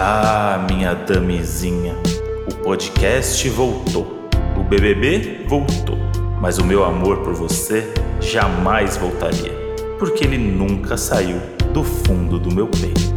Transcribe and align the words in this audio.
Ah, 0.00 0.64
minha 0.70 0.94
damezinha, 0.94 1.92
o 2.48 2.54
podcast 2.62 3.48
voltou. 3.48 4.28
O 4.56 4.62
BBB 4.62 5.44
voltou. 5.48 5.98
Mas 6.40 6.56
o 6.56 6.64
meu 6.64 6.84
amor 6.84 7.24
por 7.24 7.34
você 7.34 7.92
jamais 8.20 8.96
voltaria, 8.96 9.52
porque 9.98 10.22
ele 10.22 10.38
nunca 10.38 10.96
saiu 10.96 11.40
do 11.74 11.82
fundo 11.82 12.38
do 12.38 12.54
meu 12.54 12.68
peito. 12.68 13.12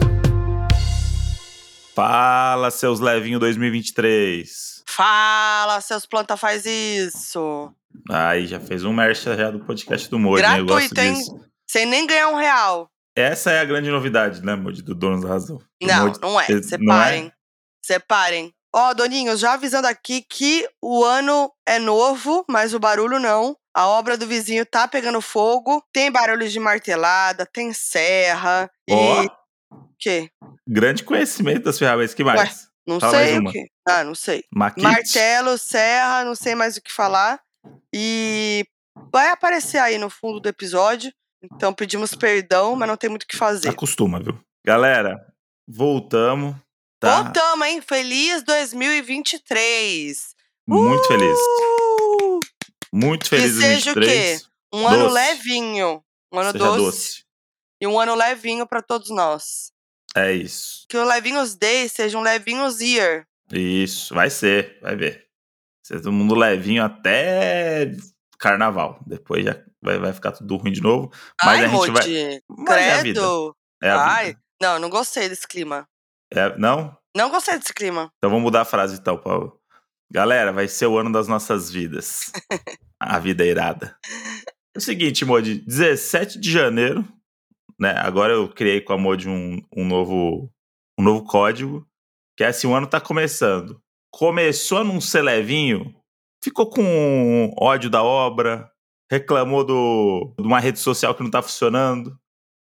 Fala, 1.94 2.72
seus 2.72 3.00
levinho 3.00 3.38
2023. 3.38 4.82
Fala, 4.88 5.82
seus 5.82 6.08
planta 6.08 6.36
faz 6.36 6.66
isso. 6.66 7.72
Aí, 8.10 8.48
já 8.48 8.60
fez 8.60 8.84
um 8.84 8.92
merch 8.92 9.26
já 9.26 9.52
do 9.52 9.60
podcast 9.60 10.10
do 10.10 10.18
gosto 10.66 10.96
Gratuito, 10.96 11.00
hein? 11.00 11.14
disso. 11.14 11.40
Sem 11.68 11.86
nem 11.86 12.08
ganhar 12.08 12.30
um 12.30 12.38
real. 12.38 12.90
Essa 13.16 13.52
é 13.52 13.60
a 13.60 13.66
grande 13.66 13.90
novidade, 13.90 14.42
né, 14.44 14.56
Moji, 14.56 14.82
do 14.82 14.96
Donos 14.96 15.22
da 15.22 15.30
Razão. 15.30 15.60
Não, 15.82 16.08
Moji- 16.08 16.20
não 16.22 16.40
é. 16.40 16.48
não 16.50 16.58
é? 16.58 16.62
Separem. 16.64 17.34
Separem. 17.84 18.54
Ó, 18.74 18.94
Doninho, 18.94 19.36
já 19.36 19.54
avisando 19.54 19.88
aqui 19.88 20.22
que 20.22 20.68
o 20.82 21.04
ano 21.04 21.52
é 21.68 21.78
novo, 21.78 22.46
mas 22.50 22.74
o 22.74 22.80
barulho 22.80 23.20
não. 23.20 23.58
A 23.76 23.88
obra 23.88 24.18
do 24.18 24.26
vizinho 24.28 24.66
tá 24.66 24.88
pegando 24.88 25.20
fogo. 25.22 25.84
Tem 25.94 26.10
barulho 26.12 26.48
de 26.48 26.60
martelada, 26.60 27.46
tem 27.46 27.74
serra. 27.74 28.70
Ó, 28.90 29.24
E. 29.24 29.26
O 29.72 29.88
quê? 30.00 30.30
grande 30.68 31.04
conhecimento 31.04 31.64
das 31.64 31.78
ferramentas. 31.78 32.14
que 32.14 32.24
mais? 32.24 32.70
Não 32.88 33.00
Fala 33.00 33.18
sei 33.18 33.40
o. 33.40 33.44
Ah, 33.88 34.04
não 34.04 34.16
sei. 34.16 34.44
Maquite? 34.54 34.84
Martelo, 34.88 35.58
serra, 35.58 36.24
não 36.24 36.34
sei 36.36 36.56
mais 36.56 36.78
o 36.78 36.82
que 36.82 36.92
falar. 36.92 37.42
E 37.94 38.66
vai 39.12 39.30
aparecer 39.30 39.78
aí 39.80 39.98
no 39.98 40.10
fundo 40.10 40.40
do 40.40 40.48
episódio. 40.50 41.12
Então 41.42 41.74
pedimos 41.74 42.14
perdão, 42.14 42.76
mas 42.76 42.88
não 42.88 42.98
tem 42.98 43.10
muito 43.10 43.24
o 43.24 43.28
que 43.28 43.36
fazer. 43.38 43.70
Acostuma, 43.70 44.20
viu? 44.20 44.40
Galera, 44.66 45.26
voltamos. 45.68 46.56
Tá 47.00 47.24
Voltamos, 47.24 47.68
hein? 47.68 47.82
Feliz 47.82 48.44
2023! 48.44 50.36
muito 50.68 51.08
feliz. 51.08 51.38
Uh! 51.38 52.40
Muito 52.94 53.28
feliz 53.28 53.58
em 53.58 53.62
seja 53.62 53.92
o 53.92 53.96
23. 53.96 54.50
Um 54.74 54.88
ano 54.88 55.04
Doce. 55.06 55.14
levinho. 55.14 56.04
Um 56.32 56.40
ano 56.40 56.54
doce, 56.54 56.78
doce. 56.78 57.24
E 57.82 57.88
um 57.88 58.00
ano 58.00 58.16
levinho 58.16 58.66
pra 58.68 58.82
todos 58.82 59.10
nós. 59.10 59.72
É 60.16 60.32
isso. 60.32 60.86
Que 60.88 60.98
o 60.98 61.06
Levinhos 61.06 61.56
Day 61.56 61.90
seja 61.90 62.18
um 62.18 62.22
Levinhos 62.22 62.80
Year. 62.80 63.26
Isso. 63.52 64.14
Vai 64.14 64.30
ser, 64.30 64.78
vai 64.82 64.96
ver. 64.96 65.26
Ser 65.86 65.96
todo 66.02 66.12
mundo 66.12 66.36
levinho 66.36 66.84
até 66.84 67.92
carnaval. 68.42 69.00
Depois 69.06 69.46
já 69.46 69.56
vai, 69.82 70.00
vai 70.00 70.12
ficar 70.12 70.32
tudo 70.32 70.58
ruim 70.58 70.72
de 70.72 70.82
novo. 70.82 71.12
Mas 71.44 71.60
Ai, 71.60 71.66
a 71.66 71.68
gente 71.68 71.92
vai. 71.92 72.42
Mas 72.50 72.78
é 72.78 72.94
a 72.94 73.04
vida. 73.04 73.20
Credo. 73.22 73.56
É 73.84 73.90
a 73.90 74.06
Ai, 74.06 74.26
vida. 74.28 74.40
não, 74.62 74.80
não 74.80 74.90
gostei 74.90 75.30
desse 75.30 75.48
clima. 75.48 75.88
É- 76.34 76.58
não? 76.58 76.98
Não 77.16 77.30
gostei 77.30 77.58
desse 77.58 77.74
clima. 77.74 78.12
Então 78.18 78.30
vamos 78.30 78.44
mudar 78.44 78.62
a 78.62 78.66
frase 78.66 78.98
então, 78.98 79.18
Paulo. 79.18 79.60
Galera, 80.12 80.52
vai 80.52 80.68
ser 80.68 80.88
o 80.88 80.98
ano 80.98 81.12
das 81.12 81.28
nossas 81.28 81.70
vidas. 81.70 82.32
a 83.00 83.20
vida 83.20 83.46
é 83.46 83.48
irada. 83.48 83.96
É 84.76 84.78
o 84.78 84.82
seguinte, 84.82 85.24
Modi, 85.24 85.56
17 85.66 86.40
de 86.40 86.52
janeiro, 86.52 87.08
né? 87.80 87.94
Agora 87.98 88.34
eu 88.34 88.50
criei 88.50 88.82
com 88.82 88.94
a 88.94 88.98
Modi 88.98 89.30
um, 89.30 89.62
um 89.76 89.86
novo 89.86 90.52
um 91.00 91.04
novo 91.04 91.24
código, 91.24 91.88
que 92.38 92.44
é 92.44 92.48
assim, 92.48 92.68
o 92.68 92.74
ano 92.74 92.88
tá 92.88 93.00
começando. 93.00 93.82
Começou 94.12 94.80
a 94.80 94.84
não 94.84 95.00
ser 95.00 95.22
levinho, 95.22 95.96
ficou 96.44 96.70
com 96.70 97.54
ódio 97.60 97.90
da 97.90 98.04
obra, 98.04 98.70
reclamou 99.12 99.64
do, 99.64 100.34
de 100.40 100.46
uma 100.48 100.60
rede 100.60 100.80
social 100.80 101.14
que 101.16 101.24
não 101.24 101.32
tá 101.32 101.42
funcionando, 101.42 102.18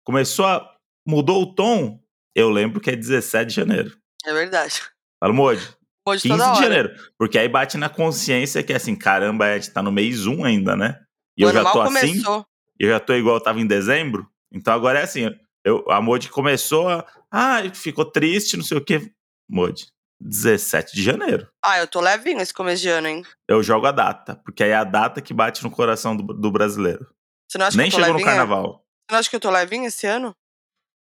começou 0.06 0.46
a 0.46 0.76
mudou 1.06 1.42
o 1.44 1.54
tom. 1.56 2.00
Eu 2.36 2.50
lembro 2.50 2.80
que 2.80 2.90
é 2.90 2.96
17 2.96 3.50
de 3.50 3.56
janeiro. 3.56 3.98
É 4.26 4.34
verdade. 4.34 4.82
Fala, 5.20 5.34
Modi 5.34 5.62
15 6.06 6.28
toda 6.28 6.44
de 6.44 6.50
hora. 6.50 6.62
janeiro. 6.62 6.96
Porque 7.18 7.38
aí 7.38 7.48
bate 7.50 7.78
na 7.78 7.90
consciência 7.90 8.62
que 8.64 8.74
assim, 8.74 8.96
caramba, 8.96 9.46
a 9.46 9.58
gente 9.58 9.72
tá 9.72 9.82
no 9.82 9.92
mês 9.92 10.26
1 10.26 10.44
ainda, 10.44 10.76
né? 10.76 11.00
E 11.38 11.46
O 11.46 11.50
eu 11.50 11.54
já 11.54 11.64
tô 11.72 11.82
assim, 11.82 12.08
começou. 12.22 12.46
eu 12.80 12.90
já 12.90 13.00
tô 13.00 13.14
igual 13.14 13.36
eu 13.38 13.42
tava 13.44 13.60
em 13.60 13.68
dezembro. 13.68 14.28
Então 14.54 14.74
agora 14.74 15.00
é 15.00 15.04
assim, 15.04 15.30
eu, 15.66 15.84
a 15.90 16.02
Modi 16.02 16.30
começou 16.30 16.88
a. 16.90 17.06
Ah, 17.32 17.62
ficou 17.74 18.06
triste, 18.06 18.56
não 18.58 18.64
sei 18.64 18.78
o 18.78 18.84
quê. 18.84 19.12
Modi, 19.50 19.88
17 20.20 20.96
de 20.96 21.04
janeiro. 21.04 21.48
Ah, 21.64 21.80
eu 21.80 21.88
tô 21.88 22.00
levinho 22.02 22.40
esse 22.42 22.54
começo 22.54 22.82
de 22.82 22.90
ano, 22.90 23.08
hein? 23.08 23.24
Eu 23.48 23.62
jogo 23.64 23.86
a 23.86 23.92
data, 23.92 24.36
porque 24.44 24.64
aí 24.64 24.72
é 24.72 24.76
a 24.76 24.84
data 24.84 25.22
que 25.22 25.34
bate 25.34 25.64
no 25.64 25.72
coração 25.72 26.16
do, 26.16 26.24
do 26.34 26.52
brasileiro. 26.52 27.08
Você 27.48 27.58
não 27.58 27.66
acha 27.68 27.78
Nem 27.78 27.90
que 27.90 27.96
eu 27.96 28.00
tô 28.00 28.06
chegou 28.06 28.14
no 28.14 28.20
levinha? 28.20 28.36
carnaval. 28.46 28.86
Você 29.10 29.14
não 29.14 29.20
acha 29.20 29.30
que 29.30 29.36
eu 29.36 29.40
tô 29.40 29.50
levinho 29.52 29.86
esse 29.86 30.06
ano? 30.08 30.36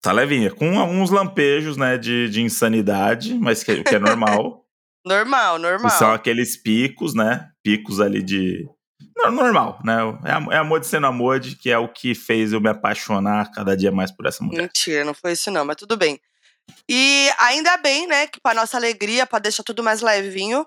Tá 0.02 0.12
levinha, 0.12 0.52
com 0.52 0.80
alguns 0.80 1.10
lampejos, 1.10 1.78
né, 1.78 1.98
de, 1.98 2.30
de 2.30 2.42
insanidade, 2.42 3.34
mas 3.34 3.64
que, 3.64 3.84
que 3.84 3.96
é 3.96 4.00
normal. 4.00 4.64
Normal, 5.08 5.60
normal. 5.60 5.92
Que 5.92 5.98
são 5.98 6.12
aqueles 6.12 6.58
picos, 6.58 7.14
né? 7.14 7.48
Picos 7.64 8.00
ali 8.00 8.24
de. 8.24 8.68
no- 9.16 9.30
Normal, 9.30 9.80
né? 9.86 9.98
É 10.24 10.56
é 10.56 10.58
a 10.58 10.64
Modi 10.64 10.88
sendo 10.88 11.06
a 11.06 11.12
Modi, 11.12 11.56
que 11.56 11.70
é 11.70 11.78
o 11.78 11.88
que 11.88 12.16
fez 12.16 12.52
eu 12.54 12.60
me 12.60 12.70
apaixonar 12.70 13.52
cada 13.52 13.78
dia 13.78 13.92
mais 13.92 14.10
por 14.12 14.26
essa 14.26 14.44
mulher. 14.44 14.64
Mentira, 14.64 15.06
não 15.06 15.14
foi 15.14 15.34
isso 15.34 15.52
não, 15.52 15.64
mas 15.64 15.76
tudo 15.76 15.96
bem. 15.96 16.20
E 16.90 17.30
ainda 17.40 17.78
bem, 17.78 18.08
né, 18.08 18.28
que 18.28 18.40
para 18.40 18.60
nossa 18.62 18.78
alegria, 18.78 19.26
para 19.26 19.40
deixar 19.40 19.64
tudo 19.64 19.84
mais 19.84 20.02
levinho, 20.02 20.66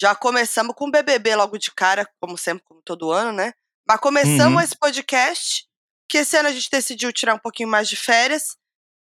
já 0.00 0.14
começamos 0.14 0.74
com 0.74 0.88
o 0.88 0.90
BBB 0.90 1.36
logo 1.36 1.56
de 1.58 1.70
cara, 1.72 2.08
como 2.20 2.36
sempre, 2.36 2.64
como 2.66 2.82
todo 2.82 3.12
ano, 3.12 3.32
né? 3.32 3.52
Mas 3.86 4.00
começamos 4.00 4.54
Uhum. 4.54 4.60
esse 4.60 4.76
podcast, 4.76 5.64
que 6.08 6.18
esse 6.18 6.36
ano 6.36 6.48
a 6.48 6.52
gente 6.52 6.68
decidiu 6.70 7.12
tirar 7.12 7.34
um 7.34 7.38
pouquinho 7.38 7.68
mais 7.68 7.88
de 7.88 7.96
férias. 7.96 8.56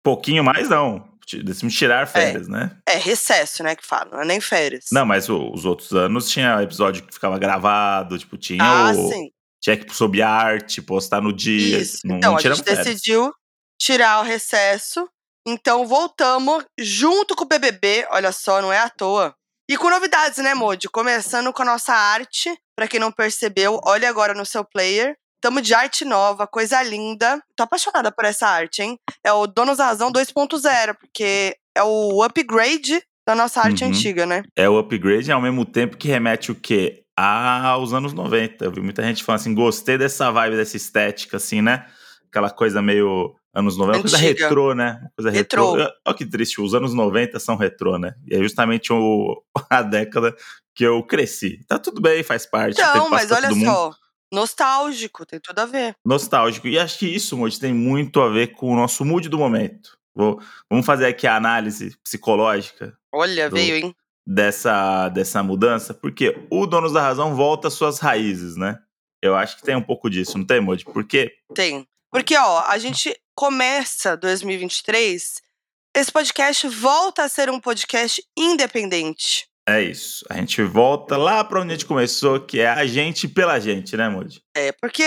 Pouquinho 0.05 0.45
mais, 0.45 0.69
não. 0.69 1.13
Decidimos 1.43 1.75
tirar 1.75 2.07
férias, 2.07 2.47
né? 2.49 2.77
É, 2.87 2.97
recesso, 2.97 3.63
né, 3.65 3.75
que 3.75 3.85
fala, 3.85 4.11
não 4.13 4.21
é 4.23 4.25
nem 4.27 4.41
férias. 4.41 4.87
Não, 4.93 5.07
mas 5.07 5.29
o- 5.29 5.51
os 5.53 5.65
outros 5.65 5.93
anos 5.93 6.29
tinha 6.29 6.63
episódio 6.63 7.05
que 7.05 7.15
ficava 7.15 7.39
gravado, 7.39 8.19
tipo, 8.19 8.37
tinha 8.37 8.63
ah, 8.63 8.91
o. 8.93 9.11
sim. 9.11 9.31
Tinha 9.63 9.77
que 9.79 9.95
sobre 9.95 10.21
arte, 10.21 10.83
postar 10.83 11.23
no 11.23 11.33
dia. 11.33 11.79
Isso. 11.79 12.01
Não, 12.05 12.19
então, 12.19 12.31
não 12.33 12.39
a 12.39 12.41
gente 12.43 12.63
férias. 12.63 12.85
decidiu 12.87 13.33
tirar 13.81 14.21
o 14.21 14.23
recesso. 14.23 15.09
Então, 15.47 15.87
voltamos 15.87 16.65
junto 16.79 17.35
com 17.37 17.45
o 17.45 17.49
BBB. 17.49 18.07
Olha 18.11 18.33
só, 18.33 18.63
não 18.63 18.73
é 18.73 18.79
à 18.79 18.89
toa. 18.89 19.35
E 19.71 19.77
com 19.77 19.89
novidades, 19.91 20.39
né, 20.39 20.55
Modi? 20.55 20.89
Começando 20.89 21.53
com 21.53 21.63
a 21.63 21.67
nossa 21.67 21.93
arte. 21.93 22.55
Pra 22.77 22.89
quem 22.89 22.99
não 23.01 23.13
percebeu, 23.13 23.81
olha 23.85 24.09
agora 24.09 24.35
no 24.35 24.45
seu 24.45 24.65
player. 24.65 25.15
Tamo 25.41 25.61
de 25.61 25.75
arte 25.75 26.05
nova, 26.05 26.47
coisa 26.47 26.83
linda. 26.83 27.41
Tô 27.57 27.63
apaixonada 27.63 28.11
por 28.11 28.25
essa 28.25 28.47
arte, 28.49 28.83
hein? 28.83 28.97
É 29.23 29.33
o 29.33 29.47
Donos 29.47 29.77
da 29.79 29.87
Razão 29.87 30.11
2.0, 30.11 30.95
porque 30.99 31.55
é 31.77 31.83
o 31.83 32.23
upgrade 32.23 33.03
da 33.27 33.35
nossa 33.35 33.61
arte 33.61 33.85
Uhum. 33.85 33.91
antiga, 33.91 34.27
né? 34.27 34.43
É 34.57 34.69
o 34.69 34.79
upgrade 34.79 35.31
ao 35.31 35.41
mesmo 35.41 35.65
tempo 35.65 35.97
que 35.97 36.09
remete 36.09 36.51
o 36.51 36.55
quê? 36.55 37.03
Aos 37.17 37.93
anos 37.93 38.13
90. 38.13 38.65
Eu 38.65 38.73
vi 38.73 38.81
muita 38.81 39.03
gente 39.03 39.23
falando 39.23 39.41
assim, 39.41 39.55
gostei 39.55 39.97
dessa 39.99 40.31
vibe, 40.33 40.57
dessa 40.57 40.77
estética, 40.77 41.37
assim, 41.37 41.63
né? 41.63 41.87
Aquela 42.29 42.51
coisa 42.51 42.83
meio 42.83 43.37
anos 43.55 43.77
90, 43.77 43.97
uma 43.99 44.03
coisa 44.03 44.17
Antiga. 44.17 44.43
retrô, 44.45 44.75
né? 44.75 45.09
Coisa 45.17 45.31
retrô. 45.31 45.73
Retrô. 45.75 45.93
Olha 46.07 46.17
que 46.17 46.27
triste, 46.27 46.61
os 46.61 46.75
anos 46.75 46.93
90 46.93 47.39
são 47.39 47.57
retrô, 47.57 47.99
né? 47.99 48.15
E 48.27 48.35
é 48.35 48.39
justamente 48.43 48.93
o, 48.93 49.43
a 49.71 49.83
década 49.83 50.35
que 50.75 50.85
eu 50.85 51.03
cresci. 51.05 51.61
Tá 51.69 51.79
tudo 51.79 52.01
bem, 52.01 52.23
faz 52.23 52.45
parte. 52.47 52.81
Então, 52.81 53.05
que 53.05 53.11
mas 53.11 53.31
olha 53.31 53.51
só. 53.55 53.93
Nostálgico, 54.33 55.25
tem 55.25 55.39
tudo 55.39 55.59
a 55.61 55.65
ver. 55.67 55.95
Nostálgico. 56.05 56.67
E 56.67 56.77
acho 56.79 56.99
que 56.99 57.07
isso, 57.07 57.37
Moody, 57.37 57.59
tem 57.61 57.73
muito 57.73 58.21
a 58.21 58.29
ver 58.29 58.49
com 58.49 58.73
o 58.73 58.77
nosso 58.77 59.05
mood 59.05 59.29
do 59.29 59.39
momento. 59.39 59.97
Vou- 60.15 60.41
vamos 60.71 60.85
fazer 60.85 61.07
aqui 61.07 61.27
a 61.27 61.37
análise 61.37 61.97
psicológica 62.03 62.97
Olha, 63.13 63.49
Do- 63.49 63.55
veio, 63.57 63.77
hein? 63.77 63.95
dessa, 64.27 65.09
dessa 65.09 65.43
mudança, 65.43 65.95
porque 65.95 66.37
o 66.51 66.67
Donos 66.67 66.93
da 66.93 67.01
Razão 67.01 67.35
volta 67.35 67.69
às 67.69 67.75
suas 67.75 67.99
raízes, 68.01 68.57
né? 68.57 68.79
Eu 69.23 69.35
acho 69.37 69.57
que 69.57 69.63
tem 69.63 69.75
um 69.77 69.83
pouco 69.83 70.11
disso, 70.11 70.37
não 70.37 70.45
tem, 70.45 70.61
Moody? 70.61 70.85
Porque 70.85 71.33
Tem. 71.55 71.87
Porque, 72.15 72.37
ó, 72.37 72.61
a 72.69 72.79
gente 72.79 73.13
começa 73.35 74.17
2023, 74.17 75.43
esse 75.97 76.13
podcast 76.13 76.69
volta 76.69 77.25
a 77.25 77.29
ser 77.29 77.51
um 77.51 77.59
podcast 77.59 78.23
independente. 78.39 79.49
é 79.69 79.83
isso. 79.83 80.25
A 80.31 80.37
gente 80.37 80.63
volta 80.63 81.17
lá 81.17 81.43
pra 81.43 81.61
onde 81.61 81.73
a 81.73 81.75
gente 81.75 81.87
começou, 81.87 82.39
que 82.39 82.61
é 82.61 82.69
a 82.69 82.87
gente 82.87 83.27
pela 83.27 83.59
gente, 83.59 83.97
né, 83.97 84.09
Moody? 84.09 84.41
É, 84.57 84.71
porque 84.81 85.03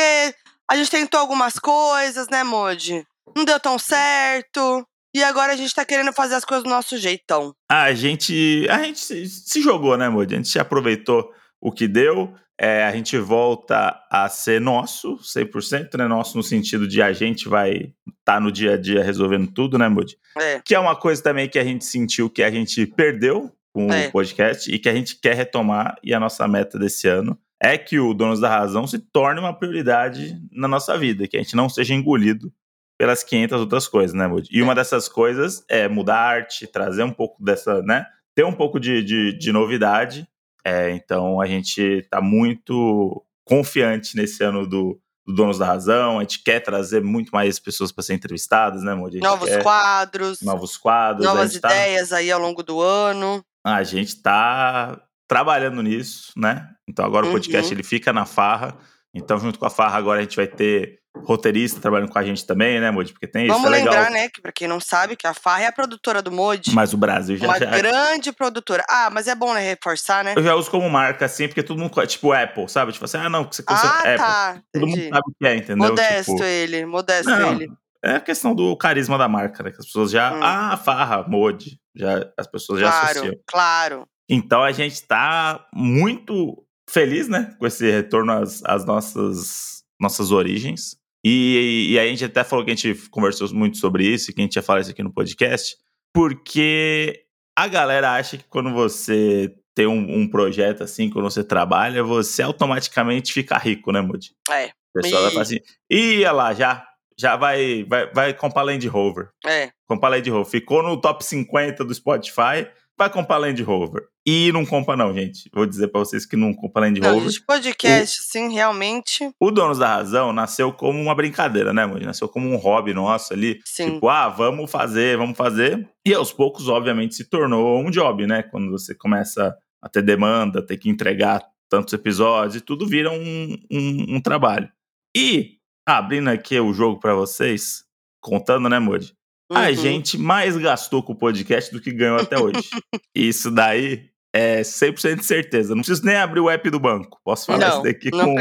a 0.70 0.76
gente 0.76 0.92
tentou 0.92 1.18
algumas 1.18 1.58
coisas, 1.58 2.28
né, 2.28 2.44
Modi? 2.44 3.02
Não 3.34 3.46
deu 3.46 3.58
tão 3.58 3.80
certo. 3.80 4.86
E 5.16 5.24
agora 5.24 5.54
a 5.54 5.56
gente 5.56 5.74
tá 5.74 5.86
querendo 5.86 6.12
fazer 6.12 6.36
as 6.36 6.44
coisas 6.44 6.66
do 6.66 6.70
nosso 6.70 6.98
jeitão. 6.98 7.54
A 7.72 7.94
gente, 7.94 8.68
a 8.70 8.84
gente 8.84 9.00
se, 9.00 9.26
se 9.28 9.62
jogou, 9.62 9.96
né, 9.96 10.10
Moody? 10.10 10.34
A 10.34 10.38
gente 10.40 10.60
aproveitou 10.60 11.32
o 11.62 11.72
que 11.72 11.88
deu. 11.88 12.36
É, 12.60 12.84
a 12.86 12.92
gente 12.92 13.18
volta 13.20 14.02
a 14.10 14.28
ser 14.30 14.60
nosso, 14.60 15.18
100%, 15.18 15.96
né? 15.98 16.08
Nosso 16.08 16.36
no 16.36 16.44
sentido 16.44 16.88
de 16.88 17.02
a 17.02 17.14
gente 17.14 17.48
vai 17.48 17.74
estar 17.74 17.94
tá 18.26 18.40
no 18.40 18.52
dia 18.52 18.74
a 18.74 18.78
dia 18.78 19.04
resolvendo 19.04 19.52
tudo, 19.52 19.78
né, 19.78 19.88
Moody? 19.88 20.18
É. 20.38 20.60
Que 20.66 20.74
é 20.74 20.80
uma 20.80 20.96
coisa 20.96 21.22
também 21.22 21.48
que 21.48 21.60
a 21.60 21.64
gente 21.64 21.86
sentiu 21.86 22.30
que 22.30 22.42
a 22.42 22.50
gente 22.50 22.86
perdeu 22.88 23.52
com 23.72 23.92
É. 23.94 24.08
o 24.08 24.12
podcast 24.12 24.74
e 24.74 24.80
que 24.80 24.90
a 24.90 24.94
gente 24.94 25.20
quer 25.22 25.36
retomar. 25.36 25.96
E 26.04 26.14
a 26.16 26.20
nossa 26.20 26.48
meta 26.48 26.80
desse 26.80 27.08
ano 27.08 27.38
é 27.62 27.78
que 27.78 28.00
o 28.00 28.12
Donos 28.14 28.40
da 28.40 28.50
Razão 28.50 28.88
se 28.88 28.98
torne 28.98 29.40
uma 29.40 29.54
prioridade 29.54 30.36
na 30.52 30.68
nossa 30.68 30.98
vida, 30.98 31.28
que 31.28 31.38
a 31.38 31.42
gente 31.42 31.56
não 31.56 31.70
seja 31.70 31.94
engolido 31.94 32.52
pelas 33.00 33.24
500 33.24 33.60
outras 33.60 33.88
coisas, 33.88 34.16
né, 34.16 34.28
Moody? 34.28 34.50
E 34.52 34.64
uma 34.64 34.74
dessas 34.74 35.08
coisas 35.08 35.64
é 35.70 35.88
mudar 35.88 36.16
a 36.16 36.28
arte, 36.28 36.66
trazer 36.66 37.04
um 37.04 37.12
pouco 37.12 37.44
dessa, 37.44 37.84
né? 37.84 38.08
Ter 38.34 38.44
um 38.44 38.54
pouco 38.54 38.80
de, 38.80 39.04
de, 39.04 39.38
de 39.38 39.52
novidade. 39.52 40.28
É, 40.68 40.92
então 40.92 41.40
a 41.40 41.46
gente 41.46 42.06
tá 42.12 42.20
muito 42.20 43.24
confiante 43.46 44.18
nesse 44.18 44.44
ano 44.44 44.68
do, 44.68 45.00
do 45.26 45.34
Donos 45.34 45.58
da 45.58 45.66
Razão. 45.66 46.20
A 46.20 46.24
gente 46.24 46.44
quer 46.44 46.60
trazer 46.60 47.02
muito 47.02 47.30
mais 47.30 47.58
pessoas 47.58 47.90
para 47.90 48.04
ser 48.04 48.16
entrevistadas, 48.16 48.84
né, 48.84 48.94
Moody? 48.94 49.20
Novos 49.20 49.50
quadros. 49.64 50.42
Novos 50.42 50.76
quadros. 50.76 51.26
Novas 51.26 51.56
ideias 51.56 52.10
tá... 52.10 52.18
aí 52.18 52.30
ao 52.30 52.42
longo 52.42 52.62
do 52.64 52.82
ano. 52.82 53.42
A 53.66 53.82
gente 53.84 54.22
tá 54.22 55.02
trabalhando 55.26 55.82
nisso, 55.82 56.34
né? 56.36 56.68
Então 56.86 57.06
agora 57.06 57.26
uhum. 57.26 57.32
o 57.32 57.36
podcast 57.36 57.74
ele 57.74 57.84
fica 57.84 58.12
na 58.12 58.26
farra. 58.26 58.78
Então, 59.14 59.40
junto 59.40 59.58
com 59.58 59.66
a 59.66 59.70
Farra, 59.70 59.98
agora 59.98 60.20
a 60.20 60.22
gente 60.22 60.36
vai 60.36 60.48
ter 60.48 61.00
roteirista 61.24 61.80
trabalhando 61.80 62.10
com 62.10 62.20
a 62.20 62.24
gente 62.24 62.46
também, 62.46 62.80
né, 62.80 62.92
Modi? 62.92 63.14
Porque 63.14 63.28
tem 63.28 63.48
Vamos 63.48 63.64
isso, 63.64 63.74
é 63.74 63.78
lembrar, 63.78 63.98
legal. 63.98 64.12
né, 64.12 64.30
que 64.30 64.42
pra 64.42 64.52
quem 64.52 64.68
não 64.68 64.80
sabe, 64.80 65.16
que 65.16 65.28
a 65.28 65.34
Farra 65.34 65.64
é 65.64 65.68
a 65.68 65.72
produtora 65.72 66.22
do 66.22 66.32
Modi. 66.32 66.74
Mas 66.74 66.94
o 66.94 66.98
Brasil 66.98 67.38
já... 67.38 67.46
Uma 67.46 67.60
já... 67.60 67.66
grande 67.66 68.32
produtora. 68.32 68.84
Ah, 68.90 69.10
mas 69.12 69.28
é 69.28 69.36
bom, 69.36 69.54
né, 69.54 69.62
reforçar, 69.62 70.24
né? 70.24 70.34
Eu 70.36 70.44
já 70.44 70.56
uso 70.56 70.70
como 70.70 70.90
marca, 70.90 71.26
assim, 71.26 71.48
porque 71.48 71.64
todo 71.64 71.80
mundo... 71.80 72.06
Tipo 72.06 72.32
Apple, 72.32 72.70
sabe? 72.70 72.92
Tipo 72.92 73.06
assim, 73.06 73.18
ah, 73.18 73.30
não, 73.30 73.44
você 73.44 73.64
conhece 73.64 73.86
ah, 73.86 74.00
Apple. 74.00 74.18
Tá, 74.18 74.62
todo 74.74 74.88
entendi. 74.88 75.02
mundo 75.04 75.10
sabe 75.10 75.24
o 75.28 75.36
que 75.40 75.48
é, 75.48 75.56
entendeu? 75.56 75.78
Modesto 75.90 76.32
tipo... 76.32 76.44
ele, 76.44 76.86
modesto 76.86 77.30
não, 77.30 77.52
ele. 77.54 77.68
É 78.04 78.16
a 78.16 78.20
questão 78.20 78.54
do 78.54 78.78
carisma 78.78 79.18
da 79.18 79.28
marca, 79.28 79.64
né? 79.64 79.72
Que 79.72 79.80
as 79.80 79.86
pessoas 79.86 80.12
já... 80.12 80.34
Hum. 80.34 80.40
Ah, 80.42 80.78
Farra, 80.78 81.26
Modi. 81.28 81.80
Já, 81.96 82.30
as 82.38 82.46
pessoas 82.46 82.80
já 82.80 82.92
claro, 82.92 83.06
associam. 83.06 83.36
Claro, 83.48 84.08
Então, 84.30 84.62
a 84.62 84.72
gente 84.72 85.02
tá 85.02 85.66
muito 85.74 86.64
feliz, 86.90 87.28
né? 87.28 87.56
Com 87.60 87.66
esse 87.66 87.90
retorno 87.90 88.32
às, 88.34 88.64
às 88.64 88.86
nossas, 88.86 89.84
nossas 90.00 90.32
origens. 90.32 90.96
E, 91.30 91.92
e, 91.92 92.00
aí 92.00 92.08
a 92.08 92.10
gente 92.10 92.24
até 92.24 92.42
falou 92.42 92.64
que 92.64 92.72
a 92.72 92.74
gente 92.74 93.10
conversou 93.10 93.54
muito 93.54 93.78
sobre 93.78 94.08
isso, 94.08 94.34
que 94.34 94.40
a 94.40 94.44
gente 94.44 94.56
ia 94.56 94.62
falar 94.62 94.80
isso 94.80 94.92
aqui 94.92 95.04
no 95.04 95.12
podcast, 95.12 95.76
porque 96.14 97.26
a 97.54 97.68
galera 97.68 98.14
acha 98.14 98.38
que 98.38 98.46
quando 98.46 98.72
você 98.72 99.54
tem 99.76 99.86
um, 99.88 100.22
um 100.22 100.26
projeto 100.30 100.84
assim, 100.84 101.10
quando 101.10 101.30
você 101.30 101.44
trabalha, 101.44 102.02
você 102.02 102.42
automaticamente 102.42 103.34
fica 103.34 103.58
rico, 103.58 103.92
né, 103.92 104.00
Moody? 104.00 104.32
é. 104.50 104.68
O 104.96 105.02
pessoal 105.02 105.22
vai 105.24 105.32
falar 105.32 105.44
assim, 105.44 105.60
ia 105.92 106.32
lá, 106.32 106.54
já, 106.54 106.88
já 107.20 107.36
vai, 107.36 107.84
vai, 107.84 108.10
vai 108.14 108.34
comprar 108.34 108.64
Land 108.64 108.88
Rover. 108.88 109.30
É. 109.46 109.70
Comprar 109.86 110.08
Land 110.10 110.30
Rover. 110.30 110.50
Ficou 110.50 110.82
no 110.82 110.96
top 111.00 111.26
50 111.26 111.84
do 111.84 111.94
Spotify, 111.94 112.68
vai 112.98 113.10
comprar 113.10 113.38
Land 113.38 113.62
Rover. 113.64 114.08
E 114.26 114.52
não 114.52 114.66
compra 114.66 114.98
não, 114.98 115.14
gente. 115.14 115.50
Vou 115.54 115.66
dizer 115.66 115.88
pra 115.88 116.00
vocês 116.00 116.26
que 116.26 116.36
não 116.36 116.54
compra 116.54 116.82
Land 116.82 117.00
Não, 117.00 117.14
Rover. 117.14 117.30
gente, 117.30 117.46
podcast, 117.46 118.24
sim, 118.24 118.52
realmente. 118.52 119.30
O 119.40 119.52
Donos 119.52 119.78
da 119.78 119.88
Razão 119.88 120.34
nasceu 120.34 120.74
como 120.74 121.00
uma 121.00 121.16
brincadeira, 121.16 121.72
né, 121.72 121.86
Moody? 121.86 122.06
Nasceu 122.06 122.28
como 122.28 122.50
um 122.50 122.58
hobby 122.58 122.94
nosso 122.94 123.34
ali. 123.34 123.62
Sim. 123.64 123.94
Tipo, 123.94 124.10
ah, 124.10 124.28
vamos 124.28 124.70
fazer, 124.70 125.18
vamos 125.18 125.38
fazer. 125.38 125.88
E 126.06 126.14
aos 126.14 126.34
poucos, 126.34 126.68
obviamente, 126.68 127.16
se 127.16 127.30
tornou 127.30 127.80
um 127.80 127.90
job, 127.92 128.26
né? 128.26 128.44
Quando 128.44 128.72
você 128.72 128.94
começa 128.94 129.56
a 129.82 129.88
ter 129.88 130.02
demanda, 130.02 130.66
ter 130.66 130.78
que 130.78 130.90
entregar 130.90 131.42
tantos 131.70 131.94
episódios 131.94 132.56
e 132.56 132.62
tudo 132.62 132.88
vira 132.88 133.12
um, 133.12 133.58
um, 133.72 134.16
um 134.16 134.22
trabalho. 134.22 134.70
E, 135.16 135.58
abrindo 135.86 136.30
aqui 136.30 136.60
o 136.60 136.74
jogo 136.74 137.00
pra 137.00 137.14
vocês, 137.14 137.84
contando, 138.20 138.68
né, 138.68 138.80
Moody? 138.80 139.14
A 139.52 139.68
Uhum. 139.70 139.74
gente 139.76 140.18
mais 140.18 140.58
gastou 140.58 141.02
com 141.02 141.14
o 141.14 141.16
podcast 141.18 141.72
do 141.72 141.80
que 141.82 141.92
ganhou 141.92 142.18
até 142.18 142.38
hoje. 142.38 142.60
Isso 143.16 143.50
daí 143.50 144.10
é 144.36 144.62
100% 144.62 145.16
de 145.20 145.26
certeza. 145.26 145.74
Não 145.74 145.82
preciso 145.82 146.06
nem 146.06 146.18
abrir 146.18 146.42
o 146.42 146.50
app 146.50 146.70
do 146.70 146.80
banco. 146.80 147.18
Posso 147.24 147.46
falar 147.46 147.60
Não, 147.60 147.68
isso 147.76 147.84
daqui 147.84 148.12
com, 148.12 148.36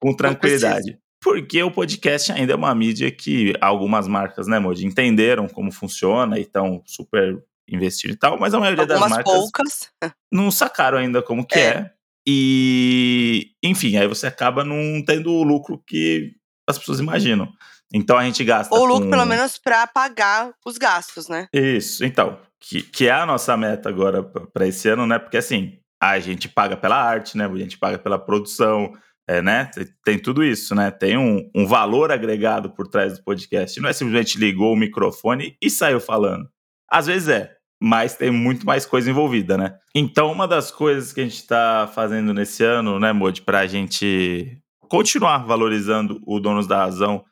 com 0.00 0.14
tranquilidade. 0.14 0.98
Porque 1.22 1.60
o 1.62 1.70
podcast 1.70 2.30
ainda 2.30 2.52
é 2.52 2.56
uma 2.56 2.72
mídia 2.74 3.10
que 3.10 3.52
algumas 3.60 4.06
marcas, 4.06 4.46
né, 4.46 4.58
Moody, 4.60 4.86
entenderam 4.86 5.48
como 5.48 5.72
funciona 5.72 6.38
e 6.38 6.42
estão 6.42 6.80
super 6.86 7.42
investindo 7.68 8.12
e 8.12 8.16
tal, 8.16 8.38
mas 8.38 8.54
a 8.54 8.60
maioria 8.60 8.86
das 8.86 8.96
Algumas 9.02 9.10
marcas 9.24 9.32
poucas. 9.34 9.90
não 10.32 10.50
sacaram 10.52 10.98
ainda 10.98 11.20
como 11.20 11.44
que 11.44 11.58
É. 11.58 11.64
é. 11.68 11.90
E, 12.28 13.50
enfim, 13.62 13.96
aí 13.96 14.06
você 14.06 14.26
acaba 14.26 14.62
não 14.64 15.02
tendo 15.04 15.32
o 15.32 15.42
lucro 15.42 15.82
que 15.86 16.32
as 16.68 16.78
pessoas 16.78 17.00
imaginam. 17.00 17.48
Então 17.92 18.16
a 18.18 18.24
gente 18.24 18.42
gasta. 18.44 18.74
Ou 18.74 18.84
lucro, 18.84 19.04
com- 19.04 19.10
pelo 19.10 19.24
menos, 19.26 19.58
pra 19.58 19.86
pagar 19.86 20.52
os 20.64 20.76
gastos, 20.76 21.28
né? 21.28 21.46
Isso, 21.52 22.04
então. 22.04 22.38
Que, 22.58 22.82
que 22.82 23.06
é 23.06 23.12
a 23.12 23.26
nossa 23.26 23.56
meta 23.56 23.88
agora 23.88 24.22
para 24.22 24.66
esse 24.66 24.88
ano, 24.88 25.06
né? 25.06 25.18
Porque 25.18 25.36
assim, 25.36 25.78
a 26.02 26.18
gente 26.18 26.48
paga 26.48 26.76
pela 26.76 26.96
arte, 26.96 27.36
né? 27.36 27.46
A 27.46 27.56
gente 27.56 27.78
paga 27.78 27.98
pela 27.98 28.18
produção, 28.18 28.92
é, 29.28 29.40
né? 29.40 29.66
Tem, 29.66 29.86
tem 30.04 30.18
tudo 30.18 30.42
isso, 30.42 30.74
né? 30.74 30.90
Tem 30.90 31.16
um, 31.16 31.48
um 31.54 31.66
valor 31.66 32.10
agregado 32.10 32.70
por 32.70 32.88
trás 32.88 33.18
do 33.18 33.24
podcast. 33.24 33.80
Não 33.80 33.88
é 33.88 33.92
simplesmente 33.92 34.38
ligou 34.38 34.72
o 34.72 34.76
microfone 34.76 35.56
e 35.62 35.70
saiu 35.70 36.00
falando. 36.00 36.48
Às 36.90 37.06
vezes 37.06 37.28
é, 37.28 37.56
mas 37.80 38.16
tem 38.16 38.30
muito 38.30 38.64
mais 38.66 38.86
coisa 38.86 39.10
envolvida, 39.10 39.56
né? 39.56 39.76
Então, 39.94 40.32
uma 40.32 40.48
das 40.48 40.70
coisas 40.70 41.12
que 41.12 41.20
a 41.20 41.24
gente 41.24 41.36
está 41.36 41.90
fazendo 41.94 42.32
nesse 42.32 42.64
ano, 42.64 42.98
né, 42.98 43.12
Modi, 43.12 43.42
para 43.42 43.60
a 43.60 43.66
gente 43.66 44.58
continuar 44.88 45.38
valorizando 45.46 46.20
o 46.26 46.40
Donos 46.40 46.66
da 46.66 46.78
Razão 46.78 47.24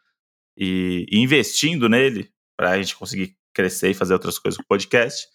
e, 0.56 1.06
e 1.10 1.18
investindo 1.18 1.88
nele, 1.88 2.30
para 2.56 2.70
a 2.70 2.76
gente 2.78 2.96
conseguir 2.96 3.34
crescer 3.54 3.90
e 3.90 3.94
fazer 3.94 4.14
outras 4.14 4.38
coisas 4.38 4.56
com 4.56 4.64
o 4.64 4.68
podcast, 4.68 5.28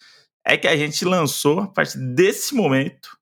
é 0.46 0.56
que 0.56 0.68
a 0.68 0.76
gente 0.76 1.04
lançou, 1.04 1.60
a 1.60 1.68
partir 1.68 1.98
desse 1.98 2.54
momento, 2.54 3.16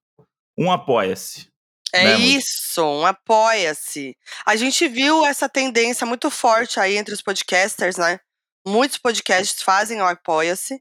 um 0.57 0.71
Apoia-se. 0.71 1.47
É 1.91 2.03
Né, 2.03 2.17
isso, 2.19 2.83
um 2.83 3.05
apoia-se. 3.05 4.15
A 4.45 4.55
gente 4.55 4.87
viu 4.87 5.25
essa 5.25 5.49
tendência 5.49 6.05
muito 6.05 6.29
forte 6.29 6.79
aí 6.79 6.97
entre 6.97 7.13
os 7.13 7.21
podcasters, 7.21 7.97
né? 7.97 8.19
Muitos 8.67 8.97
podcasts 8.99 9.63
fazem 9.63 9.99
o 10.01 10.05
apoia-se. 10.05 10.79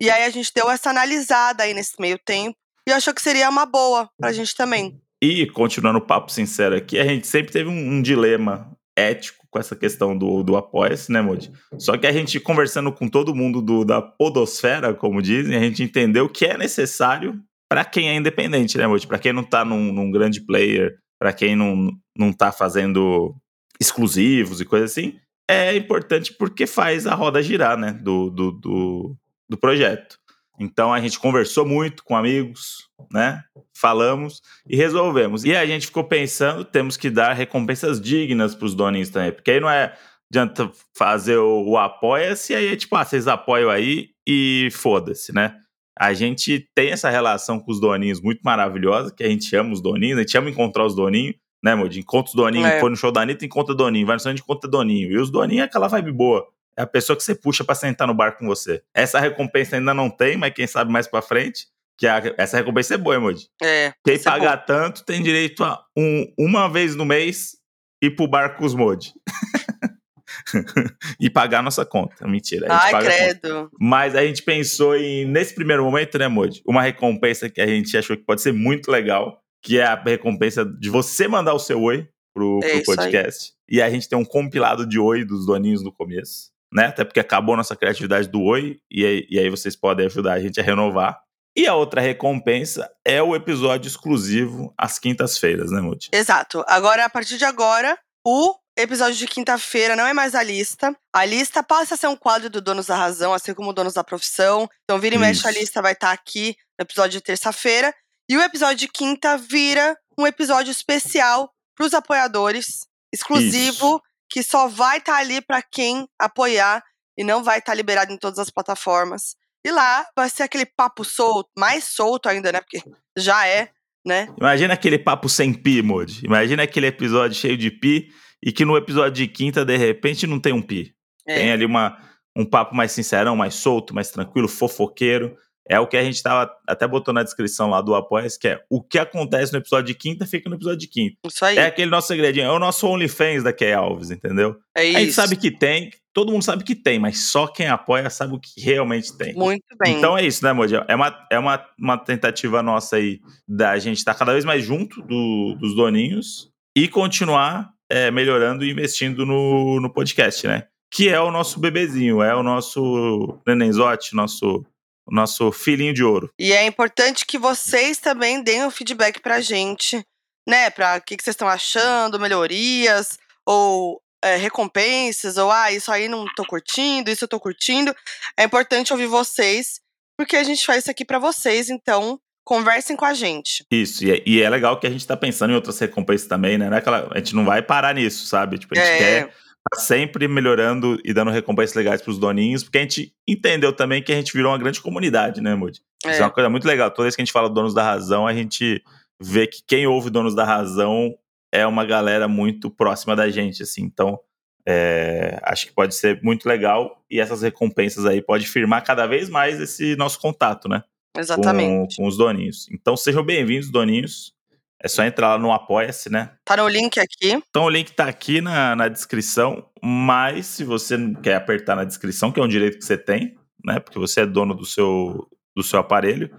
E 0.00 0.10
aí 0.10 0.24
a 0.24 0.30
gente 0.30 0.52
deu 0.54 0.70
essa 0.70 0.90
analisada 0.90 1.64
aí 1.64 1.74
nesse 1.74 2.00
meio 2.00 2.18
tempo 2.18 2.56
e 2.88 2.92
achou 2.92 3.12
que 3.12 3.22
seria 3.22 3.48
uma 3.48 3.66
boa 3.66 4.08
pra 4.18 4.32
gente 4.32 4.54
também. 4.54 5.00
E, 5.22 5.46
continuando 5.46 5.98
o 5.98 6.06
papo 6.06 6.30
sincero 6.30 6.76
aqui, 6.76 6.98
a 6.98 7.04
gente 7.04 7.26
sempre 7.26 7.50
teve 7.50 7.68
um, 7.68 7.94
um 7.94 8.02
dilema 8.02 8.70
ético 8.96 9.35
com 9.50 9.58
essa 9.58 9.76
questão 9.76 10.16
do, 10.16 10.42
do 10.42 10.56
Apoia-se, 10.56 11.10
né, 11.10 11.20
Moody? 11.20 11.52
Só 11.78 11.96
que 11.96 12.06
a 12.06 12.12
gente, 12.12 12.38
conversando 12.40 12.92
com 12.92 13.08
todo 13.08 13.34
mundo 13.34 13.60
do, 13.62 13.84
da 13.84 14.00
podosfera, 14.02 14.94
como 14.94 15.22
dizem, 15.22 15.56
a 15.56 15.60
gente 15.60 15.82
entendeu 15.82 16.28
que 16.28 16.44
é 16.44 16.56
necessário 16.56 17.40
para 17.68 17.84
quem 17.84 18.08
é 18.08 18.14
independente, 18.14 18.78
né, 18.78 18.86
Moody? 18.86 19.06
Para 19.06 19.18
quem 19.18 19.32
não 19.32 19.42
tá 19.42 19.64
num, 19.64 19.92
num 19.92 20.10
grande 20.10 20.40
player, 20.40 20.96
para 21.18 21.32
quem 21.32 21.56
não, 21.56 21.90
não 22.16 22.32
tá 22.32 22.52
fazendo 22.52 23.34
exclusivos 23.80 24.60
e 24.60 24.64
coisas 24.64 24.90
assim, 24.90 25.18
é 25.48 25.74
importante 25.76 26.32
porque 26.32 26.66
faz 26.66 27.06
a 27.06 27.14
roda 27.14 27.42
girar, 27.42 27.76
né, 27.76 27.92
do, 27.92 28.30
do, 28.30 28.52
do, 28.52 29.16
do 29.48 29.56
projeto. 29.56 30.18
Então 30.58 30.92
a 30.92 31.00
gente 31.00 31.18
conversou 31.18 31.66
muito 31.66 32.02
com 32.02 32.16
amigos, 32.16 32.85
né? 33.12 33.42
Falamos 33.74 34.40
e 34.68 34.76
resolvemos. 34.76 35.44
E 35.44 35.54
a 35.54 35.64
gente 35.66 35.86
ficou 35.86 36.04
pensando, 36.04 36.64
temos 36.64 36.96
que 36.96 37.10
dar 37.10 37.32
recompensas 37.32 38.00
dignas 38.00 38.54
para 38.54 38.66
os 38.66 38.74
doninhos 38.74 39.10
também, 39.10 39.32
porque 39.32 39.50
aí 39.52 39.60
não 39.60 39.70
é 39.70 39.94
adianta 40.30 40.70
fazer 40.96 41.36
o, 41.36 41.64
o 41.68 41.78
apoia-se 41.78 42.54
aí 42.54 42.72
é 42.72 42.76
tipo, 42.76 42.96
ah, 42.96 43.04
vocês 43.04 43.28
apoiam 43.28 43.70
aí 43.70 44.08
e 44.26 44.68
foda-se, 44.72 45.32
né? 45.32 45.54
A 45.98 46.12
gente 46.12 46.68
tem 46.74 46.90
essa 46.90 47.08
relação 47.08 47.58
com 47.60 47.70
os 47.70 47.80
doninhos 47.80 48.20
muito 48.20 48.40
maravilhosa, 48.42 49.14
que 49.14 49.22
a 49.24 49.28
gente 49.28 49.54
ama 49.56 49.72
os 49.72 49.80
doninhos, 49.80 50.18
a 50.18 50.22
gente 50.22 50.36
ama 50.36 50.50
encontrar 50.50 50.84
os 50.84 50.94
doninhos, 50.94 51.36
né, 51.64 51.74
Moody? 51.74 52.00
Encontra 52.00 52.28
os 52.28 52.34
doninhos, 52.34 52.68
É. 52.68 52.80
foi 52.80 52.90
no 52.90 52.96
show 52.96 53.10
da 53.10 53.22
Anitta, 53.22 53.46
encontra 53.46 53.74
doninho, 53.74 54.06
vai 54.06 54.16
no 54.16 54.20
show, 54.20 54.30
encontra 54.32 54.68
doninho. 54.68 55.10
E 55.10 55.16
os 55.18 55.30
doninhos 55.30 55.62
é 55.62 55.64
aquela 55.64 55.88
vibe 55.88 56.12
boa. 56.12 56.46
É 56.76 56.82
a 56.82 56.86
pessoa 56.86 57.16
que 57.16 57.22
você 57.22 57.34
puxa 57.34 57.64
pra 57.64 57.74
sentar 57.74 58.06
no 58.06 58.12
bar 58.12 58.32
com 58.36 58.46
você. 58.46 58.82
Essa 58.92 59.18
recompensa 59.18 59.76
ainda 59.76 59.94
não 59.94 60.10
tem, 60.10 60.36
mas 60.36 60.52
quem 60.52 60.66
sabe 60.66 60.92
mais 60.92 61.06
pra 61.06 61.22
frente, 61.22 61.66
que 61.98 62.06
a- 62.06 62.34
essa 62.36 62.56
recompensa 62.58 62.94
é 62.94 62.98
boa, 62.98 63.16
Emoji. 63.16 63.46
É. 63.62 63.92
Quem 64.04 64.14
isso 64.16 64.28
é 64.28 64.32
pagar 64.32 64.56
tanto 64.58 65.04
tem 65.04 65.22
direito 65.22 65.64
a 65.64 65.82
um, 65.96 66.26
uma 66.38 66.68
vez 66.68 66.94
no 66.94 67.04
mês 67.04 67.56
ir 68.02 68.10
pro 68.10 68.28
bar 68.28 68.56
com 68.56 68.64
os 68.64 68.74
Modi. 68.74 69.12
e 71.20 71.30
pagar 71.30 71.60
a 71.60 71.62
nossa 71.62 71.84
conta. 71.84 72.26
Mentira. 72.26 72.66
Ai, 72.70 72.92
credo. 73.02 73.70
Mas 73.80 74.14
a 74.14 74.24
gente 74.24 74.42
pensou 74.42 74.96
em, 74.96 75.24
nesse 75.24 75.54
primeiro 75.54 75.84
momento, 75.84 76.18
né, 76.18 76.28
Modi? 76.28 76.62
Uma 76.66 76.82
recompensa 76.82 77.48
que 77.48 77.60
a 77.60 77.66
gente 77.66 77.96
achou 77.96 78.16
que 78.16 78.24
pode 78.24 78.42
ser 78.42 78.52
muito 78.52 78.90
legal, 78.90 79.40
que 79.62 79.78
é 79.78 79.84
a 79.84 79.94
recompensa 80.00 80.64
de 80.64 80.90
você 80.90 81.26
mandar 81.28 81.54
o 81.54 81.58
seu 81.58 81.80
oi 81.82 82.08
pro, 82.34 82.60
É 82.62 82.68
pro 82.70 82.78
isso 82.80 82.90
aí. 82.90 82.96
podcast. 82.96 83.52
E 83.68 83.80
a 83.82 83.90
gente 83.90 84.08
tem 84.08 84.18
um 84.18 84.24
compilado 84.24 84.86
de 84.86 84.98
oi 84.98 85.24
dos 85.24 85.46
doninhos 85.46 85.82
no 85.82 85.92
começo, 85.92 86.50
né? 86.72 86.86
Até 86.86 87.04
porque 87.04 87.20
acabou 87.20 87.54
a 87.54 87.58
nossa 87.58 87.74
criatividade 87.74 88.28
do 88.28 88.42
oi, 88.42 88.78
e 88.90 89.04
aí, 89.04 89.26
e 89.30 89.38
aí 89.38 89.48
vocês 89.50 89.74
podem 89.74 90.06
ajudar 90.06 90.34
a 90.34 90.40
gente 90.40 90.60
a 90.60 90.62
renovar. 90.62 91.18
E 91.56 91.66
a 91.66 91.74
outra 91.74 92.02
recompensa 92.02 92.90
é 93.02 93.22
o 93.22 93.34
episódio 93.34 93.88
exclusivo 93.88 94.74
às 94.76 94.98
quintas-feiras, 94.98 95.70
né, 95.70 95.80
Modi? 95.80 96.10
Exato. 96.12 96.62
Agora, 96.68 97.06
a 97.06 97.08
partir 97.08 97.38
de 97.38 97.46
agora, 97.46 97.98
o 98.26 98.54
episódio 98.76 99.16
de 99.16 99.26
quinta-feira 99.26 99.96
não 99.96 100.06
é 100.06 100.12
mais 100.12 100.34
a 100.34 100.42
lista. 100.42 100.94
A 101.14 101.24
lista 101.24 101.62
passa 101.62 101.94
a 101.94 101.96
ser 101.96 102.08
um 102.08 102.16
quadro 102.16 102.50
do 102.50 102.60
Donos 102.60 102.88
da 102.88 102.96
Razão, 102.96 103.32
assim 103.32 103.54
como 103.54 103.70
o 103.70 103.72
Donos 103.72 103.94
da 103.94 104.04
Profissão. 104.04 104.68
Então, 104.84 105.00
vira 105.00 105.14
e 105.14 105.18
mexe, 105.18 105.46
a 105.46 105.50
Isso. 105.50 105.60
lista 105.60 105.80
vai 105.80 105.92
estar 105.92 106.12
aqui 106.12 106.54
no 106.78 106.82
episódio 106.82 107.12
de 107.12 107.22
terça-feira. 107.22 107.94
E 108.28 108.36
o 108.36 108.42
episódio 108.42 108.76
de 108.76 108.88
quinta 108.88 109.38
vira 109.38 109.96
um 110.18 110.26
episódio 110.26 110.70
especial 110.70 111.50
para 111.74 111.86
os 111.86 111.94
apoiadores, 111.94 112.86
exclusivo. 113.12 114.02
que 114.28 114.42
só 114.42 114.66
vai 114.68 114.98
estar 114.98 115.14
tá 115.14 115.18
ali 115.20 115.40
para 115.40 115.62
quem 115.62 116.06
apoiar 116.18 116.82
e 117.16 117.24
não 117.24 117.42
vai 117.42 117.60
estar 117.60 117.72
tá 117.72 117.76
liberado 117.76 118.12
em 118.12 118.18
todas 118.18 118.38
as 118.38 118.50
plataformas. 118.50 119.36
E 119.66 119.70
lá 119.72 120.06
vai 120.14 120.30
ser 120.30 120.44
aquele 120.44 120.64
papo 120.64 121.02
solto, 121.04 121.50
mais 121.58 121.82
solto 121.82 122.28
ainda, 122.28 122.52
né? 122.52 122.60
Porque 122.60 122.80
já 123.18 123.48
é, 123.48 123.70
né? 124.06 124.32
Imagina 124.38 124.74
aquele 124.74 124.96
papo 124.96 125.28
sem 125.28 125.52
pi, 125.52 125.82
Modi. 125.82 126.24
Imagina 126.24 126.62
aquele 126.62 126.86
episódio 126.86 127.36
cheio 127.36 127.56
de 127.56 127.68
pi 127.68 128.08
e 128.40 128.52
que 128.52 128.64
no 128.64 128.76
episódio 128.76 129.14
de 129.14 129.26
quinta, 129.26 129.64
de 129.64 129.76
repente, 129.76 130.24
não 130.24 130.38
tem 130.38 130.52
um 130.52 130.62
pi. 130.62 130.94
É. 131.26 131.34
Tem 131.34 131.50
ali 131.50 131.64
uma, 131.64 131.98
um 132.36 132.44
papo 132.44 132.76
mais 132.76 132.92
sincerão, 132.92 133.34
mais 133.34 133.56
solto, 133.56 133.92
mais 133.92 134.08
tranquilo, 134.08 134.46
fofoqueiro. 134.46 135.36
É 135.68 135.80
o 135.80 135.86
que 135.88 135.96
a 135.96 136.04
gente 136.04 136.22
tava 136.22 136.48
até 136.64 136.86
botou 136.86 137.12
na 137.12 137.24
descrição 137.24 137.68
lá 137.68 137.80
do 137.80 137.92
apoia 137.96 138.28
que 138.40 138.46
é 138.46 138.60
o 138.70 138.80
que 138.80 139.00
acontece 139.00 139.52
no 139.52 139.58
episódio 139.58 139.86
de 139.86 139.94
quinta 139.94 140.24
fica 140.24 140.48
no 140.48 140.54
episódio 140.54 140.78
de 140.78 140.86
quinta. 140.86 141.16
Isso 141.26 141.44
aí. 141.44 141.58
É 141.58 141.66
aquele 141.66 141.90
nosso 141.90 142.06
segredinho, 142.06 142.46
é 142.46 142.52
o 142.52 142.60
nosso 142.60 142.86
OnlyFans 142.86 143.42
da 143.42 143.52
Key 143.52 143.72
Alves, 143.72 144.12
entendeu? 144.12 144.54
É 144.76 144.84
isso. 144.84 144.96
A 144.96 145.00
gente 145.00 145.12
sabe 145.12 145.34
que 145.34 145.50
tem, 145.50 145.90
todo 146.16 146.32
mundo 146.32 146.42
sabe 146.42 146.64
que 146.64 146.74
tem, 146.74 146.98
mas 146.98 147.30
só 147.30 147.46
quem 147.46 147.68
apoia 147.68 148.08
sabe 148.08 148.34
o 148.34 148.40
que 148.40 148.58
realmente 148.58 149.14
tem. 149.18 149.34
Muito 149.34 149.66
bem. 149.78 149.98
Então 149.98 150.16
é 150.16 150.24
isso, 150.24 150.42
né, 150.42 150.50
Moji? 150.50 150.76
É 150.88 150.94
uma, 150.94 151.26
é 151.30 151.38
uma, 151.38 151.62
uma 151.78 151.98
tentativa 151.98 152.62
nossa 152.62 152.96
aí 152.96 153.20
da 153.46 153.78
gente 153.78 153.98
estar 153.98 154.14
cada 154.14 154.32
vez 154.32 154.42
mais 154.42 154.64
junto 154.64 155.02
do, 155.02 155.54
dos 155.60 155.76
doninhos 155.76 156.50
e 156.74 156.88
continuar 156.88 157.70
é, 157.90 158.10
melhorando 158.10 158.64
e 158.64 158.70
investindo 158.70 159.26
no, 159.26 159.78
no 159.78 159.92
podcast, 159.92 160.46
né? 160.46 160.68
Que 160.90 161.10
é 161.10 161.20
o 161.20 161.30
nosso 161.30 161.60
bebezinho, 161.60 162.22
é 162.22 162.34
o 162.34 162.42
nosso 162.42 163.38
nenenzote, 163.46 164.16
nosso 164.16 164.64
o 165.06 165.14
nosso 165.14 165.52
filhinho 165.52 165.92
de 165.92 166.02
ouro. 166.02 166.30
E 166.40 166.50
é 166.50 166.66
importante 166.66 167.26
que 167.26 167.38
vocês 167.38 167.98
também 167.98 168.42
deem 168.42 168.64
o 168.64 168.68
um 168.68 168.70
feedback 168.70 169.20
pra 169.20 169.42
gente, 169.42 170.02
né? 170.48 170.70
Pra 170.70 170.96
o 170.96 171.02
que, 171.02 171.14
que 171.14 171.22
vocês 171.22 171.34
estão 171.34 171.46
achando, 171.46 172.18
melhorias, 172.18 173.18
ou 173.44 174.00
é, 174.26 174.36
recompensas, 174.36 175.36
ou 175.36 175.50
ah, 175.50 175.72
isso 175.72 175.90
aí 175.90 176.08
não 176.08 176.24
tô 176.34 176.44
curtindo, 176.44 177.10
isso 177.10 177.24
eu 177.24 177.28
tô 177.28 177.38
curtindo. 177.38 177.94
É 178.36 178.44
importante 178.44 178.92
ouvir 178.92 179.06
vocês, 179.06 179.80
porque 180.18 180.36
a 180.36 180.42
gente 180.42 180.64
faz 180.64 180.80
isso 180.80 180.90
aqui 180.90 181.04
para 181.04 181.18
vocês, 181.18 181.70
então 181.70 182.18
conversem 182.44 182.96
com 182.96 183.04
a 183.04 183.14
gente. 183.14 183.64
Isso, 183.70 184.04
e 184.04 184.12
é, 184.12 184.22
e 184.24 184.42
é, 184.42 184.48
legal 184.48 184.78
que 184.78 184.86
a 184.86 184.90
gente 184.90 185.06
tá 185.06 185.16
pensando 185.16 185.50
em 185.50 185.54
outras 185.54 185.78
recompensas 185.78 186.28
também, 186.28 186.56
né? 186.56 186.68
Não 186.70 186.76
é 186.76 186.82
a 187.10 187.18
gente 187.18 187.34
não 187.34 187.44
vai 187.44 187.62
parar 187.62 187.94
nisso, 187.94 188.26
sabe? 188.26 188.58
Tipo, 188.58 188.78
a 188.78 188.82
gente 188.82 188.94
é. 188.94 188.98
quer 188.98 189.32
tá 189.68 189.80
sempre 189.80 190.28
melhorando 190.28 190.96
e 191.04 191.12
dando 191.12 191.30
recompensas 191.32 191.74
legais 191.74 192.00
para 192.00 192.12
os 192.12 192.18
doninhos, 192.18 192.62
porque 192.62 192.78
a 192.78 192.82
gente 192.82 193.12
entendeu 193.28 193.72
também 193.72 194.00
que 194.00 194.12
a 194.12 194.16
gente 194.16 194.32
virou 194.32 194.52
uma 194.52 194.58
grande 194.58 194.80
comunidade, 194.80 195.40
né, 195.40 195.54
Moody? 195.56 195.80
É. 196.04 196.12
Isso 196.12 196.22
é 196.22 196.24
uma 196.24 196.30
coisa 196.30 196.48
muito 196.48 196.66
legal. 196.66 196.90
Toda 196.90 197.02
vez 197.02 197.16
que 197.16 197.22
a 197.22 197.24
gente 197.24 197.32
fala 197.32 197.50
Donos 197.50 197.74
da 197.74 197.82
Razão, 197.82 198.26
a 198.26 198.32
gente 198.32 198.80
vê 199.20 199.46
que 199.46 199.60
quem 199.66 199.86
ouve 199.86 200.08
Donos 200.08 200.34
da 200.34 200.44
Razão 200.44 201.12
é 201.52 201.66
uma 201.66 201.84
galera 201.84 202.28
muito 202.28 202.70
próxima 202.70 203.14
da 203.14 203.28
gente, 203.30 203.62
assim. 203.62 203.82
Então, 203.82 204.18
é, 204.66 205.38
acho 205.42 205.66
que 205.66 205.72
pode 205.72 205.94
ser 205.94 206.20
muito 206.22 206.48
legal 206.48 207.04
e 207.10 207.20
essas 207.20 207.42
recompensas 207.42 208.04
aí 208.04 208.20
pode 208.20 208.46
firmar 208.46 208.84
cada 208.84 209.06
vez 209.06 209.28
mais 209.28 209.60
esse 209.60 209.94
nosso 209.96 210.20
contato, 210.20 210.68
né? 210.68 210.82
Exatamente. 211.16 211.96
Com, 211.96 212.02
com 212.02 212.08
os 212.08 212.16
doninhos. 212.16 212.66
Então, 212.70 212.96
sejam 212.96 213.22
bem-vindos, 213.24 213.70
doninhos. 213.70 214.34
É 214.82 214.88
só 214.88 215.04
entrar 215.04 215.28
lá 215.28 215.38
no 215.38 215.52
Apoia-se, 215.52 216.10
né? 216.10 216.32
Tá 216.44 216.56
no 216.56 216.68
link 216.68 217.00
aqui. 217.00 217.32
Então 217.48 217.64
o 217.64 217.70
link 217.70 217.92
tá 217.92 218.06
aqui 218.06 218.42
na, 218.42 218.76
na 218.76 218.88
descrição, 218.88 219.66
mas 219.82 220.46
se 220.46 220.64
você 220.64 220.98
não 220.98 221.14
quer 221.14 221.36
apertar 221.36 221.74
na 221.74 221.84
descrição, 221.84 222.30
que 222.30 222.38
é 222.38 222.42
um 222.42 222.48
direito 222.48 222.78
que 222.78 222.84
você 222.84 222.98
tem, 222.98 223.36
né? 223.64 223.80
Porque 223.80 223.98
você 223.98 224.20
é 224.20 224.26
dono 224.26 224.54
do 224.54 224.66
seu, 224.66 225.26
do 225.56 225.62
seu 225.62 225.80
aparelho, 225.80 226.30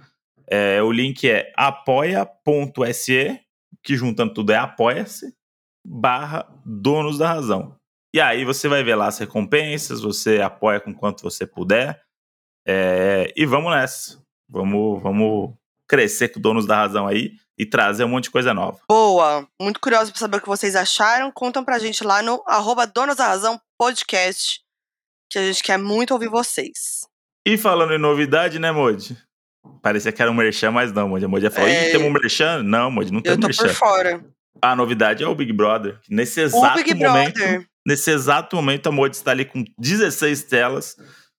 é, 0.50 0.82
o 0.82 0.92
link 0.92 1.28
é 1.28 1.52
apoia.se, 1.58 3.40
que 3.88 3.96
juntando 3.96 4.34
tudo 4.34 4.52
é 4.52 4.58
apoia-se, 4.58 5.34
barra 5.86 6.46
donos 6.66 7.18
da 7.18 7.30
razão. 7.30 7.74
E 8.14 8.20
aí 8.20 8.44
você 8.44 8.68
vai 8.68 8.84
ver 8.84 8.96
lá 8.96 9.08
as 9.08 9.18
recompensas, 9.18 10.02
você 10.02 10.42
apoia 10.42 10.82
com 10.82 10.94
quanto 10.94 11.24
você 11.24 11.48
puder. 11.48 12.04
É, 12.68 13.32
e 13.34 13.46
vamos 13.46 13.72
nessa. 13.72 14.22
Vamos, 14.50 15.02
vamos 15.02 15.54
crescer 15.88 16.28
com 16.28 16.42
donos 16.42 16.66
da 16.66 16.76
razão 16.76 17.08
aí 17.08 17.32
e 17.58 17.66
trazer 17.66 18.04
um 18.04 18.10
monte 18.10 18.26
de 18.26 18.32
coisa 18.32 18.54
nova. 18.54 18.78
Boa! 18.90 19.48
Muito 19.62 19.80
curioso 19.80 20.12
para 20.12 20.20
saber 20.20 20.38
o 20.38 20.42
que 20.42 20.50
vocês 20.50 20.76
acharam. 20.76 21.32
Contam 21.32 21.64
pra 21.64 21.80
gente 21.80 22.04
lá 22.04 22.22
no 22.22 22.44
arroba 22.46 22.86
Donas 22.86 23.16
da 23.16 23.28
Razão 23.28 23.58
Podcast, 23.80 24.60
que 25.32 25.40
a 25.40 25.46
gente 25.46 25.64
quer 25.64 25.78
muito 25.78 26.12
ouvir 26.12 26.28
vocês. 26.28 27.08
E 27.48 27.58
falando 27.58 27.94
em 27.94 27.98
novidade, 27.98 28.60
né, 28.60 28.70
Modi? 28.70 29.18
Parecia 29.82 30.12
que 30.12 30.22
era 30.22 30.32
um 30.32 30.34
merchan, 30.34 30.72
mas 30.72 30.92
não, 30.92 31.10
Modi. 31.10 31.26
A 31.26 31.28
Modi 31.28 31.50
falou, 31.50 31.70
é... 31.70 31.92
tem 31.92 32.02
um 32.02 32.12
merchan? 32.12 32.64
Não, 32.64 32.92
Modi, 32.92 33.12
não 33.12 33.22
tem 33.22 33.34
Eu 33.34 33.40
tô 33.40 33.48
merchan. 33.48 33.68
por 33.68 33.74
fora. 33.74 34.26
A 34.62 34.76
novidade 34.76 35.24
é 35.24 35.28
o 35.28 35.36
Big 35.36 35.54
Brother. 35.54 36.00
Nesse 36.10 36.42
exato 36.42 36.96
momento, 36.96 37.40
nesse 37.86 38.12
exato 38.12 38.56
momento, 38.56 38.88
a 38.88 38.92
Modi 38.92 39.16
está 39.16 39.32
ali 39.32 39.46
com 39.46 39.64
16 39.78 40.44
telas, 40.44 40.96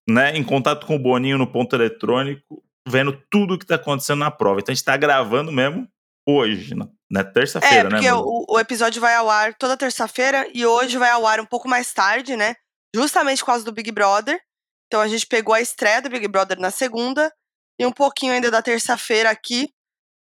né, 0.08 0.36
em 0.36 0.44
contato 0.44 0.86
com 0.86 0.96
o 0.96 0.98
Boninho 0.98 1.36
no 1.36 1.46
ponto 1.46 1.74
eletrônico, 1.74 2.62
vendo 2.88 3.20
tudo 3.30 3.54
o 3.54 3.58
que 3.58 3.64
está 3.64 3.74
acontecendo 3.74 4.20
na 4.20 4.30
prova. 4.30 4.60
Então 4.60 4.72
a 4.72 4.74
gente 4.74 4.82
está 4.82 4.96
gravando 4.96 5.52
mesmo 5.52 5.86
hoje, 6.26 6.74
na, 6.74 6.88
na 7.10 7.24
terça-feira, 7.24 7.88
é, 7.88 7.90
né? 7.90 7.98
Porque 7.98 8.12
o, 8.12 8.44
o, 8.48 8.60
episódio 8.60 9.00
vai 9.00 9.14
ao 9.14 9.30
ar 9.30 9.54
toda 9.54 9.76
terça-feira 9.76 10.46
e 10.52 10.64
hoje 10.66 10.98
vai 10.98 11.10
ao 11.10 11.26
ar 11.26 11.40
um 11.40 11.46
pouco 11.46 11.68
mais 11.68 11.92
tarde, 11.92 12.36
né? 12.36 12.54
Justamente 12.94 13.40
por 13.40 13.46
causa 13.46 13.64
do 13.64 13.72
Big 13.72 13.90
Brother. 13.90 14.38
Então 14.86 15.00
a 15.00 15.08
gente 15.08 15.26
pegou 15.26 15.54
a 15.54 15.60
estreia 15.60 16.02
do 16.02 16.10
Big 16.10 16.28
Brother 16.28 16.58
na 16.58 16.70
segunda 16.70 17.32
e 17.78 17.86
um 17.86 17.92
pouquinho 17.92 18.32
ainda 18.32 18.50
da 18.50 18.62
terça-feira 18.62 19.30
aqui 19.30 19.72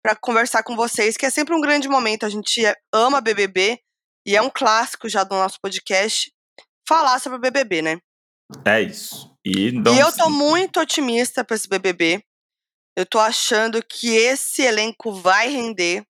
para 0.04 0.16
conversar 0.16 0.64
com 0.64 0.76
vocês, 0.76 1.16
que 1.16 1.26
é 1.26 1.30
sempre 1.30 1.56
um 1.56 1.62
grande 1.62 1.88
momento. 1.88 2.26
A 2.26 2.30
gente 2.30 2.66
é, 2.66 2.76
ama 2.94 3.22
BBB 3.22 3.80
e 4.28 4.36
é 4.36 4.42
um 4.42 4.50
clássico 4.50 5.08
já 5.08 5.24
do 5.24 5.36
nosso 5.36 5.58
podcast 5.62 6.32
falar 6.88 7.20
sobre 7.20 7.38
o 7.38 7.42
BBB, 7.42 7.82
né? 7.82 8.00
É 8.66 8.82
isso. 8.82 9.34
E, 9.46 9.70
e 9.70 10.00
eu 10.00 10.12
tô 10.16 10.30
muito 10.30 10.80
otimista 10.80 11.44
para 11.44 11.56
esse 11.56 11.68
BBB. 11.68 12.24
Eu 12.96 13.06
tô 13.06 13.20
achando 13.20 13.84
que 13.84 14.10
esse 14.10 14.62
elenco 14.62 15.12
vai 15.14 15.50
render. 15.50 16.06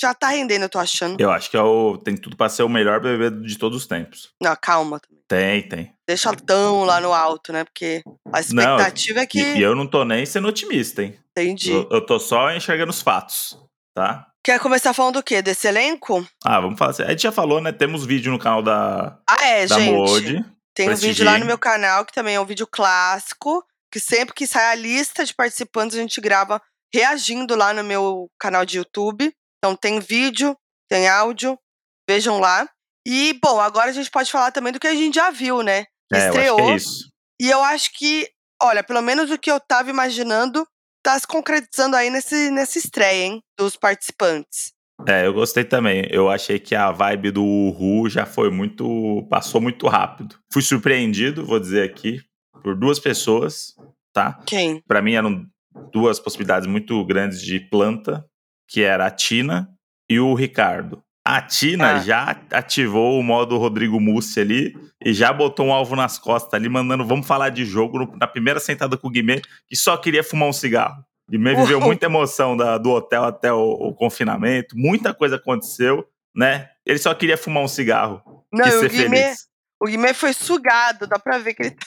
Já 0.00 0.12
tá 0.12 0.28
rendendo, 0.28 0.62
eu 0.62 0.68
tô 0.68 0.78
achando. 0.78 1.20
Eu 1.20 1.30
acho 1.30 1.50
que 1.50 1.56
é 1.56 1.62
o, 1.62 1.96
tem 1.96 2.16
tudo 2.16 2.36
pra 2.36 2.48
ser 2.48 2.62
o 2.62 2.68
melhor 2.68 3.00
BBB 3.00 3.46
de 3.46 3.58
todos 3.58 3.78
os 3.78 3.86
tempos. 3.86 4.30
Não, 4.42 4.56
calma. 4.60 5.00
Tem, 5.28 5.62
tem. 5.68 5.94
Deixa 6.06 6.34
tão 6.34 6.84
lá 6.84 7.00
no 7.00 7.12
alto, 7.12 7.52
né? 7.52 7.64
Porque 7.64 8.02
a 8.32 8.40
expectativa 8.40 9.16
não, 9.16 9.22
é 9.22 9.26
que. 9.26 9.40
E, 9.40 9.58
e, 9.58 9.62
eu 9.62 9.74
não 9.74 9.86
tô 9.86 10.04
nem 10.04 10.26
sendo 10.26 10.48
otimista, 10.48 11.02
hein? 11.02 11.18
Entendi. 11.30 11.70
Eu, 11.70 11.88
eu 11.90 12.04
tô 12.04 12.18
só 12.18 12.52
enxergando 12.52 12.90
os 12.90 13.00
fatos, 13.00 13.58
tá? 13.94 14.26
Quer 14.44 14.60
começar 14.60 14.92
falando 14.92 15.14
do 15.14 15.22
quê? 15.22 15.40
Desse 15.40 15.66
elenco? 15.66 16.26
Ah, 16.44 16.60
vamos 16.60 16.78
falar 16.78 16.90
assim. 16.90 17.02
A 17.02 17.10
gente 17.10 17.22
já 17.22 17.32
falou, 17.32 17.60
né? 17.60 17.72
Temos 17.72 18.04
vídeo 18.04 18.30
no 18.30 18.38
canal 18.38 18.62
da. 18.62 19.18
Ah, 19.26 19.44
é, 19.44 19.66
da 19.66 19.78
gente. 19.78 19.92
Mode, 19.92 20.44
tem 20.74 20.90
um 20.90 20.96
vídeo 20.96 21.24
lá 21.24 21.38
no 21.38 21.46
meu 21.46 21.56
canal, 21.56 22.04
que 22.04 22.12
também 22.12 22.34
é 22.34 22.40
um 22.40 22.44
vídeo 22.44 22.66
clássico 22.66 23.64
que 23.94 24.00
sempre 24.00 24.34
que 24.34 24.44
sai 24.44 24.72
a 24.72 24.74
lista 24.74 25.24
de 25.24 25.32
participantes, 25.32 25.96
a 25.96 26.00
gente 26.00 26.20
grava 26.20 26.60
reagindo 26.92 27.54
lá 27.54 27.72
no 27.72 27.84
meu 27.84 28.28
canal 28.36 28.66
de 28.66 28.78
YouTube. 28.78 29.32
Então 29.64 29.74
tem 29.74 29.98
vídeo, 29.98 30.54
tem 30.90 31.08
áudio, 31.08 31.58
vejam 32.06 32.38
lá. 32.38 32.68
E, 33.08 33.32
bom, 33.42 33.58
agora 33.58 33.88
a 33.88 33.94
gente 33.94 34.10
pode 34.10 34.30
falar 34.30 34.52
também 34.52 34.70
do 34.70 34.78
que 34.78 34.86
a 34.86 34.94
gente 34.94 35.14
já 35.14 35.30
viu, 35.30 35.62
né? 35.62 35.84
Que 36.12 36.18
é, 36.18 36.26
estreou. 36.26 36.58
Eu 36.58 36.74
acho 36.74 36.84
que 36.84 37.04
é. 37.04 37.46
E 37.46 37.50
eu 37.50 37.62
acho 37.62 37.90
que, 37.94 38.28
olha, 38.62 38.84
pelo 38.84 39.00
menos 39.00 39.30
o 39.30 39.38
que 39.38 39.50
eu 39.50 39.58
tava 39.58 39.88
imaginando 39.88 40.66
tá 41.02 41.18
se 41.18 41.26
concretizando 41.26 41.96
aí 41.96 42.10
nesse, 42.10 42.50
nessa 42.50 42.76
estreia, 42.76 43.24
hein? 43.24 43.40
Dos 43.58 43.74
participantes. 43.74 44.74
É, 45.08 45.26
eu 45.26 45.32
gostei 45.32 45.64
também. 45.64 46.06
Eu 46.10 46.28
achei 46.28 46.58
que 46.58 46.74
a 46.74 46.92
vibe 46.92 47.30
do 47.30 47.42
Uhu 47.42 48.10
já 48.10 48.26
foi 48.26 48.50
muito. 48.50 49.26
passou 49.30 49.62
muito 49.62 49.88
rápido. 49.88 50.38
Fui 50.52 50.60
surpreendido, 50.60 51.42
vou 51.46 51.58
dizer 51.58 51.88
aqui, 51.88 52.20
por 52.62 52.76
duas 52.76 52.98
pessoas, 52.98 53.74
tá? 54.12 54.38
Quem? 54.46 54.82
Para 54.86 55.00
mim 55.00 55.14
eram 55.14 55.46
duas 55.90 56.20
possibilidades 56.20 56.68
muito 56.68 57.02
grandes 57.06 57.40
de 57.40 57.58
planta, 57.58 58.24
que 58.68 58.82
era 58.82 59.06
a 59.06 59.10
Tina 59.10 59.68
e 60.08 60.18
o 60.18 60.34
Ricardo. 60.34 61.02
A 61.26 61.40
Tina 61.40 61.94
ah. 61.94 61.98
já 62.00 62.36
ativou 62.50 63.18
o 63.18 63.22
modo 63.22 63.56
Rodrigo 63.56 63.98
Mussi 63.98 64.40
ali 64.40 64.76
e 65.02 65.14
já 65.14 65.32
botou 65.32 65.66
um 65.66 65.72
alvo 65.72 65.96
nas 65.96 66.18
costas 66.18 66.52
ali, 66.52 66.68
mandando 66.68 67.04
vamos 67.04 67.26
falar 67.26 67.48
de 67.48 67.64
jogo 67.64 67.98
no, 67.98 68.16
na 68.16 68.26
primeira 68.26 68.60
sentada 68.60 68.98
com 68.98 69.08
o 69.08 69.10
Guimê, 69.10 69.40
que 69.66 69.74
só 69.74 69.96
queria 69.96 70.22
fumar 70.22 70.48
um 70.48 70.52
cigarro. 70.52 71.02
Guimê 71.30 71.54
viveu 71.54 71.80
muita 71.80 72.04
emoção 72.04 72.54
da, 72.54 72.76
do 72.76 72.90
hotel 72.90 73.24
até 73.24 73.50
o, 73.50 73.58
o, 73.58 73.94
confinamento, 73.94 74.76
muita 74.76 75.14
coisa 75.14 75.36
aconteceu, 75.36 76.06
né? 76.36 76.68
Ele 76.84 76.98
só 76.98 77.14
queria 77.14 77.38
fumar 77.38 77.62
um 77.62 77.68
cigarro 77.68 78.22
Não, 78.52 78.66
e 78.66 78.70
ser 78.70 78.86
o 78.86 78.90
Guimê, 78.90 79.16
feliz. 79.22 79.46
O 79.80 79.86
Guimê 79.86 80.12
foi 80.12 80.34
sugado, 80.34 81.06
dá 81.06 81.18
pra 81.18 81.38
ver 81.38 81.54
que 81.54 81.62
ele 81.62 81.70
tá 81.70 81.86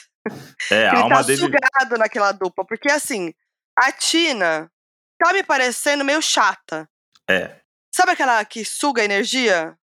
é, 0.72 0.88
a 0.90 1.00
ele 1.00 1.08
tá 1.08 1.22
dele. 1.22 1.38
sugado 1.38 1.96
naquela 1.96 2.32
dupla. 2.32 2.64
Porque 2.64 2.90
assim, 2.90 3.32
a 3.76 3.92
Tina 3.92 4.68
tá 5.18 5.32
me 5.32 5.42
parecendo 5.42 6.04
meio 6.04 6.22
chata. 6.22 6.88
É. 7.28 7.60
Sabe 7.94 8.12
aquela 8.12 8.44
que 8.44 8.64
suga 8.64 9.04
energia? 9.04 9.76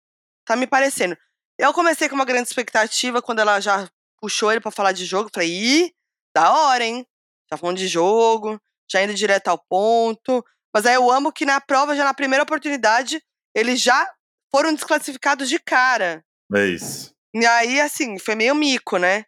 Tá 0.45 0.55
me 0.55 0.67
parecendo. 0.67 1.17
Eu 1.57 1.73
comecei 1.73 2.07
com 2.07 2.15
uma 2.15 2.25
grande 2.25 2.47
expectativa 2.47 3.21
quando 3.21 3.39
ela 3.39 3.59
já 3.59 3.89
puxou 4.19 4.51
ele 4.51 4.61
para 4.61 4.71
falar 4.71 4.91
de 4.91 5.05
jogo. 5.05 5.29
Falei, 5.33 5.49
ih, 5.49 5.93
da 6.35 6.51
hora, 6.51 6.83
hein? 6.83 7.05
Já 7.51 7.57
falando 7.57 7.77
de 7.77 7.87
jogo, 7.87 8.59
já 8.89 9.03
indo 9.03 9.13
direto 9.13 9.47
ao 9.47 9.57
ponto. 9.57 10.43
Mas 10.73 10.85
aí 10.85 10.95
eu 10.95 11.11
amo 11.11 11.31
que 11.31 11.45
na 11.45 11.61
prova, 11.61 11.95
já 11.95 12.03
na 12.03 12.13
primeira 12.13 12.43
oportunidade, 12.43 13.21
eles 13.55 13.81
já 13.81 14.11
foram 14.53 14.73
desclassificados 14.73 15.49
de 15.49 15.59
cara. 15.59 16.23
É 16.53 16.65
isso. 16.65 17.13
E 17.33 17.45
aí, 17.45 17.81
assim, 17.81 18.19
foi 18.19 18.35
meio 18.35 18.53
mico, 18.53 18.97
né? 18.97 19.25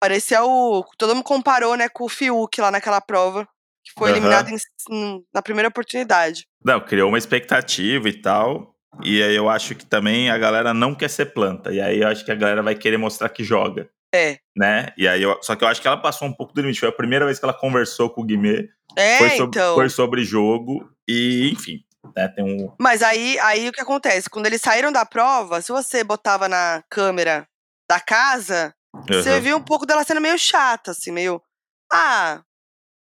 Parecia 0.00 0.42
o. 0.44 0.84
Todo 0.96 1.14
mundo 1.14 1.24
comparou, 1.24 1.76
né, 1.76 1.88
com 1.88 2.04
o 2.04 2.08
Fiuk 2.08 2.60
lá 2.60 2.70
naquela 2.70 3.00
prova, 3.00 3.46
que 3.84 3.92
foi 3.98 4.10
Aham. 4.10 4.16
eliminado 4.18 4.48
em- 4.90 5.24
na 5.32 5.42
primeira 5.42 5.68
oportunidade. 5.68 6.46
Não, 6.64 6.80
criou 6.80 7.08
uma 7.08 7.18
expectativa 7.18 8.08
e 8.08 8.12
tal. 8.20 8.74
E 9.02 9.22
aí 9.22 9.34
eu 9.34 9.48
acho 9.48 9.74
que 9.74 9.86
também 9.86 10.30
a 10.30 10.36
galera 10.36 10.74
não 10.74 10.94
quer 10.94 11.08
ser 11.08 11.26
planta. 11.26 11.72
E 11.72 11.80
aí 11.80 12.00
eu 12.00 12.08
acho 12.08 12.24
que 12.24 12.32
a 12.32 12.34
galera 12.34 12.62
vai 12.62 12.74
querer 12.74 12.96
mostrar 12.98 13.28
que 13.28 13.44
joga, 13.44 13.88
É. 14.14 14.38
né? 14.56 14.92
E 14.96 15.06
aí 15.08 15.22
eu, 15.22 15.38
só 15.42 15.54
que 15.56 15.64
eu 15.64 15.68
acho 15.68 15.80
que 15.80 15.86
ela 15.86 15.96
passou 15.96 16.26
um 16.28 16.32
pouco 16.32 16.52
do 16.52 16.60
limite. 16.60 16.80
Foi 16.80 16.88
a 16.88 16.92
primeira 16.92 17.24
vez 17.24 17.38
que 17.38 17.44
ela 17.44 17.54
conversou 17.54 18.10
com 18.10 18.22
o 18.22 18.24
Guimê. 18.24 18.68
É, 18.96 19.18
foi, 19.18 19.30
sobre, 19.30 19.58
então. 19.58 19.74
foi 19.74 19.88
sobre 19.88 20.24
jogo. 20.24 20.90
E, 21.08 21.50
enfim, 21.52 21.78
né? 22.16 22.28
Tem 22.28 22.44
um. 22.44 22.74
Mas 22.80 23.02
aí, 23.02 23.38
aí 23.38 23.68
o 23.68 23.72
que 23.72 23.80
acontece? 23.80 24.28
Quando 24.28 24.46
eles 24.46 24.60
saíram 24.60 24.90
da 24.92 25.06
prova, 25.06 25.62
se 25.62 25.70
você 25.72 26.02
botava 26.02 26.48
na 26.48 26.82
câmera 26.90 27.46
da 27.88 28.00
casa, 28.00 28.74
você 29.08 29.30
Aham. 29.30 29.40
viu 29.40 29.56
um 29.56 29.62
pouco 29.62 29.86
dela 29.86 30.02
sendo 30.04 30.20
meio 30.20 30.36
chata, 30.38 30.90
assim, 30.90 31.12
meio. 31.12 31.40
Ah, 31.92 32.42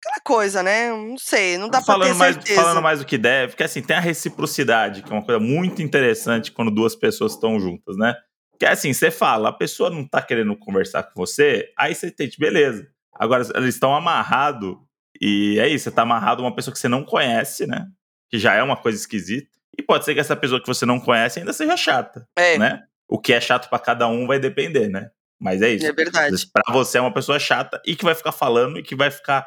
aquela 0.02 0.20
coisa, 0.24 0.62
né? 0.62 0.90
Não 0.90 1.16
sei, 1.18 1.56
não 1.58 1.68
dá 1.68 1.78
pra 1.78 1.86
falando 1.86 2.08
ter 2.08 2.14
mais, 2.14 2.34
certeza. 2.34 2.60
falando 2.60 2.82
mais 2.82 2.98
do 2.98 3.06
que 3.06 3.16
deve, 3.16 3.52
porque 3.52 3.62
assim, 3.62 3.82
tem 3.82 3.96
a 3.96 4.00
reciprocidade, 4.00 5.02
que 5.02 5.10
é 5.10 5.14
uma 5.14 5.24
coisa 5.24 5.40
muito 5.40 5.80
interessante 5.82 6.50
quando 6.50 6.70
duas 6.70 6.94
pessoas 6.96 7.32
estão 7.32 7.58
juntas, 7.60 7.96
né? 7.96 8.14
Que 8.58 8.66
é 8.66 8.70
assim, 8.70 8.92
você 8.92 9.10
fala, 9.10 9.48
a 9.48 9.52
pessoa 9.52 9.90
não 9.90 10.06
tá 10.06 10.20
querendo 10.20 10.56
conversar 10.56 11.02
com 11.04 11.12
você, 11.14 11.72
aí 11.78 11.94
você 11.94 12.10
tem, 12.10 12.30
beleza. 12.38 12.86
Agora, 13.14 13.46
eles 13.54 13.74
estão 13.74 13.94
amarrados, 13.94 14.76
e 15.20 15.58
é 15.60 15.68
isso, 15.68 15.84
você 15.84 15.90
tá 15.90 16.02
amarrado 16.02 16.42
a 16.42 16.46
uma 16.46 16.54
pessoa 16.54 16.72
que 16.72 16.78
você 16.80 16.88
não 16.88 17.04
conhece, 17.04 17.66
né? 17.66 17.86
Que 18.28 18.38
já 18.38 18.54
é 18.54 18.62
uma 18.62 18.76
coisa 18.76 18.98
esquisita. 18.98 19.50
E 19.78 19.82
pode 19.82 20.04
ser 20.04 20.14
que 20.14 20.20
essa 20.20 20.36
pessoa 20.36 20.60
que 20.60 20.66
você 20.66 20.84
não 20.84 21.00
conhece 21.00 21.38
ainda 21.38 21.52
seja 21.52 21.76
chata, 21.76 22.26
É, 22.36 22.58
né? 22.58 22.82
O 23.08 23.18
que 23.18 23.32
é 23.32 23.40
chato 23.40 23.68
pra 23.68 23.78
cada 23.78 24.06
um 24.08 24.26
vai 24.26 24.38
depender, 24.38 24.88
né? 24.88 25.10
Mas 25.40 25.60
é 25.60 25.70
isso. 25.70 25.86
é 25.86 25.92
verdade. 25.92 26.34
Pra 26.52 26.72
você 26.72 26.98
é 26.98 27.00
uma 27.00 27.12
pessoa 27.12 27.38
chata 27.38 27.80
e 27.84 27.96
que 27.96 28.04
vai 28.04 28.14
ficar 28.14 28.32
falando 28.32 28.78
e 28.78 28.82
que 28.82 28.94
vai 28.94 29.10
ficar. 29.10 29.46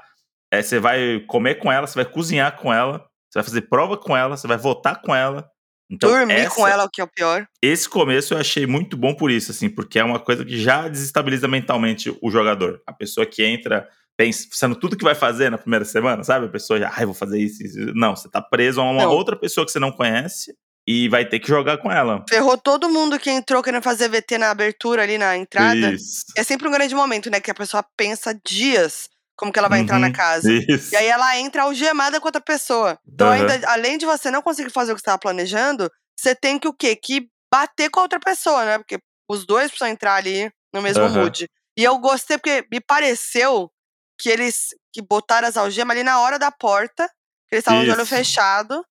É, 0.56 0.62
você 0.64 0.80
vai 0.80 1.20
comer 1.28 1.56
com 1.56 1.72
ela, 1.72 1.86
você 1.88 1.96
vai 1.96 2.06
cozinhar 2.06 2.56
com 2.58 2.74
ela, 2.74 3.00
você 3.30 3.40
vai 3.40 3.44
fazer 3.44 3.62
prova 3.64 3.98
com 3.98 4.16
ela, 4.16 4.36
você 4.38 4.48
vai 4.48 4.58
votar 4.58 5.02
com 5.02 5.14
ela. 5.16 5.48
Então, 5.92 6.10
Dormir 6.10 6.34
essa- 6.34 6.56
com 6.56 6.68
ela, 6.68 6.86
o 6.86 6.90
que 6.90 7.00
é 7.00 7.04
o 7.04 7.08
pior. 7.08 7.46
esse 7.62 7.88
começo 7.88 8.34
eu 8.34 8.40
achei 8.40 8.66
muito 8.66 8.98
bom 8.98 9.14
por 9.14 9.30
isso, 9.30 9.52
assim, 9.52 9.70
porque 9.70 10.00
é 10.00 10.04
uma 10.04 10.20
coisa 10.20 10.44
que 10.44 10.60
já 10.60 10.88
desestabiliza 10.88 11.48
mentalmente 11.48 12.16
o 12.24 12.32
jogador. 12.32 12.82
A 12.88 12.92
pessoa 12.94 13.24
que 13.26 13.44
entra 13.46 13.88
pensando 14.18 14.76
tudo 14.76 14.98
que 14.98 15.04
vai 15.04 15.14
fazer 15.14 15.52
na 15.52 15.58
primeira 15.58 15.86
semana, 15.86 16.24
sabe? 16.24 16.46
A 16.46 16.50
pessoa 16.50 16.80
já, 16.80 16.92
ai, 16.96 17.06
vou 17.06 17.14
fazer 17.14 17.38
isso, 17.40 17.62
isso. 17.64 17.78
Não, 17.94 18.16
você 18.16 18.30
tá 18.30 18.42
preso 18.42 18.80
a 18.82 18.84
uma 18.90 19.04
Não. 19.04 19.12
outra 19.12 19.36
pessoa 19.36 19.66
que 19.66 19.72
você 19.72 19.78
não 19.80 19.92
conhece 19.92 20.56
e 20.88 21.10
vai 21.10 21.26
ter 21.28 21.40
que 21.40 21.48
jogar 21.50 21.78
com 21.80 21.92
ela. 21.92 22.24
Ferrou 22.30 22.58
todo 22.58 22.90
mundo 22.90 23.20
que 23.20 23.30
entrou 23.30 23.62
querendo 23.62 23.84
fazer 23.84 24.08
VT 24.08 24.38
na 24.38 24.52
abertura 24.52 25.04
ali 25.04 25.18
na 25.18 25.36
entrada. 25.38 25.92
Isso. 25.92 26.24
É 26.38 26.44
sempre 26.44 26.68
um 26.68 26.72
grande 26.72 26.96
momento, 26.96 27.30
né? 27.30 27.40
Que 27.42 27.52
a 27.52 27.56
pessoa 27.56 27.84
pensa 27.98 28.34
dias 28.48 29.10
como 29.38 29.51
que 29.51 29.60
ela 29.60 29.70
vai 29.70 29.80
entrar 29.80 30.00
na 30.00 30.08
Uhum, 30.08 30.13
casa. 30.13 30.56
Isso. 30.70 30.92
E 30.92 30.98
aí 30.98 31.08
ela 31.08 31.38
entra 31.38 31.63
algemada 31.63 32.20
com 32.20 32.27
outra 32.27 32.42
pessoa. 32.42 33.00
Então, 33.15 33.27
Aham. 33.27 33.36
ainda, 33.51 33.72
além 33.72 33.98
de 33.98 34.06
você 34.06 34.32
não 34.32 34.42
conseguir 34.42 34.70
fazer 34.72 34.92
o 34.92 34.96
que 34.96 35.00
você 35.01 35.04
estava 35.04 35.20
planejando, 35.20 35.89
você 36.20 36.36
tem 36.36 36.60
que 36.60 36.68
o 36.68 36.74
quê? 36.74 36.96
Que 36.96 37.27
bater 37.54 37.89
com 37.89 38.00
a 38.00 38.04
outra 38.04 38.20
pessoa, 38.20 38.65
né? 38.65 38.77
Porque 38.77 39.00
os 39.30 39.46
dois 39.46 39.68
precisam 39.70 39.88
entrar 39.89 40.15
ali 40.15 40.51
no 40.74 40.82
mesmo 40.82 41.04
Aham. 41.06 41.22
mood. 41.24 41.48
E 41.77 41.84
eu 41.84 41.98
gostei 42.00 42.38
porque 42.38 42.65
me 42.72 42.80
pareceu 42.82 43.72
que 44.20 44.30
eles 44.30 44.70
que 44.94 45.01
botaram 45.01 45.48
as 45.48 45.58
algemas 45.58 45.96
ali 45.96 46.04
na 46.04 46.20
hora 46.22 46.39
da 46.39 46.51
porta, 46.51 47.08
que 47.50 47.56
eles 47.56 47.62
estavam 47.63 47.84
de 47.84 47.92
olho 47.92 48.06
fechado, 48.06 48.86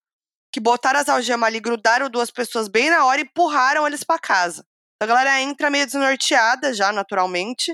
que 0.52 0.60
botaram 0.60 1.00
as 1.00 1.08
algemas 1.08 1.46
ali, 1.48 1.60
grudaram 1.60 2.10
duas 2.10 2.30
pessoas 2.30 2.68
bem 2.68 2.90
na 2.90 3.04
hora 3.06 3.20
e 3.20 3.24
empurraram 3.24 3.86
eles 3.86 4.04
pra 4.04 4.18
casa. 4.18 4.64
Então 4.96 5.06
a 5.12 5.16
galera 5.18 5.40
entra 5.42 5.70
meio 5.70 5.86
desnorteada 5.86 6.74
já, 6.74 6.92
naturalmente, 6.92 7.72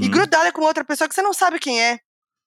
e 0.00 0.08
Uhum. 0.08 0.10
grudada 0.10 0.52
com 0.52 0.62
outra 0.62 0.84
pessoa 0.84 1.08
que 1.08 1.14
você 1.14 1.22
não 1.22 1.34
sabe 1.34 1.58
quem 1.60 1.82
é. 1.82 1.98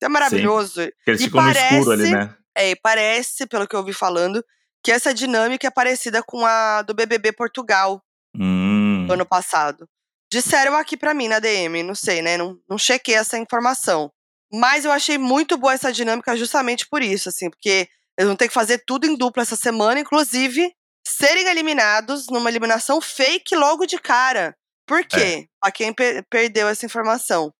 É 0.01 0.08
maravilhoso. 0.10 0.74
Porque 0.82 1.12
eles 1.12 1.22
E 1.22 1.24
ficam 1.25 1.41
no 1.44 1.50
escuro 1.51 1.91
ali, 1.91 2.03
parece- 2.12 2.12
né? 2.15 2.36
É, 2.56 2.75
parece, 2.75 3.46
pelo 3.48 3.68
que 3.68 3.75
eu 3.75 3.79
ouvi 3.79 3.94
falando, 3.94 4.44
que 4.83 4.92
essa 4.92 5.14
dinâmica 5.14 5.68
é 5.68 5.72
parecida 5.72 6.22
com 6.24 6.46
a 6.46 6.81
do 6.81 6.94
BBB 6.94 7.31
Portugal, 7.33 8.01
Hum. 8.35 9.05
do 9.07 9.14
ano 9.14 9.25
passado. 9.25 9.88
Disseram 10.31 10.75
aqui 10.75 10.96
pra 10.96 11.14
mim 11.14 11.27
na 11.27 11.40
DM, 11.40 11.81
não 11.83 11.96
sei, 11.96 12.22
né? 12.22 12.38
Não, 12.38 12.57
não 12.70 12.77
chequei 12.77 13.16
essa 13.16 13.38
informação. 13.38 14.12
Mas 14.51 14.85
eu 14.85 14.92
achei 14.92 15.18
muito 15.18 15.57
boa 15.57 15.74
essa 15.74 15.92
dinâmica 15.92 16.35
justamente 16.38 16.88
por 16.88 17.01
isso, 17.01 17.29
assim, 17.29 17.50
porque 17.50 17.88
eles 18.18 18.27
vão 18.27 18.35
ter 18.35 18.48
que 18.48 18.53
fazer 18.53 18.83
tudo 18.85 19.05
em 19.05 19.16
dupla 19.16 19.44
essa 19.44 19.55
semana, 19.55 20.00
inclusive 20.00 20.72
serem 21.05 21.48
eliminados 21.48 22.27
numa 22.29 22.50
eliminação 22.50 23.00
fake 23.01 23.55
logo 23.55 23.85
de 23.85 23.98
cara. 23.98 24.55
Por 24.88 25.03
quê? 25.05 25.48
Pra 25.62 25.72
quem 25.72 25.94
per- 25.94 26.24
perdeu 26.29 26.68
essa 26.68 26.85
informação. 26.85 27.53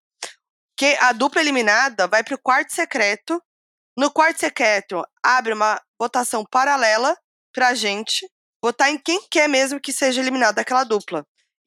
Que 0.80 0.96
a 0.98 1.12
dupla 1.12 1.42
eliminada 1.42 2.06
vai 2.06 2.24
pro 2.24 2.38
quarto 2.38 2.72
secreto. 2.72 3.38
No 3.98 4.10
quarto 4.10 4.38
secreto, 4.40 5.04
abre 5.22 5.52
uma 5.52 5.78
votação 6.00 6.42
paralela 6.50 7.14
pra 7.52 7.74
gente 7.74 8.26
votar 8.64 8.88
em 8.88 8.96
quem 8.96 9.20
quer 9.30 9.46
mesmo 9.46 9.78
que 9.78 9.92
seja 9.92 10.22
eliminado 10.22 10.54
daquela 10.54 10.82
dupla. 10.82 11.22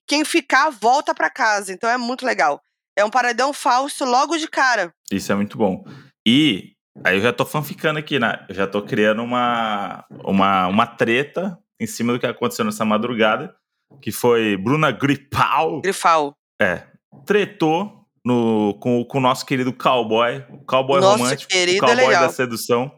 Quem 0.07 0.25
ficar, 0.25 0.71
volta 0.71 1.13
pra 1.13 1.29
casa. 1.29 1.71
Então 1.71 1.87
é 1.87 1.95
muito 1.95 2.25
legal. 2.25 2.59
É 2.97 3.05
um 3.05 3.09
paredão 3.11 3.53
falso 3.53 4.03
logo 4.03 4.35
de 4.35 4.47
cara. 4.47 4.91
Isso 5.11 5.31
é 5.31 5.35
muito 5.35 5.59
bom. 5.59 5.85
E 6.27 6.73
aí 7.05 7.17
eu 7.17 7.21
já 7.21 7.31
tô 7.31 7.45
fanficando 7.45 7.99
aqui, 7.99 8.17
né? 8.17 8.43
Eu 8.49 8.55
já 8.55 8.65
tô 8.65 8.81
criando 8.81 9.21
uma, 9.21 10.03
uma, 10.23 10.65
uma 10.65 10.87
treta 10.87 11.55
em 11.79 11.85
cima 11.85 12.13
do 12.13 12.19
que 12.19 12.25
aconteceu 12.25 12.65
nessa 12.65 12.83
madrugada, 12.83 13.55
que 14.01 14.11
foi 14.11 14.57
Bruna 14.57 14.91
Gripal, 14.91 15.81
Grifal. 15.81 16.35
é, 16.59 16.87
tretou 17.27 18.02
no, 18.25 18.75
com, 18.79 19.03
com 19.03 19.17
o 19.17 19.21
nosso 19.21 19.45
querido 19.45 19.73
cowboy, 19.73 20.43
o 20.49 20.65
cowboy 20.65 21.01
Nosso 21.01 21.17
romântico, 21.17 21.53
o 21.53 21.57
é 21.57 21.77
cowboy 21.77 22.07
legal. 22.07 22.23
da 22.23 22.29
sedução. 22.29 22.91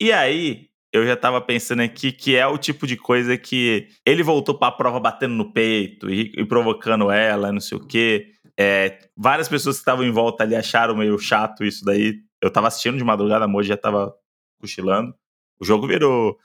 E 0.00 0.10
aí, 0.10 0.68
eu 0.92 1.06
já 1.06 1.16
tava 1.16 1.40
pensando 1.40 1.80
aqui 1.80 2.12
que 2.12 2.36
é 2.36 2.46
o 2.46 2.58
tipo 2.58 2.86
de 2.86 2.96
coisa 2.96 3.36
que 3.38 3.88
ele 4.04 4.22
voltou 4.22 4.58
pra 4.58 4.70
prova 4.70 5.00
batendo 5.00 5.34
no 5.34 5.52
peito 5.52 6.10
e, 6.10 6.32
e 6.36 6.44
provocando 6.44 7.10
ela, 7.10 7.50
não 7.50 7.60
sei 7.60 7.78
o 7.78 7.86
quê. 7.86 8.32
É, 8.58 8.98
várias 9.16 9.48
pessoas 9.48 9.76
que 9.76 9.80
estavam 9.80 10.04
em 10.04 10.10
volta 10.10 10.42
ali 10.44 10.54
acharam 10.54 10.96
meio 10.96 11.18
chato 11.18 11.64
isso 11.64 11.84
daí. 11.84 12.16
Eu 12.42 12.50
tava 12.50 12.68
assistindo 12.68 12.98
de 12.98 13.04
madrugada, 13.04 13.44
a 13.44 13.48
Moji 13.48 13.68
já 13.68 13.76
tava 13.76 14.14
cochilando. 14.60 15.14
O 15.58 15.64
jogo 15.64 15.86
virou. 15.86 16.36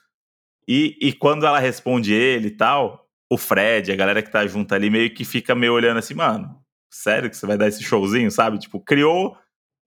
E, 0.67 0.97
e 1.01 1.11
quando 1.11 1.45
ela 1.45 1.59
responde 1.59 2.13
ele 2.13 2.47
e 2.47 2.51
tal, 2.51 3.05
o 3.29 3.37
Fred, 3.37 3.91
a 3.91 3.95
galera 3.95 4.21
que 4.21 4.31
tá 4.31 4.45
junto 4.47 4.73
ali, 4.73 4.89
meio 4.89 5.13
que 5.13 5.25
fica 5.25 5.53
meio 5.55 5.73
olhando 5.73 5.97
assim, 5.97 6.13
mano, 6.13 6.61
sério 6.89 7.29
que 7.29 7.37
você 7.37 7.45
vai 7.45 7.57
dar 7.57 7.67
esse 7.67 7.83
showzinho, 7.83 8.29
sabe? 8.31 8.59
Tipo, 8.59 8.79
criou 8.79 9.37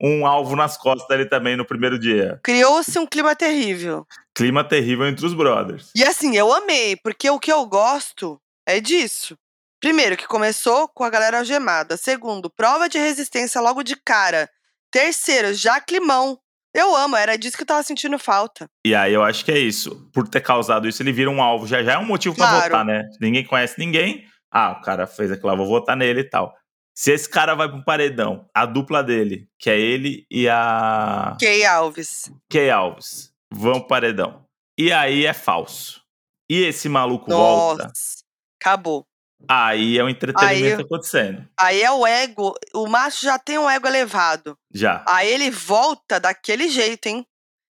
um 0.03 0.27
alvo 0.27 0.57
nas 0.57 0.77
costas 0.79 1.07
dele 1.09 1.27
também 1.27 1.57
no 1.57 1.65
primeiro 1.65 1.99
dia. 1.99 2.41
Criou-se 2.43 2.99
um 2.99 3.07
clima 3.07 3.37
terrível. 3.37 4.07
Clima 4.35 4.65
terrível 4.65 5.07
entre 5.07 5.27
os 5.27 5.35
brothers. 5.35 5.91
E 5.95 6.03
assim, 6.03 6.37
eu 6.37 6.53
amei, 6.53 6.97
porque 6.97 7.29
o 7.29 7.39
que 7.39 7.53
eu 7.53 7.67
gosto 7.67 8.41
é 8.67 8.81
disso. 8.81 9.37
Primeiro, 9.81 10.17
que 10.17 10.27
começou 10.27 10.89
com 10.89 11.05
a 11.05 11.11
galera 11.11 11.39
algemada. 11.39 11.97
Segundo, 11.97 12.51
prova 12.51 12.89
de 12.89 12.99
resistência 12.99 13.61
logo 13.61 13.83
de 13.83 13.97
cara. 13.97 14.49
Terceiro, 14.91 15.53
já 15.55 15.81
climão. 15.81 16.39
Eu 16.75 16.95
amo, 16.95 17.17
era 17.17 17.37
disso 17.37 17.57
que 17.57 17.63
eu 17.63 17.67
tava 17.67 17.83
sentindo 17.83 18.19
falta. 18.19 18.69
E 18.87 18.95
aí 18.95 19.13
eu 19.13 19.23
acho 19.23 19.45
que 19.45 19.51
é 19.51 19.59
isso. 19.59 20.09
Por 20.13 20.29
ter 20.29 20.41
causado 20.41 20.87
isso, 20.89 21.03
ele 21.03 21.13
vira 21.13 21.31
um 21.31 21.43
alvo. 21.43 21.67
Já 21.67 21.83
já 21.83 21.95
é 21.95 21.99
um 21.99 22.05
motivo 22.07 22.35
pra 22.37 22.47
Claro. 22.49 22.65
votar, 22.65 22.85
né? 22.85 23.03
Ninguém 23.21 23.45
conhece 23.45 23.75
ninguém. 23.79 24.25
Ah, 24.53 24.73
o 24.73 24.83
cara 24.83 25.07
fez 25.07 25.31
aquilo 25.33 25.49
lá, 25.49 25.55
vou 25.57 25.67
votar 25.67 25.97
nele 25.97 26.21
e 26.21 26.25
tal. 26.29 26.55
Se 26.94 27.12
esse 27.12 27.29
cara 27.29 27.55
vai 27.55 27.68
pro 27.68 27.85
paredão, 27.85 28.48
a 28.55 28.66
dupla 28.66 29.03
dele, 29.03 29.48
que 29.59 29.70
é 29.70 29.79
ele 29.79 30.26
e 30.31 30.48
a 30.48 31.37
Kay 31.40 31.64
Alves. 31.64 32.31
Kay 32.50 32.70
Alves, 32.70 33.33
vão 33.53 33.79
pro 33.81 33.88
paredão. 33.88 34.44
E 34.79 34.92
aí 34.92 35.24
é 35.24 35.33
falso. 35.33 36.03
E 36.50 36.62
esse 36.64 36.88
maluco 36.88 37.31
volta, 37.31 37.85
Nossa. 37.85 38.24
Acabou. 38.61 39.07
aí 39.48 39.98
é 39.98 40.05
um 40.05 40.09
entretenimento 40.09 40.79
Aí- 40.81 40.85
acontecendo. 40.85 41.48
Aí 41.59 41.81
é 41.83 41.90
o 41.90 42.07
ego. 42.07 42.55
O 42.74 42.87
macho 42.88 43.24
já 43.24 43.38
tem 43.38 43.57
um 43.57 43.70
ego 43.70 43.87
elevado. 43.87 44.57
Já. 44.74 45.03
Aí 45.09 45.29
ele 45.31 45.50
volta 45.50 46.18
daquele 46.20 46.68
jeito, 46.68 47.07
hein? 47.07 47.24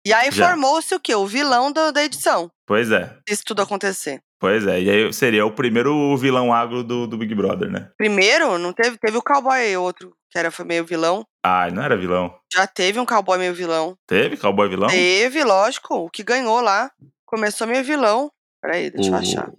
E 0.07 0.13
aí 0.13 0.31
formou-se 0.31 0.95
o 0.95 1.01
quê? 1.01 1.15
O 1.15 1.27
vilão 1.27 1.73
da, 1.73 1.91
da 1.91 2.05
edição. 2.05 2.51
Pois 2.67 2.91
é. 2.93 3.17
Isso 3.29 3.43
tudo 3.45 3.63
acontecer. 3.63 4.21
Pois 4.39 4.67
é. 4.67 4.81
E 4.81 4.91
aí 4.91 5.13
seria 5.13 5.45
o 5.45 5.51
primeiro 5.51 6.17
vilão 6.17 6.53
agro 6.53 6.85
do, 6.85 7.07
do 7.07 7.17
Big 7.19 7.35
Brother, 7.35 7.71
né? 7.71 7.91
Primeiro, 7.99 8.59
não 8.59 8.73
teve. 8.73 8.97
Teve 8.99 9.17
o 9.17 9.23
cowboy, 9.23 9.77
outro 9.77 10.15
que 10.31 10.39
era 10.39 10.51
foi 10.51 10.65
meio 10.65 10.85
vilão. 10.85 11.25
Ah, 11.45 11.69
não 11.71 11.83
era 11.83 11.97
vilão. 11.97 12.35
Já 12.53 12.67
teve 12.67 13.01
um 13.01 13.07
cowboy 13.07 13.39
meio 13.39 13.55
vilão. 13.55 13.97
Teve 14.07 14.37
cowboy 14.37 14.69
vilão? 14.69 14.89
Teve, 14.91 15.43
lógico. 15.43 15.95
O 15.95 16.11
que 16.11 16.23
ganhou 16.23 16.61
lá. 16.61 16.91
Começou 17.25 17.67
meio 17.67 17.83
vilão. 17.83 18.31
Peraí, 18.63 18.91
deixa 18.91 19.11
eu 19.11 19.15
achar. 19.17 19.51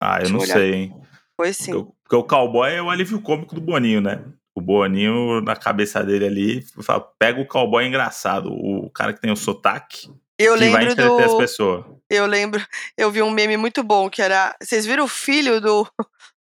Ah, 0.00 0.16
eu 0.16 0.18
Deixa 0.20 0.32
não 0.34 0.40
eu 0.40 0.46
sei, 0.46 0.74
hein? 0.74 0.94
Foi 1.36 1.52
sim. 1.52 1.72
Porque, 1.72 1.76
o- 1.88 1.94
porque 2.02 2.16
o 2.16 2.24
cowboy 2.24 2.72
é 2.72 2.82
o 2.82 2.90
alívio 2.90 3.20
cômico 3.20 3.54
do 3.54 3.60
Boninho, 3.60 4.00
né? 4.00 4.22
O 4.56 4.60
Boninho, 4.62 5.42
na 5.42 5.54
cabeça 5.54 6.02
dele 6.02 6.24
ali, 6.26 6.66
fala, 6.82 7.06
pega 7.18 7.38
o 7.38 7.46
cowboy 7.46 7.84
engraçado, 7.86 8.50
o 8.50 8.88
cara 8.90 9.12
que 9.12 9.20
tem 9.20 9.30
o 9.30 9.36
sotaque, 9.36 10.10
Eu 10.38 10.54
que 10.54 10.70
vai 10.70 10.84
lembro 10.86 10.92
entreter 10.92 11.24
as 11.26 11.32
do. 11.32 11.36
pessoas. 11.38 11.84
Eu 12.08 12.24
lembro, 12.24 12.64
eu 12.96 13.10
vi 13.10 13.20
um 13.20 13.30
meme 13.30 13.56
muito 13.58 13.82
bom 13.82 14.08
que 14.08 14.22
era. 14.22 14.56
Vocês 14.62 14.86
viram 14.86 15.04
o 15.04 15.08
filho 15.08 15.60
do, 15.60 15.86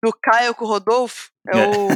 do 0.02 0.12
Caio 0.22 0.54
com 0.54 0.64
o 0.64 0.68
Rodolfo? 0.68 1.28
É 1.48 1.56
o, 1.56 1.88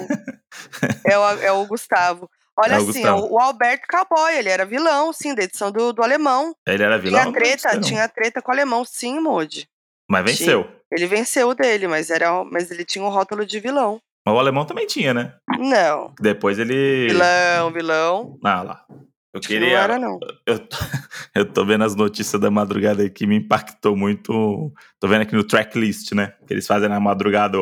é 1.04 1.18
o, 1.18 1.30
é 1.44 1.52
o 1.52 1.66
Gustavo. 1.66 2.28
Olha 2.58 2.74
É 2.74 2.78
o 2.78 2.82
assim, 2.82 3.02
Gustavo. 3.02 3.22
o, 3.26 3.34
o 3.34 3.38
Alberto 3.38 3.86
Cowboy, 3.88 4.36
ele 4.36 4.48
era 4.48 4.66
vilão, 4.66 5.12
sim, 5.12 5.34
da 5.34 5.44
edição 5.44 5.70
do, 5.70 5.92
do 5.92 6.02
alemão. 6.02 6.52
Ele 6.66 6.82
era 6.82 6.98
vilão? 6.98 7.20
Tinha 7.20 7.32
treta, 7.32 7.80
tinha 7.80 8.08
treta 8.08 8.42
com 8.42 8.50
o 8.50 8.54
alemão, 8.54 8.84
sim, 8.84 9.20
Moody. 9.20 9.68
Mas 10.10 10.24
venceu. 10.24 10.68
Ele 10.90 11.06
venceu 11.06 11.50
o 11.50 11.54
dele, 11.54 11.86
mas, 11.86 12.10
era, 12.10 12.42
mas 12.44 12.70
ele 12.72 12.84
tinha 12.84 13.04
um 13.04 13.08
rótulo 13.10 13.46
de 13.46 13.60
vilão. 13.60 14.00
Mas 14.26 14.34
o 14.34 14.38
alemão 14.38 14.64
também 14.64 14.86
tinha, 14.86 15.14
né? 15.14 15.34
Não. 15.58 16.14
Depois 16.20 16.58
ele. 16.58 17.08
Vilão, 17.08 17.72
vilão. 17.72 18.38
Ah 18.44 18.62
lá. 18.62 18.84
Eu 18.90 19.40
Acho 19.40 19.48
que 19.48 19.54
Não 19.58 19.60
queria. 19.66 19.78
era, 19.78 19.98
não. 19.98 20.18
Eu 20.46 20.58
tô, 20.58 20.76
eu 21.34 21.52
tô 21.52 21.64
vendo 21.64 21.84
as 21.84 21.94
notícias 21.94 22.40
da 22.40 22.50
madrugada 22.50 23.02
aqui, 23.04 23.26
me 23.26 23.36
impactou 23.36 23.96
muito. 23.96 24.72
Tô 25.00 25.06
vendo 25.08 25.22
aqui 25.22 25.34
no 25.34 25.44
tracklist, 25.44 26.12
né? 26.12 26.32
Que 26.46 26.54
eles 26.54 26.66
fazem 26.66 26.88
na 26.88 26.98
madrugada 27.00 27.58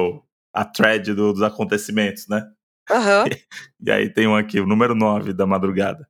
a 0.55 0.65
thread 0.65 1.13
do- 1.15 1.33
dos 1.33 1.43
acontecimentos, 1.43 2.27
né? 2.29 2.45
Aham. 2.91 3.25
E 3.85 3.91
aí 3.91 4.09
tem 4.09 4.27
um 4.27 4.35
aqui, 4.35 4.59
o 4.61 4.67
número 4.67 4.95
9 4.95 5.33
da 5.33 5.47
madrugada. 5.47 6.09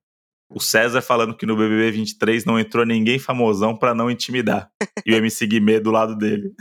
O 0.48 0.60
César 0.60 1.02
falando 1.02 1.36
que 1.36 1.44
no 1.44 1.56
BBB 1.56 1.90
23 1.90 2.44
não 2.44 2.58
entrou 2.60 2.86
ninguém 2.86 3.18
famosão 3.18 3.76
pra 3.76 3.92
não 3.94 4.08
intimidar. 4.10 4.70
E 5.04 5.12
o 5.12 5.16
MC 5.16 5.46
Guimê 5.46 5.80
do 5.80 5.90
lado 5.90 6.16
dele. 6.16 6.52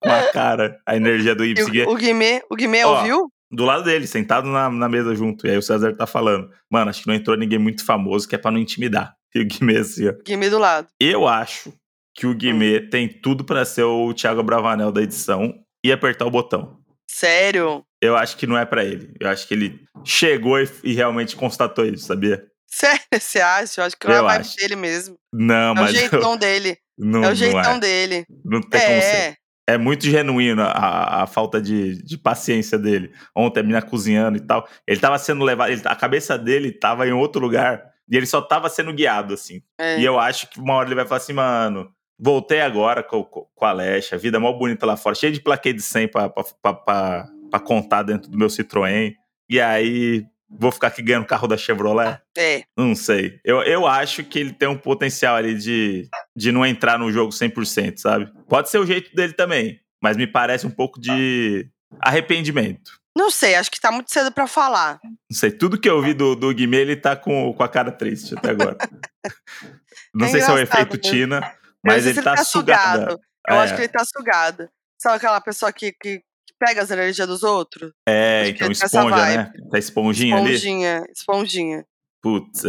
Com 0.00 0.10
a 0.10 0.32
cara, 0.32 0.80
a 0.86 0.96
energia 0.96 1.34
do 1.34 1.42
Guimê. 1.44 1.84
o, 1.84 1.90
o 1.92 1.96
Guimê, 1.96 2.42
o 2.50 2.54
Guimê 2.54 2.84
Ó, 2.84 2.98
ouviu? 2.98 3.28
Do 3.50 3.64
lado 3.64 3.82
dele, 3.84 4.06
sentado 4.06 4.46
na, 4.48 4.70
na 4.70 4.88
mesa 4.88 5.14
junto. 5.14 5.46
E 5.46 5.50
aí 5.50 5.56
o 5.56 5.62
César 5.62 5.94
tá 5.96 6.06
falando. 6.06 6.50
Mano, 6.70 6.90
acho 6.90 7.02
que 7.02 7.08
não 7.08 7.14
entrou 7.14 7.36
ninguém 7.36 7.58
muito 7.58 7.84
famoso 7.84 8.28
que 8.28 8.34
é 8.34 8.38
pra 8.38 8.50
não 8.50 8.58
intimidar. 8.58 9.14
E 9.34 9.40
o 9.42 9.46
Guimê 9.46 9.76
assim, 9.76 10.08
ó. 10.08 10.12
Guimê 10.24 10.48
do 10.48 10.58
lado. 10.58 10.88
Eu 10.98 11.28
acho 11.28 11.70
que 12.14 12.26
o 12.26 12.34
Guimê 12.34 12.80
tem 12.80 13.06
tudo 13.06 13.44
pra 13.44 13.62
ser 13.64 13.82
o 13.82 14.14
Thiago 14.14 14.42
Bravanel 14.42 14.90
da 14.90 15.02
edição 15.02 15.54
e 15.84 15.92
apertar 15.92 16.24
o 16.24 16.30
botão. 16.30 16.78
Sério? 17.10 17.84
Eu 18.00 18.16
acho 18.16 18.36
que 18.38 18.46
não 18.46 18.56
é 18.56 18.64
pra 18.64 18.82
ele. 18.84 19.12
Eu 19.20 19.28
acho 19.28 19.46
que 19.46 19.52
ele 19.52 19.80
chegou 20.04 20.58
e, 20.58 20.66
e 20.82 20.94
realmente 20.94 21.36
constatou 21.36 21.84
isso, 21.84 22.06
sabia? 22.06 22.42
Sério, 22.70 23.00
você 23.20 23.38
acha? 23.40 23.80
Eu 23.80 23.84
acho 23.84 23.96
que 23.98 24.06
é 24.06 24.10
Eu 24.12 24.26
a 24.26 24.38
vibe 24.38 24.48
dele 24.56 24.76
mesmo. 24.76 25.16
Não, 25.32 25.54
É 25.68 25.72
o 25.72 25.74
mas 25.74 25.92
eu- 25.94 26.00
jeitão 26.00 26.36
dele. 26.36 26.78
não, 26.98 27.18
é 27.22 27.26
o 27.26 27.28
não 27.28 27.34
jeitão 27.34 27.74
é. 27.74 27.78
dele. 27.80 28.24
Não 28.44 28.60
tem 28.62 28.80
como 28.80 29.00
ser. 29.02 29.36
É. 29.68 29.78
Muito 29.78 30.04
genuíno 30.06 30.62
a, 30.62 31.22
a- 31.22 31.26
falta 31.26 31.60
de, 31.60 32.02
de 32.02 32.16
paciência 32.18 32.78
dele. 32.78 33.12
Ontem 33.36 33.60
a 33.60 33.62
menina 33.62 33.82
cozinhando 33.82 34.36
e 34.38 34.40
tal. 34.40 34.66
Ele 34.86 34.98
tava 35.00 35.18
sendo 35.18 35.44
levado. 35.44 35.70
ele- 35.70 35.82
a 35.84 35.94
cabeça 35.94 36.38
dele 36.38 36.72
tava 36.72 37.06
em 37.06 37.12
outro 37.12 37.40
lugar. 37.40 37.82
E 38.10 38.16
ele 38.16 38.24
só 38.26 38.40
tava 38.40 38.68
sendo 38.70 38.92
guiado, 38.92 39.34
assim. 39.34 39.60
é. 39.78 40.00
E 40.00 40.04
eu 40.04 40.18
acho 40.18 40.48
que 40.48 40.58
uma 40.58 40.74
hora 40.74 40.88
ele 40.88 40.94
vai 40.94 41.04
falar 41.04 41.18
assim, 41.18 41.32
mano. 41.34 41.90
Voltei 42.18 42.60
agora 42.62 43.02
com, 43.02 43.22
com 43.22 43.64
a 43.64 43.68
Alexa, 43.68 44.16
a 44.16 44.18
vida 44.18 44.40
mó 44.40 44.52
bonita 44.52 44.84
lá 44.86 44.96
fora, 44.96 45.14
cheio 45.14 45.32
de 45.32 45.40
plaquê 45.40 45.72
de 45.72 45.82
100 45.82 46.08
pra, 46.08 46.28
pra, 46.28 46.42
pra, 46.62 46.72
pra- 46.74 47.26
pra 47.50 47.60
contar 47.60 48.02
dentro 48.02 48.28
do 48.30 48.36
meu 48.36 48.48
Citroën. 48.48 49.12
E 49.48 49.60
aí, 49.60 50.24
vou 50.50 50.70
ficar 50.72 50.88
aqui 50.88 51.02
ganhando 51.02 51.26
carro 51.26 51.46
da 51.46 51.56
Chevrolet? 51.56 52.20
É. 52.36 52.62
Não 52.76 52.94
sei. 52.94 53.38
Eu, 53.44 53.62
eu 53.62 53.86
acho 53.86 54.24
que 54.24 54.38
ele 54.38 54.52
tem 54.52 54.68
um 54.68 54.76
potencial 54.78 55.36
ali 55.36 55.54
de, 55.56 56.08
de 56.36 56.50
não 56.52 56.64
entrar 56.64 56.98
no 56.98 57.10
jogo 57.12 57.32
100%, 57.32 57.98
sabe? 57.98 58.32
Pode 58.48 58.70
ser 58.70 58.78
o 58.78 58.86
jeito 58.86 59.14
dele 59.14 59.32
também, 59.32 59.80
mas 60.02 60.16
me 60.16 60.26
parece 60.26 60.66
um 60.66 60.70
pouco 60.70 61.00
de 61.00 61.68
arrependimento. 62.00 62.98
Não 63.16 63.30
sei, 63.30 63.56
acho 63.56 63.70
que 63.70 63.80
tá 63.80 63.90
muito 63.90 64.12
cedo 64.12 64.30
pra 64.30 64.46
falar. 64.46 65.00
Não 65.02 65.36
sei, 65.36 65.50
tudo 65.50 65.78
que 65.80 65.88
eu 65.90 66.00
vi 66.00 66.14
do, 66.14 66.36
do 66.36 66.54
Guimê, 66.54 66.78
ele 66.78 66.96
tá 66.96 67.16
com, 67.16 67.52
com 67.52 67.62
a 67.62 67.68
cara 67.68 67.90
triste 67.90 68.34
até 68.36 68.50
agora. 68.50 68.76
Não 70.14 70.26
É 70.26 70.30
sei 70.30 70.40
se 70.40 70.50
é 70.50 70.54
o 70.54 70.58
efeito 70.58 70.96
mesmo. 70.96 71.10
Tina, 71.10 71.40
mas 71.84 71.96
não 71.96 72.02
sei 72.02 72.10
ele 72.12 72.18
se 72.18 72.22
tá 72.24 72.36
sugado. 72.44 73.20
Eu 73.46 73.54
É. 73.56 73.58
acho 73.58 73.74
que 73.76 73.82
ele 73.82 73.88
tá 73.88 74.04
sugado. 74.04 74.68
Sabe 75.00 75.16
aquela 75.16 75.40
pessoa 75.40 75.72
que, 75.72 75.92
que 75.92 76.22
pega 76.58 76.82
as 76.82 76.90
energias 76.90 77.26
dos 77.26 77.42
outros? 77.42 77.92
É, 78.06 78.42
Acho 78.42 78.54
que 78.54 78.64
então 78.64 78.72
esponja, 78.72 79.26
né? 79.26 79.52
Tá 79.70 79.78
esponjinha 79.78 80.36
ali. 80.36 80.54
Esponjinha, 80.54 81.04
esponjinha. 81.14 81.84
Putz, 82.20 82.64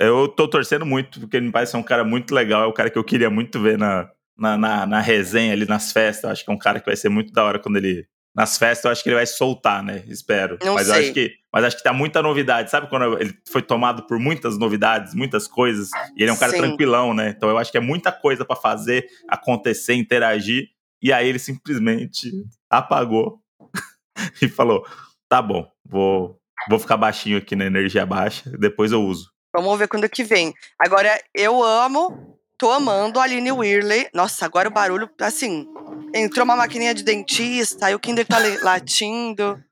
eu 0.00 0.28
tô 0.28 0.48
torcendo 0.48 0.86
muito, 0.86 1.20
porque 1.20 1.36
ele 1.36 1.46
me 1.46 1.52
parece 1.52 1.72
ser 1.72 1.78
um 1.78 1.82
cara 1.82 2.02
muito 2.02 2.34
legal. 2.34 2.62
É 2.64 2.66
o 2.66 2.72
cara 2.72 2.88
que 2.88 2.98
eu 2.98 3.04
queria 3.04 3.28
muito 3.28 3.60
ver 3.60 3.76
na, 3.76 4.08
na, 4.36 4.56
na, 4.56 4.86
na 4.86 5.00
resenha 5.00 5.52
ali 5.52 5.66
nas 5.66 5.92
festas. 5.92 6.24
Eu 6.24 6.30
acho 6.30 6.44
que 6.44 6.50
é 6.50 6.54
um 6.54 6.58
cara 6.58 6.80
que 6.80 6.86
vai 6.86 6.96
ser 6.96 7.08
muito 7.08 7.32
da 7.32 7.44
hora 7.44 7.58
quando 7.58 7.76
ele. 7.76 8.06
Nas 8.34 8.58
festas, 8.58 8.84
eu 8.84 8.90
acho 8.90 9.02
que 9.02 9.08
ele 9.08 9.16
vai 9.16 9.26
soltar, 9.26 9.82
né? 9.82 10.04
Espero. 10.08 10.58
Não 10.62 10.74
mas 10.74 10.88
eu 10.88 10.94
sei. 10.94 11.04
acho 11.04 11.12
que. 11.14 11.32
Mas 11.52 11.64
acho 11.64 11.76
que 11.78 11.82
tá 11.82 11.92
muita 11.92 12.20
novidade. 12.22 12.70
Sabe 12.70 12.86
quando 12.88 13.18
ele 13.18 13.34
foi 13.50 13.62
tomado 13.62 14.06
por 14.06 14.18
muitas 14.18 14.58
novidades, 14.58 15.14
muitas 15.14 15.48
coisas? 15.48 15.88
E 16.14 16.22
ele 16.22 16.30
é 16.30 16.32
um 16.34 16.36
cara 16.36 16.52
Sim. 16.52 16.58
tranquilão, 16.58 17.14
né? 17.14 17.32
Então 17.34 17.48
eu 17.48 17.56
acho 17.56 17.72
que 17.72 17.78
é 17.78 17.80
muita 17.80 18.12
coisa 18.12 18.44
pra 18.44 18.56
fazer, 18.56 19.06
acontecer, 19.28 19.94
interagir. 19.94 20.68
E 21.06 21.12
aí 21.12 21.28
ele 21.28 21.38
simplesmente 21.38 22.28
apagou 22.68 23.40
e 24.42 24.48
falou: 24.48 24.84
tá 25.28 25.40
bom, 25.40 25.70
vou, 25.84 26.36
vou 26.68 26.80
ficar 26.80 26.96
baixinho 26.96 27.38
aqui 27.38 27.54
na 27.54 27.64
energia 27.64 28.04
baixa, 28.04 28.50
depois 28.58 28.90
eu 28.90 29.00
uso. 29.00 29.30
Vamos 29.54 29.78
ver 29.78 29.86
quando 29.86 30.08
que 30.08 30.24
vem. 30.24 30.52
Agora, 30.76 31.16
eu 31.32 31.62
amo, 31.62 32.36
tô 32.58 32.72
amando 32.72 33.20
a 33.20 33.22
Aline 33.22 33.52
Whirley. 33.52 34.08
Nossa, 34.12 34.44
agora 34.44 34.68
o 34.68 34.72
barulho, 34.72 35.08
assim, 35.20 35.68
entrou 36.12 36.42
uma 36.44 36.56
maquininha 36.56 36.92
de 36.92 37.04
dentista, 37.04 37.86
aí 37.86 37.94
o 37.94 38.00
Kinder 38.00 38.26
tá 38.26 38.38
latindo. 38.64 39.62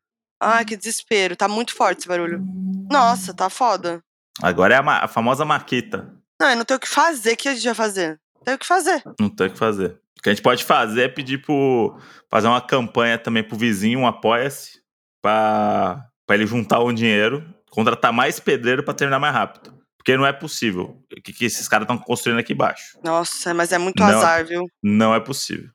Ai, 0.40 0.64
que 0.64 0.76
desespero. 0.76 1.34
Tá 1.34 1.48
muito 1.48 1.74
forte 1.74 1.98
esse 1.98 2.08
barulho. 2.08 2.40
Nossa, 2.88 3.34
tá 3.34 3.50
foda. 3.50 4.00
Agora 4.40 4.74
é 4.74 4.76
a, 4.78 4.82
ma- 4.84 4.98
a 5.00 5.08
famosa 5.08 5.44
maquita. 5.44 6.14
Não, 6.40 6.50
eu 6.50 6.56
não 6.58 6.64
tenho 6.64 6.78
o 6.78 6.80
que 6.80 6.88
fazer. 6.88 7.32
O 7.32 7.36
que 7.36 7.48
a 7.48 7.54
gente 7.54 7.64
vai 7.64 7.74
fazer? 7.74 8.20
Tem 8.44 8.54
o 8.54 8.58
que 8.58 8.66
fazer. 8.66 9.02
Não 9.18 9.28
tem 9.28 9.48
o 9.48 9.50
que 9.50 9.58
fazer. 9.58 9.98
O 10.24 10.24
que 10.24 10.30
a 10.30 10.32
gente 10.32 10.42
pode 10.42 10.64
fazer 10.64 11.02
é 11.02 11.08
pedir 11.08 11.42
pro. 11.42 11.98
fazer 12.30 12.48
uma 12.48 12.60
campanha 12.60 13.18
também 13.18 13.42
pro 13.44 13.58
vizinho, 13.58 13.98
um 14.00 14.06
apoia-se, 14.06 14.80
pra 15.20 16.08
ele 16.30 16.46
juntar 16.46 16.82
um 16.82 16.94
dinheiro, 16.94 17.44
contratar 17.70 18.10
mais 18.10 18.40
pedreiro 18.40 18.82
pra 18.82 18.94
terminar 18.94 19.18
mais 19.18 19.34
rápido. 19.34 19.78
Porque 19.98 20.16
não 20.16 20.24
é 20.24 20.32
possível. 20.32 20.98
O 21.12 21.22
que, 21.22 21.30
que 21.30 21.44
esses 21.44 21.68
caras 21.68 21.84
estão 21.84 21.98
construindo 21.98 22.38
aqui 22.38 22.54
embaixo? 22.54 22.98
Nossa, 23.04 23.52
mas 23.52 23.70
é 23.70 23.76
muito 23.76 24.00
Não. 24.00 24.18
azar, 24.18 24.46
viu? 24.46 24.66
Não 24.82 25.14
é 25.14 25.20
possível. 25.20 25.68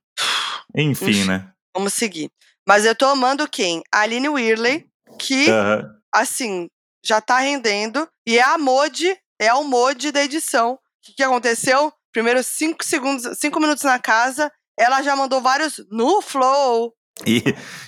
Enfim, 0.76 1.10
Enfim. 1.12 1.26
né? 1.26 1.52
Vamos 1.76 1.94
seguir. 1.94 2.32
Mas 2.68 2.86
eu 2.86 2.96
tô 2.96 3.06
amando 3.06 3.48
quem? 3.48 3.84
A 3.94 4.02
Aline 4.02 4.30
Whirley, 4.30 4.88
que, 5.20 5.46
assim, 6.14 6.68
já 7.06 7.22
tá 7.22 7.38
rendendo. 7.40 8.08
E 8.28 8.38
é 8.40 8.44
a 8.44 8.58
Modi, 8.58 9.16
é 9.40 9.54
o 9.54 9.64
Modi 9.64 10.12
da 10.12 10.24
edição. 10.24 10.74
O 10.74 10.80
que, 11.04 11.14
que 11.18 11.24
aconteceu? 11.24 11.92
Primeiros 12.12 12.48
cinco 12.48 12.84
segundos, 12.84 13.38
cinco 13.40 13.60
minutos 13.60 13.84
na 13.84 14.00
casa, 14.00 14.52
ela 14.78 15.02
já 15.02 15.16
mandou 15.16 15.42
vários 15.42 15.82
no 15.92 16.22
flow. 16.22 16.94
E, 17.28 17.44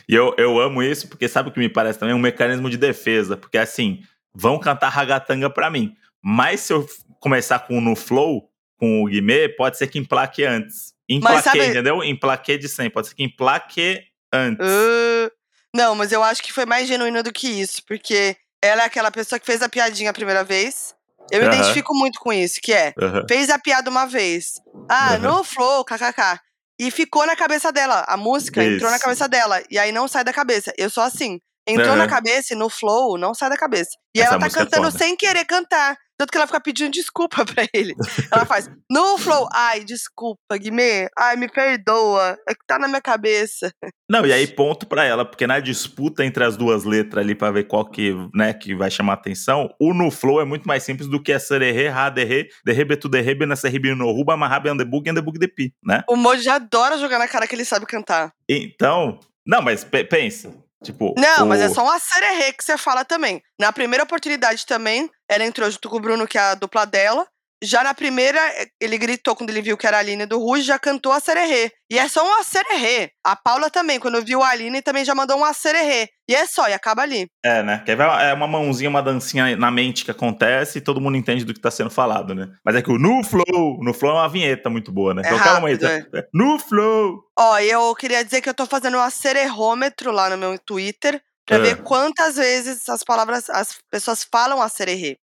e 0.10 0.14
eu, 0.14 0.36
eu 0.38 0.60
amo 0.60 0.84
isso, 0.84 1.08
porque 1.08 1.28
sabe 1.28 1.50
o 1.50 1.52
que 1.52 1.60
me 1.60 1.70
parece 1.70 1.98
também? 1.98 2.14
Um 2.14 2.20
mecanismo 2.20 2.70
de 2.70 2.78
defesa. 2.78 3.38
Porque 3.38 3.58
assim, 3.58 4.02
vão 4.34 4.60
cantar 4.60 4.90
ragatanga 4.90 5.50
pra 5.50 5.70
mim. 5.70 5.96
Mas 6.22 6.60
se 6.62 6.74
eu 6.74 6.86
começar 7.20 7.60
com 7.60 7.78
o 7.78 7.82
no 7.82 7.96
flow, 7.96 8.50
com 8.78 9.04
o 9.04 9.08
Guimê, 9.08 9.48
pode 9.50 9.78
ser 9.78 9.88
que 9.88 9.98
emplaque 10.00 10.44
antes. 10.44 10.94
Emplaque, 11.10 11.44
sabe- 11.44 11.66
entendeu? 11.68 12.04
Emplaque 12.04 12.58
de 12.58 12.68
100. 12.68 12.90
Pode 12.90 13.08
ser 13.08 13.16
que 13.16 13.24
emplaque 13.24 14.02
antes. 14.34 14.66
Ah, 14.68 15.32
não, 15.76 15.96
mas 15.96 16.12
eu 16.12 16.22
acho 16.24 16.44
que 16.44 16.52
foi 16.54 16.66
mais 16.66 16.88
genuíno 16.88 17.24
do 17.24 17.32
que 17.32 17.48
isso, 17.48 17.82
porque 17.88 18.36
ela 18.62 18.84
é 18.84 18.86
aquela 18.86 19.12
pessoa 19.12 19.40
que 19.40 19.46
fez 19.46 19.62
a 19.62 19.70
piadinha 19.70 20.10
a 20.10 20.14
primeira 20.14 20.44
vez. 20.44 20.94
Eu 21.30 21.40
me 21.40 21.46
Aham. 21.48 21.56
identifico 21.56 21.94
muito 21.94 22.20
com 22.20 22.32
isso, 22.34 22.60
que 22.62 22.74
é, 22.74 22.94
Aham. 23.02 23.24
fez 23.28 23.50
a 23.50 23.60
piada 23.60 23.90
uma 23.90 24.06
vez. 24.06 24.62
Ah, 24.90 25.16
Aham. 25.16 25.20
no 25.20 25.44
flow, 25.44 25.86
kkk. 25.86 26.40
E 26.80 26.90
ficou 26.92 27.26
na 27.26 27.36
cabeça 27.36 27.72
dela. 27.72 28.04
A 28.08 28.18
música 28.18 28.66
entrou 28.66 28.90
na 28.90 28.98
Isso. 28.98 29.04
cabeça 29.04 29.28
dela. 29.30 29.62
E 29.70 29.78
aí 29.78 29.92
não 29.92 30.08
sai 30.08 30.24
da 30.24 30.34
cabeça. 30.34 30.74
Eu 30.78 30.90
sou 30.90 31.04
assim. 31.04 31.40
Entrou 31.68 31.90
Aham. 31.90 31.98
na 31.98 32.08
cabeça 32.08 32.54
e 32.54 32.58
no 32.58 32.70
flow 32.70 33.18
não 33.18 33.34
sai 33.34 33.50
da 33.50 33.58
cabeça. 33.58 33.92
E 34.16 34.20
Essa 34.20 34.32
ela 34.32 34.40
tá 34.40 34.48
é 34.48 34.50
cantando 34.50 34.92
foda. 34.92 34.98
sem 34.98 35.16
querer 35.16 35.46
cantar. 35.46 35.96
Tanto 36.18 36.32
que 36.32 36.38
ela 36.38 36.46
fica 36.46 36.62
pedindo 36.62 36.92
desculpa 36.92 37.44
pra 37.46 37.66
ele. 37.74 37.94
Ela 38.32 38.46
faz, 38.46 38.70
no 38.92 39.18
flow, 39.18 39.48
ai, 39.54 39.84
desculpa, 39.84 40.56
Guimê. 40.58 41.08
Ai, 41.18 41.36
me 41.36 41.48
perdoa. 41.48 42.38
É 42.48 42.54
que 42.54 42.66
tá 42.68 42.78
na 42.78 42.88
minha 42.88 43.02
cabeça. 43.02 43.72
Não, 44.10 44.26
e 44.26 44.32
aí 44.34 44.46
ponto 44.48 44.86
pra 44.88 45.04
ela, 45.04 45.24
porque 45.26 45.48
na 45.48 45.60
disputa 45.60 46.24
entre 46.26 46.44
as 46.44 46.56
duas 46.58 46.84
letras 46.84 47.24
ali 47.24 47.34
pra 47.34 47.50
ver 47.52 47.64
qual 47.64 47.90
que, 47.90 48.14
né, 48.36 48.54
que 48.54 48.76
vai 48.76 48.92
chamar 48.92 49.14
atenção, 49.14 49.70
o 49.80 49.94
no 49.94 50.12
flow 50.12 50.42
é 50.42 50.46
muito 50.46 50.68
mais 50.68 50.84
simples 50.84 51.08
do 51.08 51.22
que 51.22 51.32
a 51.32 51.40
sererê, 51.40 51.88
ra, 51.88 52.10
derre, 52.10 52.50
derrebe 52.66 52.98
tu 52.98 53.08
derrebe, 53.10 53.46
nessa 53.46 53.70
no 53.70 54.12
ruba, 54.12 54.34
amarrabe 54.34 54.70
andebug, 54.70 55.10
andebug 55.10 55.40
de 55.40 55.48
pi, 55.48 55.74
né? 55.84 56.04
O 56.10 56.16
Moji 56.16 56.50
adora 56.50 56.98
jogar 56.98 57.18
na 57.20 57.28
cara 57.28 57.48
que 57.48 57.56
ele 57.56 57.66
sabe 57.66 57.86
cantar. 57.86 58.32
Então, 58.50 59.20
não, 59.48 59.62
mas 59.62 59.84
pe- 59.84 60.04
pensa, 60.04 60.54
tipo... 60.84 61.14
Não, 61.18 61.46
o- 61.46 61.48
mas 61.48 61.62
é 61.62 61.70
só 61.70 61.84
uma 61.84 62.00
sererê 62.00 62.54
que 62.54 62.64
você 62.64 62.78
fala 62.78 63.04
também. 63.06 63.42
Na 63.60 63.72
primeira 63.72 64.04
oportunidade 64.04 64.66
também, 64.66 65.10
ela 65.30 65.44
entrou 65.46 65.70
junto 65.70 65.90
com 65.90 65.98
o 65.98 66.00
Bruno, 66.00 66.28
que 66.28 66.38
é 66.38 66.42
a 66.42 66.56
dupla 66.56 66.86
dela. 66.86 67.28
Já 67.64 67.84
na 67.84 67.94
primeira, 67.94 68.40
ele 68.80 68.98
gritou 68.98 69.36
quando 69.36 69.50
ele 69.52 69.62
viu 69.62 69.78
que 69.78 69.86
era 69.86 69.98
a 69.98 70.00
Aline 70.00 70.26
do 70.26 70.40
Ruge, 70.40 70.64
já 70.64 70.80
cantou 70.80 71.12
a 71.12 71.20
sererê. 71.20 71.72
E 71.92 72.00
é 72.00 72.08
só 72.08 72.26
um 72.26 72.40
acererê. 72.40 73.12
A 73.24 73.36
Paula 73.36 73.70
também, 73.70 74.00
quando 74.00 74.24
viu 74.24 74.42
a 74.42 74.50
Aline, 74.50 74.82
também 74.82 75.06
já 75.06 75.14
mandou 75.14 75.38
um 75.38 75.46
acererê. 75.46 76.10
E 76.28 76.34
é 76.34 76.48
só, 76.48 76.68
e 76.70 76.74
acaba 76.74 77.02
ali. 77.02 77.28
É, 77.44 77.62
né? 77.62 77.84
Que 77.86 77.92
é 77.92 78.34
uma 78.34 78.48
mãozinha, 78.48 78.90
uma 78.90 79.04
dancinha 79.04 79.56
na 79.58 79.70
mente 79.70 80.06
que 80.06 80.12
acontece 80.12 80.78
e 80.78 80.82
todo 80.82 81.02
mundo 81.02 81.18
entende 81.18 81.44
do 81.44 81.54
que 81.54 81.60
tá 81.60 81.70
sendo 81.70 81.90
falado, 81.90 82.34
né? 82.34 82.48
Mas 82.66 82.76
é 82.76 82.82
que 82.82 82.90
o 82.92 82.98
No 82.98 83.24
Flow, 83.24 83.78
no 83.84 83.94
Flow 83.94 84.12
é 84.12 84.20
uma 84.22 84.30
vinheta 84.30 84.70
muito 84.70 84.92
boa, 84.92 85.14
né? 85.14 85.22
É 85.26 85.28
então 85.28 85.38
rápido, 85.38 85.86
é. 85.86 86.06
No 86.34 86.58
Flow! 86.58 87.20
Ó, 87.38 87.60
eu 87.60 87.94
queria 87.96 88.24
dizer 88.24 88.42
que 88.42 88.50
eu 88.50 88.54
tô 88.54 88.66
fazendo 88.66 88.98
um 88.98 89.02
acererômetro 89.02 90.12
lá 90.12 90.30
no 90.30 90.38
meu 90.38 90.58
Twitter 90.58 91.22
pra 91.46 91.58
É. 91.58 91.60
ver 91.60 91.84
quantas 91.84 92.36
vezes 92.36 92.88
as 92.88 93.04
palavras, 93.04 93.50
as 93.50 93.78
pessoas 93.92 94.26
falam 94.32 94.62
acererê, 94.62 95.18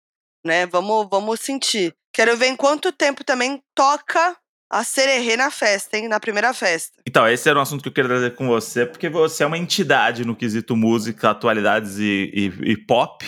né? 0.47 0.65
Vamos, 0.67 1.07
vamos 1.11 1.41
sentir. 1.41 1.95
Quero 2.13 2.37
ver 2.37 2.47
em 2.47 2.57
quanto 2.57 2.91
tempo 2.93 3.23
também 3.25 3.61
toca 3.75 4.37
a 4.71 4.83
sererê 4.83 5.37
na 5.37 5.51
festa, 5.51 5.97
hein? 5.97 6.09
Na 6.09 6.19
primeira 6.19 6.53
festa. 6.55 7.01
Então, 7.07 7.29
esse 7.29 7.49
era 7.49 7.59
um 7.59 7.63
assunto 7.63 7.83
que 7.83 7.89
eu 7.89 7.93
queria 7.93 8.09
trazer 8.09 8.35
com 8.35 8.47
você, 8.49 8.85
porque 8.87 9.09
você 9.09 9.45
é 9.45 9.47
uma 9.47 9.59
entidade 9.59 10.25
no 10.25 10.35
quesito 10.35 10.75
música, 10.75 11.31
atualidades 11.31 11.99
e, 11.99 12.31
e- 12.35 12.71
e 12.73 12.77
pop, 12.77 13.25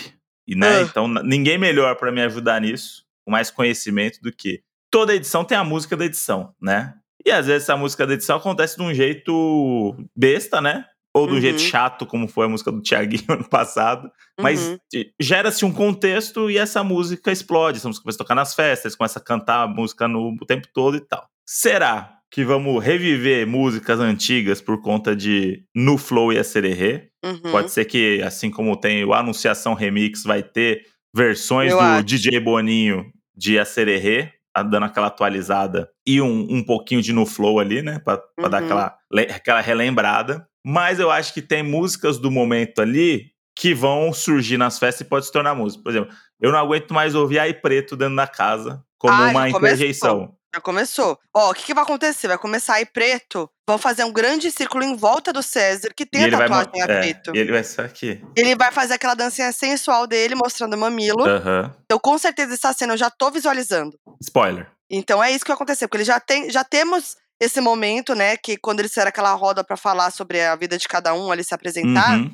e, 0.47 0.55
né? 0.57 0.79
Ah. 0.79 0.83
Então, 0.83 1.07
ninguém 1.07 1.59
melhor 1.59 1.95
pra 1.97 2.11
me 2.11 2.23
ajudar 2.23 2.61
nisso, 2.61 3.05
com 3.25 3.31
mais 3.31 3.51
conhecimento 3.51 4.21
do 4.23 4.33
que 4.33 4.63
toda 4.91 5.15
edição 5.15 5.45
tem 5.45 5.57
a 5.57 5.63
música 5.63 5.97
da 5.97 6.07
edição, 6.07 6.55
né? 6.61 6.95
E 7.25 7.31
às 7.31 7.47
vezes 7.47 7.65
essa 7.65 7.77
música 7.77 8.07
da 8.07 8.15
edição 8.15 8.37
acontece 8.39 8.77
de 8.77 8.83
um 8.83 8.95
jeito 8.95 9.95
besta, 10.17 10.61
né? 10.61 10.85
Ou 11.15 11.27
de 11.27 11.33
um 11.33 11.37
Uhum. 11.37 11.41
jeito 11.41 11.61
chato, 11.61 12.05
como 12.07 12.29
foi 12.29 12.47
a 12.47 12.49
música 12.49 12.71
do 12.71 12.81
Thiaguinho 12.83 13.25
ano 13.31 13.49
passado. 13.49 14.11
Mas 14.41 14.69
Uhum. 14.69 14.79
gera-se 15.21 15.65
um 15.65 15.73
contexto 15.73 16.51
e 16.51 16.59
essa 16.59 16.85
música 16.85 17.33
explode. 17.33 17.79
Essa 17.79 17.89
música 17.89 18.03
começa 18.05 18.17
a 18.17 18.25
tocar 18.25 18.35
nas 18.35 18.55
festas, 18.55 18.85
eles 18.87 18.97
começam 18.97 19.21
a 19.21 19.25
cantar 19.25 19.63
a 19.63 19.69
música 19.69 20.07
no, 20.07 20.37
o 20.41 20.47
tempo 20.47 20.69
todo 20.73 20.97
e 20.97 21.01
tal. 21.01 21.27
Será 21.47 22.15
que 22.31 22.45
vamos 22.45 22.85
reviver 22.85 23.47
músicas 23.47 23.99
antigas 24.01 24.61
por 24.61 24.83
conta 24.83 25.17
de 25.17 25.65
No 25.75 25.97
Flow 25.97 26.31
e 26.33 26.39
a 26.39 26.45
Sererê? 26.45 27.09
Uhum. 27.25 27.51
Pode 27.51 27.71
ser 27.73 27.87
que, 27.87 28.21
assim 28.23 28.51
como 28.51 28.77
tem 28.77 29.03
o 29.05 29.15
Anunciação 29.15 29.73
Remix, 29.75 30.25
vai 30.25 30.43
ter 30.43 30.83
versões 31.17 31.73
Eu 31.73 31.79
do 31.79 31.83
acho. 31.83 32.05
DJ 32.05 32.39
Boninho 32.39 33.07
de 33.35 33.59
a 33.59 33.65
Sererê, 33.65 34.31
dando 34.71 34.85
aquela 34.85 35.07
atualizada 35.07 35.89
e 36.07 36.21
um, 36.21 36.47
um 36.51 36.63
pouquinho 36.65 37.01
de 37.01 37.13
No 37.13 37.25
Flow 37.25 37.59
ali, 37.61 37.81
né? 37.81 37.99
Pra, 38.05 38.19
pra 38.37 38.49
dar 38.49 38.59
Uhum. 38.59 38.65
aquela, 38.67 38.97
le- 39.13 39.23
aquela 39.33 39.61
relembrada. 39.61 40.47
Mas 40.65 40.99
eu 40.99 41.11
acho 41.11 41.33
que 41.33 41.43
tem 41.43 41.63
músicas 41.63 42.19
do 42.19 42.31
momento 42.31 42.81
ali 42.81 43.31
que 43.57 43.75
vão 43.75 44.13
surgir 44.13 44.57
nas 44.57 44.79
festas 44.79 45.01
e 45.07 45.09
pode 45.09 45.27
se 45.27 45.33
tornar 45.33 45.55
música. 45.55 45.83
Por 45.83 45.91
exemplo, 45.91 46.15
eu 46.41 46.53
não 46.53 46.59
aguento 46.59 46.93
mais 46.95 47.15
ouvir 47.15 47.39
Ai 47.41 47.53
Preto 47.55 47.97
dentro 47.97 48.15
da 48.17 48.27
casa 48.27 48.83
como 48.99 49.15
Ah, 49.15 49.29
uma 49.31 49.49
interjeição. 49.49 50.35
Já 50.55 50.61
começou. 50.63 51.19
Ó, 51.35 51.51
o 51.51 51.55
que, 51.55 51.63
que 51.65 51.75
vai 51.75 51.83
acontecer? 51.85 52.27
Vai 52.27 52.39
começar 52.39 52.75
aí 52.75 52.87
preto, 52.87 53.51
vão 53.69 53.77
fazer 53.77 54.03
um 54.05 54.13
grande 54.13 54.51
círculo 54.51 54.83
em 54.83 54.97
volta 54.97 55.31
do 55.33 55.43
César, 55.43 55.91
que 55.95 56.07
tem 56.07 56.23
E 56.23 56.25
a 56.35 56.37
vai, 56.39 56.49
tatuagem 56.49 56.71
mo- 56.75 56.81
a 56.81 56.85
é, 56.85 57.01
preto. 57.01 57.37
e 57.37 57.39
ele 57.39 57.53
vai 57.53 57.63
ser 57.63 57.83
aqui. 57.83 58.25
Ele 58.35 58.55
vai 58.57 58.73
fazer 58.73 58.95
aquela 58.95 59.15
dancinha 59.15 59.53
sensual 59.53 60.07
dele, 60.07 60.35
mostrando 60.35 60.75
o 60.75 60.79
mamilo. 60.79 61.23
Aham. 61.29 61.75
Então, 61.85 61.99
com 61.99 62.17
certeza, 62.17 62.55
essa 62.55 62.73
cena 62.73 62.95
eu 62.95 62.97
já 62.97 63.11
tô 63.11 63.31
visualizando. 63.31 63.99
Spoiler. 64.23 64.71
Então, 64.91 65.23
é 65.23 65.31
isso 65.31 65.45
que 65.45 65.51
vai 65.51 65.55
acontecer, 65.57 65.87
porque 65.87 65.99
ele 65.99 66.05
já 66.05 66.19
tem, 66.19 66.49
já 66.51 66.65
temos 66.65 67.17
esse 67.41 67.61
momento, 67.61 68.15
né, 68.15 68.37
que 68.37 68.57
quando 68.57 68.81
eles 68.81 68.91
fizeram 68.93 69.09
aquela 69.11 69.33
roda 69.35 69.63
pra 69.63 69.77
falar 69.77 70.11
sobre 70.11 70.41
a 70.41 70.57
vida 70.57 70.77
de 70.79 70.89
cada 70.89 71.15
um, 71.15 71.31
ali 71.31 71.45
se 71.45 71.55
apresentar, 71.55 72.19
Uhum. 72.19 72.31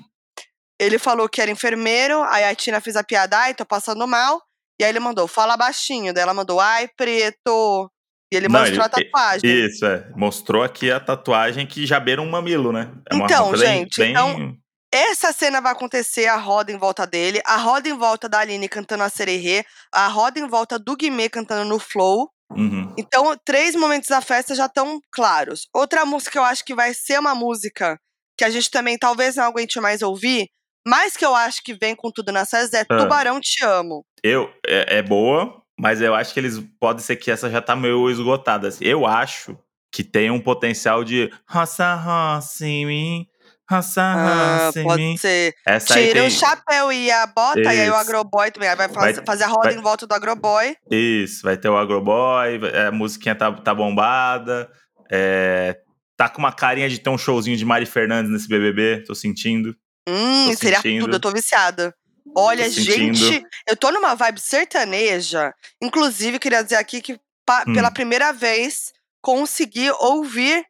ele 0.81 0.99
falou 0.99 1.29
que 1.29 1.41
era 1.41 1.51
enfermeiro, 1.51 2.23
aí 2.25 2.45
a 2.45 2.55
Tina 2.55 2.81
fez 2.81 2.97
a 2.97 3.05
piada, 3.05 3.39
ai, 3.39 3.55
tô 3.55 3.65
passando 3.67 4.07
mal, 4.07 4.41
e 4.81 4.85
aí 4.85 4.91
ele 4.91 5.01
mandou, 5.01 5.29
fala 5.29 5.57
baixinho, 5.57 6.13
daí 6.13 6.23
ela 6.23 6.35
mandou, 6.35 6.59
ai, 6.61 6.89
preto, 6.97 7.91
e 8.33 8.37
ele 8.37 8.49
Não, 8.49 8.61
mostrou 8.61 8.79
ele- 8.79 8.85
a 8.85 8.89
tatuagem. 8.89 9.67
Isso, 9.67 9.85
é. 9.87 10.09
Mostrou 10.17 10.63
aqui 10.63 10.91
a 10.91 10.99
tatuagem 10.99 11.67
que 11.67 11.87
já 11.87 12.01
beira 12.01 12.21
um 12.23 12.29
mamilo, 12.31 12.73
né? 12.73 12.91
É 13.13 13.15
Então, 13.17 13.55
gente, 13.57 14.01
bem... 14.01 14.11
então- 14.11 14.57
Essa 14.93 15.33
cena 15.33 15.61
vai 15.61 15.73
acontecer, 15.73 16.27
a 16.29 16.37
roda 16.37 16.71
em 16.71 16.79
volta 16.79 17.05
dele, 17.05 17.41
a 17.45 17.57
roda 17.57 17.89
em 17.89 17.99
volta 17.99 18.29
da 18.29 18.39
Aline 18.39 18.69
cantando 18.69 19.03
a 19.03 19.09
Sererê, 19.09 19.65
a 19.93 20.07
roda 20.07 20.39
em 20.39 20.47
volta 20.47 20.79
do 20.79 20.97
Guimê 20.97 21.29
cantando 21.29 21.65
no 21.69 21.81
Flow. 21.81 22.31
Uhum. 22.51 22.93
Então, 22.97 23.37
três 23.45 23.75
momentos 23.75 24.09
da 24.09 24.21
festa 24.21 24.55
já 24.55 24.67
estão 24.67 25.01
claros. 25.13 25.69
Outra 25.75 26.05
música 26.05 26.33
que 26.33 26.39
eu 26.39 26.45
acho 26.45 26.65
que 26.65 26.75
vai 26.75 26.95
ser 26.95 27.19
uma 27.19 27.35
música 27.35 27.99
que 28.37 28.45
a 28.45 28.51
gente 28.51 28.71
também 28.71 28.99
talvez 28.99 29.37
não 29.37 29.45
aguente 29.45 29.81
mais 29.81 30.03
ouvir, 30.03 30.49
mas 30.87 31.17
que 31.17 31.25
eu 31.25 31.35
acho 31.35 31.63
que 31.63 31.75
vem 31.75 31.95
com 31.95 32.11
tudo 32.11 32.33
nas 32.33 32.51
festas 32.51 32.75
é 32.75 32.85
Ah. 32.89 32.99
Tubarão 32.99 33.41
Te 33.41 33.65
Amo. 33.65 34.05
Eu, 34.23 34.53
é, 34.67 34.99
é 34.99 35.03
boa, 35.03 35.63
mas 35.79 36.01
eu 36.01 36.15
acho 36.15 36.33
que 36.35 36.41
eles... 36.41 36.63
Pode 36.81 37.03
ser 37.03 37.17
que 37.17 37.31
essa 37.31 37.51
já 37.51 37.61
tá 37.61 37.75
meio 37.75 38.11
esgotada. 38.11 38.69
assim. 38.69 38.85
Eu 38.85 39.07
acho 39.07 39.57
que 39.93 40.05
tem 40.05 40.31
um 40.31 40.41
potencial 40.41 41.05
de... 41.05 41.33
Roça, 41.49 41.95
roça 41.95 42.67
em 42.67 42.87
mim... 42.87 43.27
Roça, 43.71 44.03
Ah, 44.03 44.71
pode 44.83 45.03
mim... 45.03 45.17
ser. 45.17 45.55
Essa 45.67 45.95
Tira 45.95 46.21
tem... 46.21 46.27
o 46.29 46.31
chapéu 46.31 46.93
e 46.93 47.11
a 47.11 47.27
bota, 47.27 47.61
e 47.61 47.67
aí 47.67 47.81
o 47.89 47.93
Isso. 47.93 47.95
Agroboy 47.95 48.51
também. 48.51 48.69
Aí 48.69 48.77
vai, 48.77 48.89
faz- 48.89 49.17
Vai- 49.17 49.25
fazer 49.25 49.45
a 49.45 49.49
roda 49.49 49.71
vai- 49.71 49.79
em 49.79 49.81
volta 49.83 50.07
do 50.07 50.13
Agroboy. 50.15 50.77
Isso, 50.91 51.43
vai 51.43 51.57
ter 51.57 51.69
o 51.71 51.77
Agroboy, 51.77 52.61
é, 52.73 52.87
a 52.89 52.93
musiquinha 52.93 53.35
tá, 53.35 53.51
tá 53.53 53.75
bombada, 53.75 54.71
é, 55.11 55.79
tá 56.17 56.29
com 56.29 56.39
uma 56.41 56.53
carinha 56.53 56.89
de 56.89 56.99
ter 56.99 57.09
um 57.11 57.17
showzinho 57.19 57.57
de 57.57 57.65
Mari 57.65 57.87
Fernandes 57.87 58.31
nesse 58.31 58.49
BBB, 58.49 59.03
tô 59.07 59.15
sentindo. 59.15 59.75
Hum, 60.07 60.51
Tô 60.51 60.57
seria 60.59 60.77
sentindo. 60.83 61.05
tudo, 61.07 61.15
eu 61.17 61.21
tô 61.21 61.31
viciada. 61.31 61.95
Olha, 62.37 62.65
Tô 62.65 62.71
sentindo. 62.71 63.15
gente, 63.17 63.47
eu 63.67 63.77
tô 63.77 63.91
numa 63.91 64.15
vibe 64.15 64.41
sertaneja. 64.41 65.53
Inclusive, 65.83 66.39
queria 66.39 66.63
dizer 66.63 66.77
aqui 66.77 67.01
que 67.01 67.19
pa- 67.47 67.65
Hum. 67.67 67.73
pela 67.75 67.91
primeira 67.91 68.33
vez 68.33 68.93
consegui 69.23 69.91
ouvir, 70.01 70.65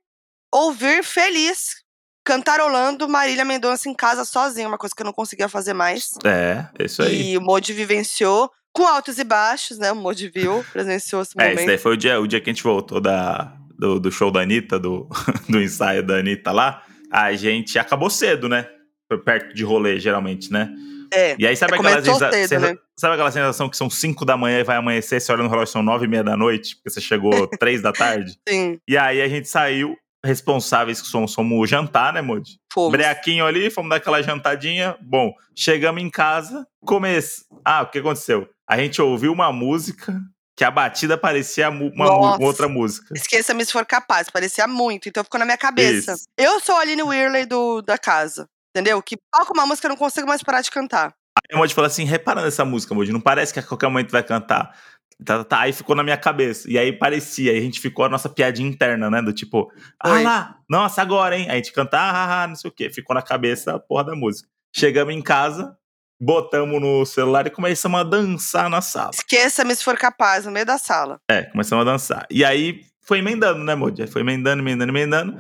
ouvir 0.53 1.03
feliz, 1.03 1.83
cantarolando 2.25 3.09
Marília 3.09 3.45
Mendonça 3.45 3.89
em 3.89 3.95
casa 3.95 4.25
sozinha, 4.25 4.67
uma 4.67 4.79
coisa 4.79 4.95
que 4.95 5.03
eu 5.03 5.07
não 5.07 5.13
conseguia 5.13 5.49
fazer 5.49 5.75
mais. 5.75 6.11
É, 6.25 6.67
é 6.79 6.85
isso 6.87 7.03
aí. 7.03 7.33
E 7.33 7.39
o 7.39 7.41
Modi 7.41 7.73
vivenciou 7.73 8.51
com 8.73 8.87
altos 8.87 9.19
e 9.19 9.25
baixos, 9.25 9.79
né? 9.79 9.93
O 9.93 9.97
Modi 9.97 10.29
viu, 10.29 10.65
presenciou 10.73 11.23
esse 11.23 11.33
É, 11.39 11.43
momento. 11.43 11.59
esse 11.59 11.67
daí 11.67 11.79
foi 11.79 11.93
o 11.93 11.97
dia, 11.97 12.21
o 12.21 12.27
dia 12.27 12.41
que 12.41 12.51
a 12.51 12.53
gente 12.53 12.63
voltou 12.63 13.01
da, 13.01 13.55
do, 13.79 14.01
do 14.01 14.11
show 14.11 14.31
da 14.31 14.41
Anitta, 14.41 14.79
do, 14.79 15.09
do 15.49 15.61
ensaio 15.63 16.03
da 16.03 16.15
Anitta 16.17 16.51
lá. 16.51 16.83
A 17.11 17.33
gente 17.35 17.79
acabou 17.79 18.11
cedo, 18.11 18.49
né? 18.49 18.67
Foi 19.07 19.19
perto 19.23 19.55
de 19.55 19.63
rolê, 19.63 20.01
geralmente, 20.01 20.51
né? 20.51 20.69
É. 21.13 21.37
E 21.39 21.47
aí, 21.47 21.55
sabe 21.57 21.75
É, 21.75 21.77
aquela, 21.77 22.03
sensa- 22.03 22.33
cedo, 22.33 22.49
sensa- 22.49 22.73
né? 22.73 22.79
sabe 22.99 23.15
aquela 23.15 23.31
sensação 23.31 23.69
que 23.69 23.77
são 23.77 23.89
5 23.89 24.25
da 24.25 24.37
manhã 24.37 24.59
e 24.59 24.65
vai 24.65 24.77
amanhecer, 24.77 25.21
você 25.21 25.31
olha 25.31 25.45
no 25.45 25.49
relógio, 25.51 25.71
são 25.73 25.83
9 25.83 26.07
e 26.07 26.09
meia 26.09 26.25
da 26.25 26.37
noite, 26.37 26.75
porque 26.75 26.91
você 26.91 27.01
chegou 27.01 27.47
3 27.59 27.81
da 27.83 27.93
tarde? 27.93 28.37
Sim, 28.49 28.81
E 28.89 28.97
aí 28.97 29.23
a 29.23 29.29
gente 29.29 29.49
saiu, 29.49 29.95
responsáveis 30.25 31.01
que 31.01 31.07
somos, 31.07 31.33
somos 31.33 31.69
jantar, 31.69 32.13
né, 32.13 32.23
Modi? 32.23 32.59
fomos. 32.75 32.91
Breaquinho 32.91 33.47
ali, 33.47 33.71
fomos 33.71 33.89
dar 33.89 33.97
aquela 33.97 34.21
jantadinha. 34.21 34.97
Bom, 35.01 35.33
chegamos 35.55 36.03
em 36.03 36.11
casa, 36.11 36.67
comece. 36.85 37.45
Ah, 37.65 37.83
o 37.83 37.87
que 37.87 37.99
aconteceu? 37.99 38.49
A 38.69 38.77
gente 38.77 39.01
ouviu 39.01 39.33
uma 39.33 39.53
música 39.53 40.21
que 40.57 40.65
a 40.65 40.71
batida 40.71 41.17
parecia 41.17 41.71
uma 41.71 42.07
Nossa. 42.07 42.43
outra 42.43 42.69
música. 42.69 43.15
Esqueça-me 43.15 43.65
se 43.65 43.73
for 43.73 43.87
capaz, 43.87 44.29
parecia 44.29 44.67
muito, 44.67 45.09
então 45.09 45.23
ficou 45.25 45.39
na 45.39 45.45
minha 45.45 45.59
cabeça. 45.59 46.13
Isso. 46.13 46.25
Eu 46.37 46.61
sou 46.61 46.75
a 46.77 46.81
Aline 46.81 47.03
Whirley 47.03 47.47
do, 47.47 47.81
da 47.83 47.97
casa, 47.97 48.49
entendeu? 48.75 49.01
Que 49.03 49.17
toca 49.33 49.53
uma 49.53 49.67
música 49.67 49.87
eu 49.87 49.91
não 49.91 49.97
consigo 49.97 50.27
mais 50.27 50.43
parar 50.43 50.63
de 50.63 50.71
cantar. 50.71 51.15
Aí 51.37 51.57
o 51.57 51.59
Modi 51.59 51.75
falou 51.75 51.87
assim: 51.87 52.05
repara 52.05 52.43
nessa 52.43 52.65
música, 52.65 52.95
Modi, 52.95 53.13
não 53.13 53.21
parece 53.21 53.53
que 53.53 53.59
a 53.59 53.63
qualquer 53.63 53.89
momento 53.89 54.11
vai 54.11 54.23
cantar. 54.23 54.77
Tá, 55.23 55.45
tá. 55.45 55.61
Aí 55.61 55.73
ficou 55.73 55.95
na 55.95 56.03
minha 56.03 56.17
cabeça. 56.17 56.71
E 56.71 56.79
aí 56.79 56.93
parecia, 56.93 57.53
aí 57.53 57.59
a 57.59 57.61
gente 57.61 57.81
ficou 57.81 58.05
a 58.05 58.09
nossa 58.09 58.29
piadinha 58.29 58.69
interna, 58.69 59.11
né? 59.11 59.23
Do 59.23 59.33
tipo, 59.33 59.71
ah 60.01 60.21
lá, 60.21 60.59
nossa, 60.69 61.03
agora, 61.03 61.37
hein? 61.37 61.47
Aí 61.49 61.53
a 61.53 61.57
gente 61.57 61.73
canta, 61.73 61.99
ah, 61.99 62.11
ah, 62.11 62.43
ah, 62.43 62.49
não 62.49 62.57
sei 62.57 62.71
o 62.71 62.73
quê. 62.75 62.91
Ficou 62.91 63.15
na 63.15 63.23
cabeça 63.23 63.75
a 63.75 63.79
porra 63.79 64.05
da 64.05 64.17
música. 64.17 64.49
Chegamos 64.75 65.15
em 65.15 65.23
casa, 65.23 65.77
botamos 66.21 66.81
no 66.81 67.05
celular 67.05 67.47
e 67.47 67.51
começamos 67.51 68.01
a 68.01 68.03
dançar 68.03 68.69
na 68.69 68.81
sala. 68.81 69.11
Esqueça-me 69.15 69.75
se 69.75 69.85
for 69.85 69.97
capaz, 69.97 70.47
no 70.47 70.53
meio 70.53 70.67
da 70.67 70.79
sala. 70.79 71.19
É, 71.31 71.43
começamos 71.45 71.87
a 71.87 71.91
dançar. 71.91 72.27
E 72.31 72.45
aí 72.45 72.81
foi 73.03 73.19
emendando, 73.19 73.63
né? 73.63 73.75
Aí 73.75 74.07
Foi 74.07 74.23
emendando, 74.23 74.63
emendando, 74.63 74.91
emendando. 74.91 75.39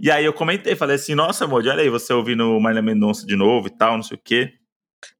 E 0.00 0.10
aí 0.10 0.24
eu 0.24 0.32
comentei, 0.32 0.74
falei 0.74 0.96
assim, 0.96 1.14
nossa, 1.14 1.46
Modi, 1.46 1.68
olha 1.68 1.82
aí, 1.82 1.88
você 1.88 2.12
ouvindo 2.12 2.58
Marília 2.58 2.82
Mendonça 2.82 3.24
de 3.24 3.36
novo 3.36 3.68
e 3.68 3.70
tal, 3.70 3.94
não 3.94 4.02
sei 4.02 4.16
o 4.16 4.20
quê. 4.22 4.52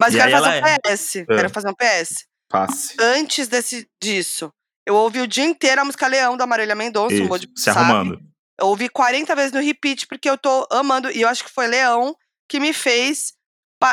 Mas 0.00 0.14
E 0.14 0.16
quero 0.16 0.34
aí 0.34 0.42
fazer 0.42 0.58
ela 0.58 0.76
um 0.76 0.92
PS. 0.92 1.16
É. 1.16 1.24
Quero 1.24 1.50
fazer 1.50 1.68
um 1.68 1.74
PS. 1.74 2.26
Passe. 2.48 2.94
Antes 3.00 3.48
desse, 3.48 3.86
disso, 4.02 4.50
eu 4.86 4.94
ouvi 4.94 5.20
o 5.20 5.26
dia 5.26 5.44
inteiro 5.44 5.80
a 5.80 5.84
música 5.84 6.06
Leão 6.06 6.36
da 6.36 6.46
Marília 6.46 6.74
Mendonça, 6.74 7.14
Isso, 7.14 7.24
Modi 7.24 7.50
se 7.56 7.64
sabe. 7.64 7.78
arrumando. 7.80 8.20
Eu 8.58 8.68
ouvi 8.68 8.88
40 8.88 9.34
vezes 9.34 9.52
no 9.52 9.60
repeat, 9.60 10.06
porque 10.06 10.30
eu 10.30 10.38
tô 10.38 10.66
amando. 10.70 11.10
E 11.10 11.20
eu 11.20 11.28
acho 11.28 11.44
que 11.44 11.52
foi 11.52 11.66
Leão 11.66 12.14
que 12.48 12.58
me 12.60 12.72
fez 12.72 13.34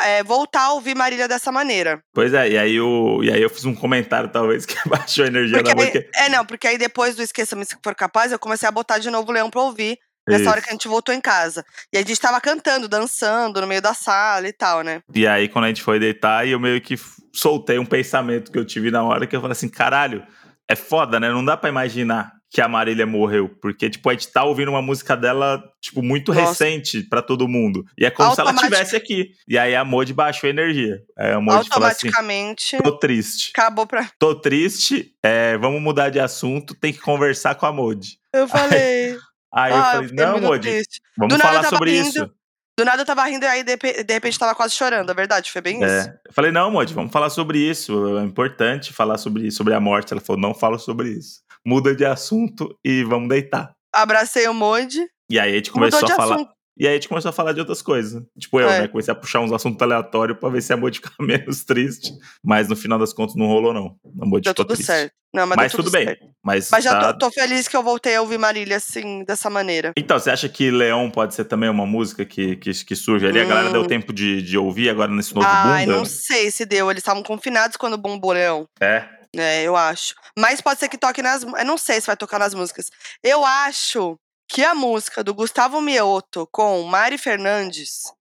é, 0.04 0.22
voltar 0.22 0.62
a 0.62 0.72
ouvir 0.72 0.94
Marília 0.96 1.28
dessa 1.28 1.52
maneira. 1.52 2.00
Pois 2.14 2.32
é, 2.32 2.48
e 2.48 2.56
aí, 2.58 2.74
eu, 2.76 3.20
e 3.22 3.30
aí 3.30 3.42
eu 3.42 3.50
fiz 3.50 3.64
um 3.64 3.74
comentário, 3.74 4.30
talvez, 4.30 4.64
que 4.66 4.76
baixou 4.88 5.24
a 5.24 5.28
energia 5.28 5.58
Porque 5.58 5.74
da 5.74 5.76
música. 5.76 6.10
é, 6.14 6.28
não, 6.30 6.46
porque 6.46 6.66
aí 6.66 6.78
depois 6.78 7.14
do 7.14 7.22
Esqueça-me 7.22 7.64
se 7.64 7.76
for 7.82 7.94
capaz, 7.94 8.32
eu 8.32 8.38
comecei 8.38 8.68
a 8.68 8.72
botar 8.72 8.98
de 8.98 9.10
novo 9.10 9.28
o 9.30 9.32
Leão 9.34 9.50
pra 9.50 9.60
ouvir. 9.62 9.98
Nessa 10.28 10.50
hora 10.50 10.60
que 10.62 10.68
a 10.68 10.72
gente 10.72 10.88
voltou 10.88 11.14
em 11.14 11.20
casa. 11.20 11.64
E 11.92 11.98
a 11.98 12.00
gente 12.00 12.18
tava 12.20 12.40
cantando, 12.40 12.88
dançando 12.88 13.60
no 13.60 13.66
meio 13.66 13.82
da 13.82 13.92
sala 13.94 14.48
e 14.48 14.52
tal, 14.52 14.82
né? 14.82 15.00
E 15.14 15.26
aí, 15.26 15.48
quando 15.48 15.64
a 15.66 15.68
gente 15.68 15.82
foi 15.82 15.98
deitar, 15.98 16.46
eu 16.48 16.58
meio 16.58 16.80
que 16.80 16.96
soltei 17.34 17.78
um 17.78 17.86
pensamento 17.86 18.50
que 18.50 18.58
eu 18.58 18.64
tive 18.64 18.90
na 18.90 19.02
hora, 19.02 19.26
que 19.26 19.34
eu 19.36 19.40
falei 19.40 19.52
assim, 19.52 19.68
caralho, 19.68 20.24
é 20.68 20.74
foda, 20.76 21.18
né? 21.20 21.28
Não 21.30 21.44
dá 21.44 21.56
pra 21.56 21.68
imaginar 21.68 22.32
que 22.50 22.60
a 22.60 22.68
Marília 22.68 23.04
morreu. 23.04 23.48
Porque, 23.60 23.90
tipo, 23.90 24.08
a 24.08 24.12
gente 24.12 24.28
tá 24.32 24.44
ouvindo 24.44 24.68
uma 24.70 24.80
música 24.80 25.16
dela, 25.16 25.60
tipo, 25.82 26.00
muito 26.02 26.32
Nossa. 26.32 26.50
recente 26.64 27.02
pra 27.02 27.20
todo 27.20 27.48
mundo. 27.48 27.84
E 27.98 28.06
é 28.06 28.10
como 28.10 28.32
se 28.32 28.40
ela 28.40 28.50
Automatic- 28.50 28.70
estivesse 28.72 28.96
aqui. 28.96 29.30
E 29.48 29.58
aí 29.58 29.74
a 29.74 29.84
Modi 29.84 30.12
baixou 30.14 30.46
a 30.46 30.50
energia. 30.50 31.00
Aí 31.18 31.32
a 31.32 31.40
Modi 31.40 31.58
assim: 31.58 31.68
Automaticamente 31.72 32.78
tô 32.78 32.96
triste. 32.96 33.50
acabou 33.52 33.86
pra. 33.86 34.08
Tô 34.18 34.34
triste, 34.36 35.12
é, 35.22 35.58
vamos 35.58 35.82
mudar 35.82 36.10
de 36.10 36.20
assunto, 36.20 36.74
tem 36.76 36.92
que 36.92 37.00
conversar 37.00 37.56
com 37.56 37.66
a 37.66 37.72
Modi. 37.72 38.18
Eu 38.32 38.46
falei. 38.48 38.78
Aí 39.14 39.18
eu 39.54 39.76
ah, 39.76 39.92
falei, 39.92 40.08
fiquei 40.08 40.26
não, 40.26 40.40
Modi, 40.40 40.68
triste. 40.68 41.00
vamos 41.16 41.34
Do 41.34 41.40
eu 41.40 41.46
falar 41.46 41.64
sobre 41.64 41.90
rindo. 41.92 42.08
isso. 42.08 42.30
Do 42.76 42.84
nada 42.84 43.02
eu 43.02 43.06
tava 43.06 43.24
rindo 43.24 43.44
e 43.44 43.48
aí 43.48 43.62
de 43.62 43.76
de 43.76 44.12
repente 44.12 44.38
tava 44.38 44.54
quase 44.54 44.74
chorando. 44.74 45.08
É 45.08 45.14
verdade, 45.14 45.50
foi 45.50 45.62
bem 45.62 45.76
isso. 45.76 46.08
É. 46.08 46.20
Eu 46.26 46.32
falei, 46.32 46.50
não, 46.50 46.70
Modi, 46.72 46.92
vamos 46.92 47.12
falar 47.12 47.30
sobre 47.30 47.58
isso. 47.58 48.18
É 48.18 48.22
importante 48.24 48.92
falar 48.92 49.16
sobre, 49.16 49.50
sobre 49.52 49.74
a 49.74 49.80
morte. 49.80 50.12
Ela 50.12 50.20
falou, 50.20 50.42
não 50.42 50.52
falo 50.52 50.78
sobre 50.78 51.10
isso. 51.10 51.40
Muda 51.64 51.94
de 51.94 52.04
assunto 52.04 52.76
e 52.84 53.04
vamos 53.04 53.28
deitar. 53.28 53.72
Abracei 53.94 54.48
o 54.48 54.54
Moji. 54.54 55.06
E 55.30 55.38
aí 55.38 55.52
a 55.52 55.56
gente 55.56 55.70
começou 55.70 56.04
a 56.04 56.16
falar. 56.16 56.34
assunto. 56.34 56.53
E 56.76 56.86
aí 56.86 56.92
a 56.92 56.96
gente 56.96 57.08
começou 57.08 57.28
a 57.28 57.32
falar 57.32 57.52
de 57.52 57.60
outras 57.60 57.80
coisas. 57.82 58.22
Tipo 58.38 58.60
eu, 58.60 58.68
É. 58.68 58.80
né? 58.80 58.88
Comecei 58.88 59.12
a 59.12 59.14
puxar 59.14 59.40
uns 59.40 59.52
assuntos 59.52 59.80
aleatórios 59.80 60.38
pra 60.38 60.48
ver 60.48 60.60
se 60.62 60.72
a 60.72 60.76
Modi 60.76 60.98
ficava 60.98 61.14
menos 61.20 61.64
triste. 61.64 62.12
Mas 62.42 62.68
no 62.68 62.74
final 62.76 62.98
das 62.98 63.12
contas 63.12 63.36
não 63.36 63.46
rolou, 63.46 63.72
não. 63.72 63.96
A 64.20 64.24
Deu 64.24 64.38
ficou 64.40 64.54
tudo 64.54 64.66
triste. 64.74 64.86
certo. 64.86 65.12
Não, 65.32 65.46
mas, 65.48 65.56
Mas, 65.56 65.72
tudo, 65.72 65.84
tudo 65.84 65.92
bem. 65.92 66.16
Mas, 66.44 66.68
Mas 66.70 66.84
já 66.84 66.92
tá- 66.98 67.12
tô, 67.12 67.26
tô 67.26 67.30
feliz 67.32 67.66
que 67.66 67.76
eu 67.76 67.82
voltei 67.82 68.14
a 68.14 68.20
ouvir 68.22 68.38
Marília 68.38 68.76
assim, 68.76 69.24
dessa 69.24 69.50
maneira. 69.50 69.90
Então, 69.98 70.16
você 70.16 70.30
acha 70.30 70.48
que 70.48 70.70
Leão 70.70 71.10
pode 71.10 71.34
ser 71.34 71.44
também 71.44 71.68
uma 71.68 71.84
música 71.84 72.24
que, 72.24 72.54
que, 72.54 72.70
que 72.84 72.94
surge 72.94 73.26
ali? 73.26 73.40
A 73.40 73.44
galera 73.44 73.68
Hum. 73.68 73.72
deu 73.72 73.84
tempo 73.86 74.12
de, 74.12 74.40
de 74.42 74.56
ouvir 74.56 74.88
agora 74.90 75.10
nesse 75.10 75.34
novo 75.34 75.44
Ai, 75.50 75.86
bunda? 75.86 75.98
não 75.98 76.04
sei 76.04 76.52
se 76.52 76.64
deu. 76.64 76.88
Eles 76.88 77.00
estavam 77.00 77.22
confinados 77.24 77.76
quando 77.76 77.94
o 77.94 77.98
Bomborão. 77.98 78.68
É. 78.80 79.08
É, 79.36 79.64
eu 79.64 79.74
acho. 79.74 80.14
Mas 80.38 80.60
pode 80.60 80.78
ser 80.78 80.88
que 80.88 80.96
toque 80.96 81.20
nas. 81.20 81.42
Eu 81.42 81.64
não 81.64 81.76
sei 81.76 82.00
se 82.00 82.06
vai 82.06 82.16
tocar 82.16 82.38
nas 82.38 82.54
músicas. 82.54 82.88
Eu 83.20 83.44
acho 83.44 84.16
que 84.54 84.62
a 84.62 84.72
música 84.72 85.24
do 85.24 85.34
Gustavo 85.34 85.80
Mioto 85.80 86.48
com 86.52 86.80
Mari 86.84 87.18
Fernandes, 87.18 88.14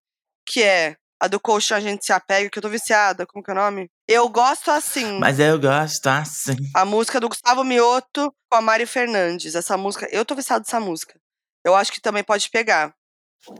que 0.44 0.64
é 0.64 0.96
a 1.22 1.28
do 1.28 1.40
Colchão 1.40 1.78
A 1.78 1.80
Gente 1.80 2.04
Se 2.04 2.12
Apega, 2.12 2.50
que 2.50 2.58
eu 2.58 2.64
tô 2.64 2.70
viciada, 2.70 3.24
como 3.28 3.44
que 3.44 3.52
é 3.52 3.54
o 3.54 3.56
nome? 3.56 3.88
Eu 4.08 4.28
gosto 4.28 4.72
assim. 4.72 5.20
Mas 5.20 5.40
eu 5.40 5.60
gosto 5.60 6.08
assim. 6.08 6.56
A 6.76 6.86
música 6.86 7.20
do 7.20 7.30
Gustavo 7.30 7.64
Mioto 7.64 8.34
com 8.50 8.58
a 8.58 8.62
Mari 8.62 8.88
Fernandes. 8.88 9.54
Essa 9.54 9.78
música, 9.78 10.08
eu 10.12 10.26
tô 10.26 10.34
viciada 10.34 10.64
dessa 10.64 10.80
música. 10.80 11.14
Eu 11.64 11.76
acho 11.76 11.92
que 11.92 12.02
também 12.02 12.24
pode 12.24 12.50
pegar. 12.50 12.96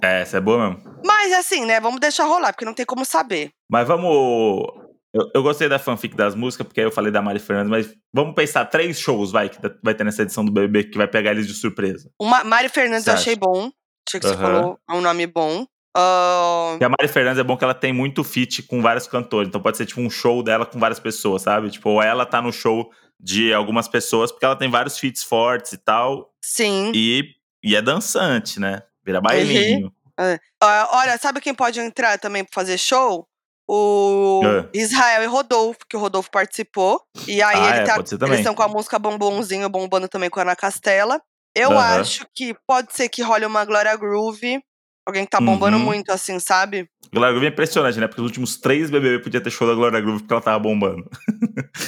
É, 0.02 0.22
essa 0.22 0.38
é 0.38 0.42
boa 0.42 0.72
mesmo. 0.72 1.00
Mas 1.06 1.32
assim, 1.32 1.66
né? 1.66 1.80
Vamos 1.80 2.00
deixar 2.00 2.26
rolar, 2.26 2.54
porque 2.54 2.66
não 2.66 2.74
tem 2.74 2.88
como 2.88 3.06
saber. 3.06 3.52
Mas 3.70 3.88
vamos. 3.88 4.83
Eu, 5.14 5.30
eu 5.36 5.44
gostei 5.44 5.70
da 5.70 5.78
fanfic 5.78 6.16
das 6.16 6.34
músicas, 6.34 6.66
porque 6.66 6.80
aí 6.80 6.88
eu 6.88 6.92
falei 6.92 7.12
da 7.12 7.22
Mari 7.22 7.40
Fernandes, 7.40 7.70
mas 7.70 7.96
vamos 8.12 8.34
pensar 8.34 8.66
três 8.66 9.00
shows, 9.00 9.32
vai, 9.32 9.48
que 9.48 9.60
vai 9.84 9.94
ter 9.94 10.04
nessa 10.04 10.24
edição 10.24 10.44
do 10.44 10.52
BBB 10.52 10.86
que 10.86 10.98
vai 10.98 11.08
pegar 11.08 11.32
eles 11.32 11.46
de 11.46 11.54
surpresa. 11.54 12.10
Uma, 12.20 12.44
Mari 12.44 12.68
Fernandes 12.70 13.04
Você 13.04 13.12
eu 13.12 13.14
achei 13.14 13.36
bom. 13.36 13.72
Achei 14.08 14.20
que 14.20 14.28
você 14.28 14.34
Aham. 14.34 14.42
falou 14.42 14.80
é 14.90 14.94
um 14.94 15.02
nome 15.02 15.28
bom. 15.28 15.66
Ahn, 15.96 16.80
E 16.82 16.84
a 16.84 16.90
Mari 16.90 17.08
Fernandes 17.08 17.40
é 17.40 17.44
bom 17.44 17.56
que 17.56 17.64
ela 17.64 17.76
tem 17.76 17.94
muito 17.94 18.24
feat 18.24 18.64
com 18.64 18.82
vários 18.82 19.06
cantores, 19.06 19.48
então 19.48 19.62
pode 19.62 19.78
ser 19.78 19.86
tipo 19.86 20.02
um 20.02 20.10
show 20.10 20.42
dela 20.42 20.66
com 20.66 20.80
várias 20.80 21.00
pessoas, 21.00 21.44
sabe? 21.44 21.70
Tipo, 21.70 21.92
ou 21.92 22.02
ela 22.02 22.26
tá 22.26 22.42
no 22.42 22.52
show 22.52 22.90
de 23.20 23.54
algumas 23.54 23.88
pessoas, 23.88 24.32
porque 24.32 24.44
ela 24.44 24.56
tem 24.56 24.70
vários 24.72 24.98
feats 24.98 25.24
fortes 25.24 25.72
e 25.74 25.78
tal, 25.78 26.34
sim. 26.44 26.92
e, 26.96 27.36
e 27.64 27.76
é 27.76 27.82
dançante, 27.82 28.60
né? 28.60 28.82
Vira 29.06 29.22
bailinho. 29.22 29.94
Ah, 30.18 30.90
olha, 30.94 31.18
sabe 31.18 31.40
quem 31.40 31.54
pode 31.54 31.80
entrar 31.80 32.18
também 32.18 32.44
pra 32.44 32.54
fazer 32.54 32.78
show? 32.78 33.28
O 33.68 34.42
É. 34.44 34.70
Israel 34.78 35.24
e 35.24 35.26
Rodolfo, 35.26 35.80
que 35.90 35.96
o 35.96 36.00
Rodolfo 36.00 36.30
participou. 36.30 37.02
E 37.28 37.42
aí 37.42 37.56
Ah, 37.60 37.70
ele 37.70 37.80
é, 37.80 37.84
tá, 37.86 37.96
eles 38.28 38.40
estão 38.40 38.54
com 38.54 38.64
a 38.64 38.68
música 38.68 39.00
Bombonzinho 39.00 39.68
bombando 39.70 40.08
também 40.08 40.30
com 40.30 40.40
a 40.40 40.44
Ana 40.44 40.56
Castela. 40.56 41.22
Eu 41.56 41.72
Aham. 41.72 42.00
acho 42.02 42.26
que 42.36 42.56
pode 42.68 42.94
ser 42.94 43.08
que 43.10 43.22
role 43.22 43.46
uma 43.46 43.64
Glória 43.64 43.96
Groove. 43.96 44.62
Alguém 45.06 45.26
que 45.26 45.32
tá 45.32 45.40
bombando 45.42 45.78
Uhum. 45.78 45.84
muito, 45.84 46.12
assim, 46.12 46.40
sabe? 46.40 46.88
Glória 47.14 47.32
Groove 47.34 47.48
é 47.48 47.50
impressionante, 47.50 48.00
né? 48.00 48.08
Porque 48.08 48.22
os 48.22 48.28
últimos 48.28 48.58
três 48.58 48.90
BBB 48.90 49.22
podia 49.24 49.42
ter 49.42 49.50
show 49.50 49.68
da 49.68 49.74
Glória 49.76 50.00
Groove 50.02 50.20
porque 50.22 50.34
ela 50.34 50.42
tava 50.42 50.60
bombando. 50.60 51.10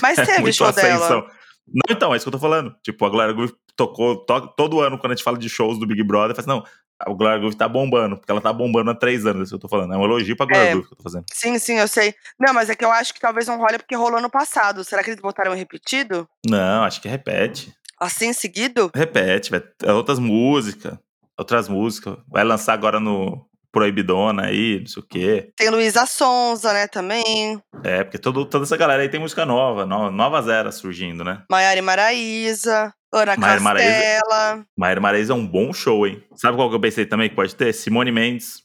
Mas 0.02 0.16
teve 0.38 0.42
Muito 0.42 0.54
show 0.56 0.72
dela. 0.72 0.96
ascensão. 0.98 1.22
Não, 1.68 1.82
então, 1.96 2.14
é 2.14 2.18
isso 2.18 2.26
que 2.26 2.28
eu 2.30 2.34
tô 2.34 2.40
falando. 2.40 2.76
Tipo, 2.84 3.06
a 3.06 3.10
Glória 3.10 3.34
Groove 3.34 3.54
tocou 3.76 4.18
to- 4.26 4.54
todo 4.56 4.82
ano 4.82 4.98
quando 5.00 5.14
a 5.14 5.16
gente 5.16 5.24
fala 5.24 5.38
de 5.38 5.50
shows 5.50 5.80
do 5.80 5.88
Big 5.88 6.04
Brother. 6.04 6.36
Faz, 6.36 6.46
não, 6.46 6.64
a 7.00 7.12
Glória 7.12 7.38
Groove 7.40 7.56
tá 7.56 7.68
bombando, 7.68 8.18
porque 8.18 8.32
ela 8.32 8.42
tá 8.42 8.52
bombando 8.54 8.92
há 8.92 8.96
três 8.96 9.26
anos, 9.26 9.40
é 9.40 9.44
isso 9.44 9.50
que 9.52 9.56
eu 9.56 9.60
tô 9.60 9.68
falando. 9.70 9.94
É 9.94 9.98
um 9.98 10.04
elogio 10.04 10.36
pra 10.36 10.46
Glória 10.46 10.68
É. 10.68 10.72
Groove 10.72 10.88
que 10.88 10.94
eu 10.94 10.98
tô 10.98 11.04
fazendo. 11.04 11.26
Sim, 11.34 11.58
sim, 11.60 11.76
eu 11.78 11.88
sei. 11.88 12.14
Não, 12.40 12.54
mas 12.54 12.70
é 12.70 12.76
que 12.76 12.86
eu 12.86 12.92
acho 12.92 13.14
que 13.14 13.20
talvez 13.20 13.48
não 13.48 13.58
role 13.58 13.78
porque 13.78 13.96
rolou 13.96 14.22
no 14.22 14.30
passado. 14.30 14.84
Será 14.84 15.04
que 15.04 15.10
eles 15.12 15.22
botaram 15.22 15.54
repetido? 15.54 16.28
Não, 16.46 16.84
acho 16.84 17.02
que 17.02 17.08
repete. 17.08 17.74
Assim, 18.00 18.34
seguido? 18.34 18.92
Repete, 18.94 19.52
vai 19.52 19.60
ter 19.62 19.90
outras 19.92 20.20
músicas. 20.20 20.98
Outras 21.38 21.68
músicas. 21.68 22.18
Vai 22.30 22.44
lançar 22.44 22.74
agora 22.74 23.00
no 23.00 23.46
Proibidona 23.72 24.46
aí, 24.46 24.80
não 24.80 24.88
sei 24.88 25.04
o 25.04 25.06
quê. 25.06 25.50
Tem 25.58 25.70
Luísa 25.70 26.06
Sonza, 26.06 26.72
né, 26.72 26.88
também. 26.88 27.62
É, 27.84 28.06
porque 28.06 28.18
todo, 28.18 28.46
toda 28.46 28.64
essa 28.64 28.78
galera 28.78 29.02
aí 29.04 29.10
tem 29.10 29.20
música 29.20 29.46
nova, 29.46 29.86
no- 29.86 30.10
novas 30.10 30.48
eras 30.48 30.76
surgindo, 30.76 31.26
né? 31.26 31.44
Maiara 31.52 31.78
e 31.78 31.82
Maraísa. 31.82 32.94
Ana 33.18 33.36
Maraísa. 33.60 33.94
Castela. 33.94 34.66
Maíra 34.78 35.02
Marez 35.02 35.30
é 35.30 35.34
um 35.34 35.46
bom 35.46 35.72
show, 35.74 36.06
hein? 36.08 36.24
Sabe 36.36 36.58
qual 36.58 36.70
que 36.70 36.76
eu 36.76 36.80
pensei 36.80 37.06
também 37.06 37.30
que 37.30 37.36
pode 37.36 37.56
ter? 37.56 37.74
Simone 37.74 38.12
Mendes. 38.12 38.64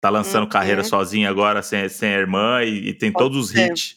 Tá 0.00 0.10
lançando 0.10 0.44
Uhum. 0.44 0.48
carreira 0.50 0.84
sozinha 0.84 1.28
agora, 1.30 1.62
sem, 1.62 1.88
sem 1.88 2.14
a 2.14 2.18
irmã, 2.18 2.62
e, 2.62 2.88
e 2.90 2.94
tem 2.94 3.10
Pode 3.10 3.24
todos 3.24 3.44
os 3.46 3.50
ser. 3.50 3.72
hits. 3.72 3.96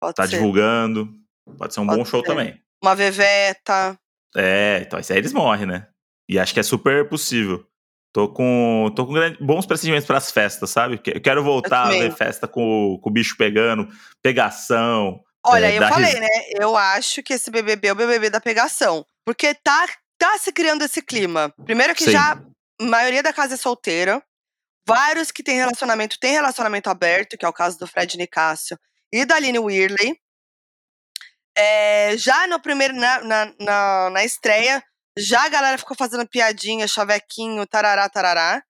Pode 0.00 0.14
Tá 0.16 0.24
ser. 0.26 0.36
divulgando. 0.36 1.08
Pode 1.56 1.72
ser 1.72 1.80
um 1.80 1.86
Pode 1.86 1.98
bom 1.98 2.04
show 2.04 2.20
ser. 2.20 2.26
também. 2.26 2.60
Uma 2.82 2.94
Veveta. 2.94 3.98
É, 4.36 4.82
então 4.84 4.98
isso 4.98 5.12
aí 5.12 5.18
eles 5.18 5.32
morrem, 5.32 5.66
né? 5.66 5.86
E 6.28 6.38
acho 6.38 6.52
que 6.52 6.60
é 6.60 6.62
super 6.62 7.08
possível. 7.08 7.64
Tô 8.12 8.28
com, 8.28 8.90
tô 8.96 9.06
com 9.06 9.12
grande- 9.12 9.38
bons 9.40 9.64
procedimentos 9.66 10.06
pras 10.06 10.30
festas, 10.32 10.70
sabe? 10.70 11.00
Eu 11.06 11.20
quero 11.20 11.44
voltar 11.44 11.82
a 11.82 11.84
também. 11.84 12.02
ver 12.02 12.12
festa 12.14 12.48
com, 12.48 12.98
com 13.02 13.10
o 13.10 13.12
bicho 13.12 13.36
pegando, 13.36 13.88
pegação. 14.22 15.20
Olha, 15.48 15.66
É, 15.70 15.78
eu 15.78 15.88
falei, 15.88 16.10
ris- 16.10 16.20
né? 16.20 16.28
Eu 16.58 16.76
acho 16.76 17.22
que 17.22 17.34
esse 17.34 17.50
BBB 17.50 17.88
é 17.88 17.92
o 17.92 17.96
BBB 17.96 18.30
da 18.30 18.40
pegação. 18.40 19.04
Porque 19.24 19.54
tá, 19.54 19.86
tá 20.18 20.38
se 20.38 20.52
criando 20.52 20.82
esse 20.84 21.02
clima. 21.02 21.52
Primeiro 21.64 21.94
que 21.94 22.04
Sim. 22.04 22.12
já 22.12 22.32
a 22.80 22.84
maioria 22.84 23.22
da 23.22 23.32
casa 23.32 23.54
é 23.54 23.56
solteira. 23.56 24.22
Vários 24.88 25.30
que 25.32 25.42
têm 25.42 25.56
relacionamento, 25.56 26.18
têm 26.20 26.32
relacionamento 26.32 26.88
aberto, 26.88 27.36
que 27.36 27.44
é 27.44 27.48
o 27.48 27.52
caso 27.52 27.76
do 27.78 27.86
Fred 27.88 28.16
Nicásio 28.16 28.78
e 29.12 29.24
da 29.24 29.34
Aline 29.36 29.58
Whirley. 29.58 30.16
É, 31.58 32.16
já 32.16 32.46
no 32.46 32.60
primeiro, 32.60 32.94
na, 32.94 33.20
na, 33.22 33.52
na, 33.58 34.10
na 34.10 34.24
estreia, 34.24 34.82
já 35.18 35.44
a 35.44 35.48
galera 35.48 35.78
ficou 35.78 35.96
fazendo 35.96 36.28
piadinha, 36.28 36.86
chavequinho, 36.86 37.66
tarará, 37.66 38.08
tarará. 38.08 38.62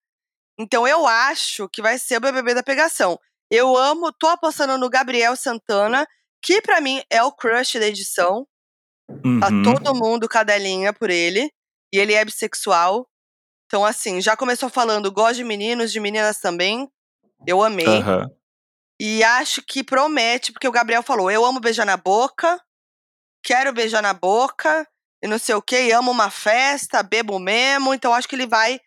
Então 0.58 0.86
eu 0.86 1.06
acho 1.06 1.68
que 1.68 1.82
vai 1.82 1.98
ser 1.98 2.16
o 2.16 2.20
BBB 2.20 2.54
da 2.54 2.62
pegação. 2.62 3.18
Eu 3.50 3.76
amo, 3.76 4.12
tô 4.12 4.28
apostando 4.28 4.78
no 4.78 4.88
Gabriel 4.88 5.36
Santana, 5.36 6.06
que 6.42 6.60
pra 6.60 6.80
mim 6.80 7.02
é 7.10 7.22
o 7.22 7.32
crush 7.32 7.78
da 7.78 7.86
edição. 7.86 8.46
Tá 9.40 9.48
Uhum. 9.48 9.62
todo 9.62 9.94
mundo 9.94 10.28
cadelinha 10.28 10.92
por 10.92 11.10
ele. 11.10 11.50
E 11.92 11.98
ele 11.98 12.14
é 12.14 12.24
bissexual. 12.24 13.08
Então, 13.66 13.84
assim, 13.84 14.20
já 14.20 14.36
começou 14.36 14.68
falando, 14.68 15.10
gosto 15.10 15.36
de 15.36 15.44
meninos, 15.44 15.92
de 15.92 16.00
meninas 16.00 16.38
também. 16.38 16.88
Eu 17.46 17.62
amei. 17.62 17.86
Aham. 17.86 18.30
E 19.00 19.22
acho 19.22 19.62
que 19.62 19.84
promete, 19.84 20.52
porque 20.52 20.66
o 20.68 20.72
Gabriel 20.72 21.02
falou: 21.02 21.30
eu 21.30 21.44
amo 21.44 21.60
beijar 21.60 21.84
na 21.84 21.96
boca, 21.96 22.60
quero 23.44 23.72
beijar 23.72 24.02
na 24.02 24.14
boca, 24.14 24.88
e 25.22 25.28
não 25.28 25.38
sei 25.38 25.54
o 25.54 25.62
quê, 25.62 25.86
e 25.88 25.92
amo 25.92 26.10
uma 26.10 26.30
festa, 26.30 27.02
bebo 27.02 27.38
mesmo. 27.38 27.92
Então 27.92 28.14
acho 28.14 28.26
que 28.28 28.34
ele 28.34 28.46
vai 28.46 28.80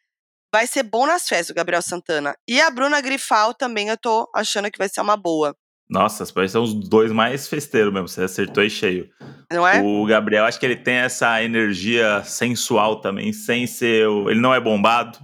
vai 0.51 0.65
ser 0.65 0.81
bom 0.81 1.05
nas 1.05 1.27
festas, 1.27 1.51
o 1.51 1.53
Gabriel 1.53 1.81
Santana. 1.81 2.35
E 2.47 2.59
a 2.59 2.71
Bruna 2.71 2.99
Grifal 3.01 3.53
também 3.53 3.89
eu 3.89 3.97
tô 3.97 4.27
achando 4.33 4.71
que 4.71 4.79
vai 4.79 4.89
ser 4.89 4.99
uma 5.01 5.15
boa, 5.15 5.55
Nossa, 5.89 6.25
parece 6.33 6.53
são 6.53 6.63
os 6.63 6.73
dois 6.73 7.11
mais 7.11 7.47
festeiros 7.47 7.91
mesmo. 7.91 8.07
Você 8.07 8.21
acertou 8.23 8.61
aí 8.61 8.69
cheio. 8.69 9.09
não 9.51 9.67
é? 9.67 9.81
O 9.81 10.05
Gabriel, 10.05 10.45
acho 10.45 10.59
que 10.59 10.65
ele 10.65 10.75
tem 10.75 10.95
essa 10.95 11.41
energia 11.43 12.23
sensual 12.23 13.01
também, 13.01 13.33
sem 13.33 13.65
ser. 13.65 14.07
o- 14.07 14.29
Ele 14.29 14.39
não 14.39 14.53
é 14.53 14.59
bombado, 14.59 15.17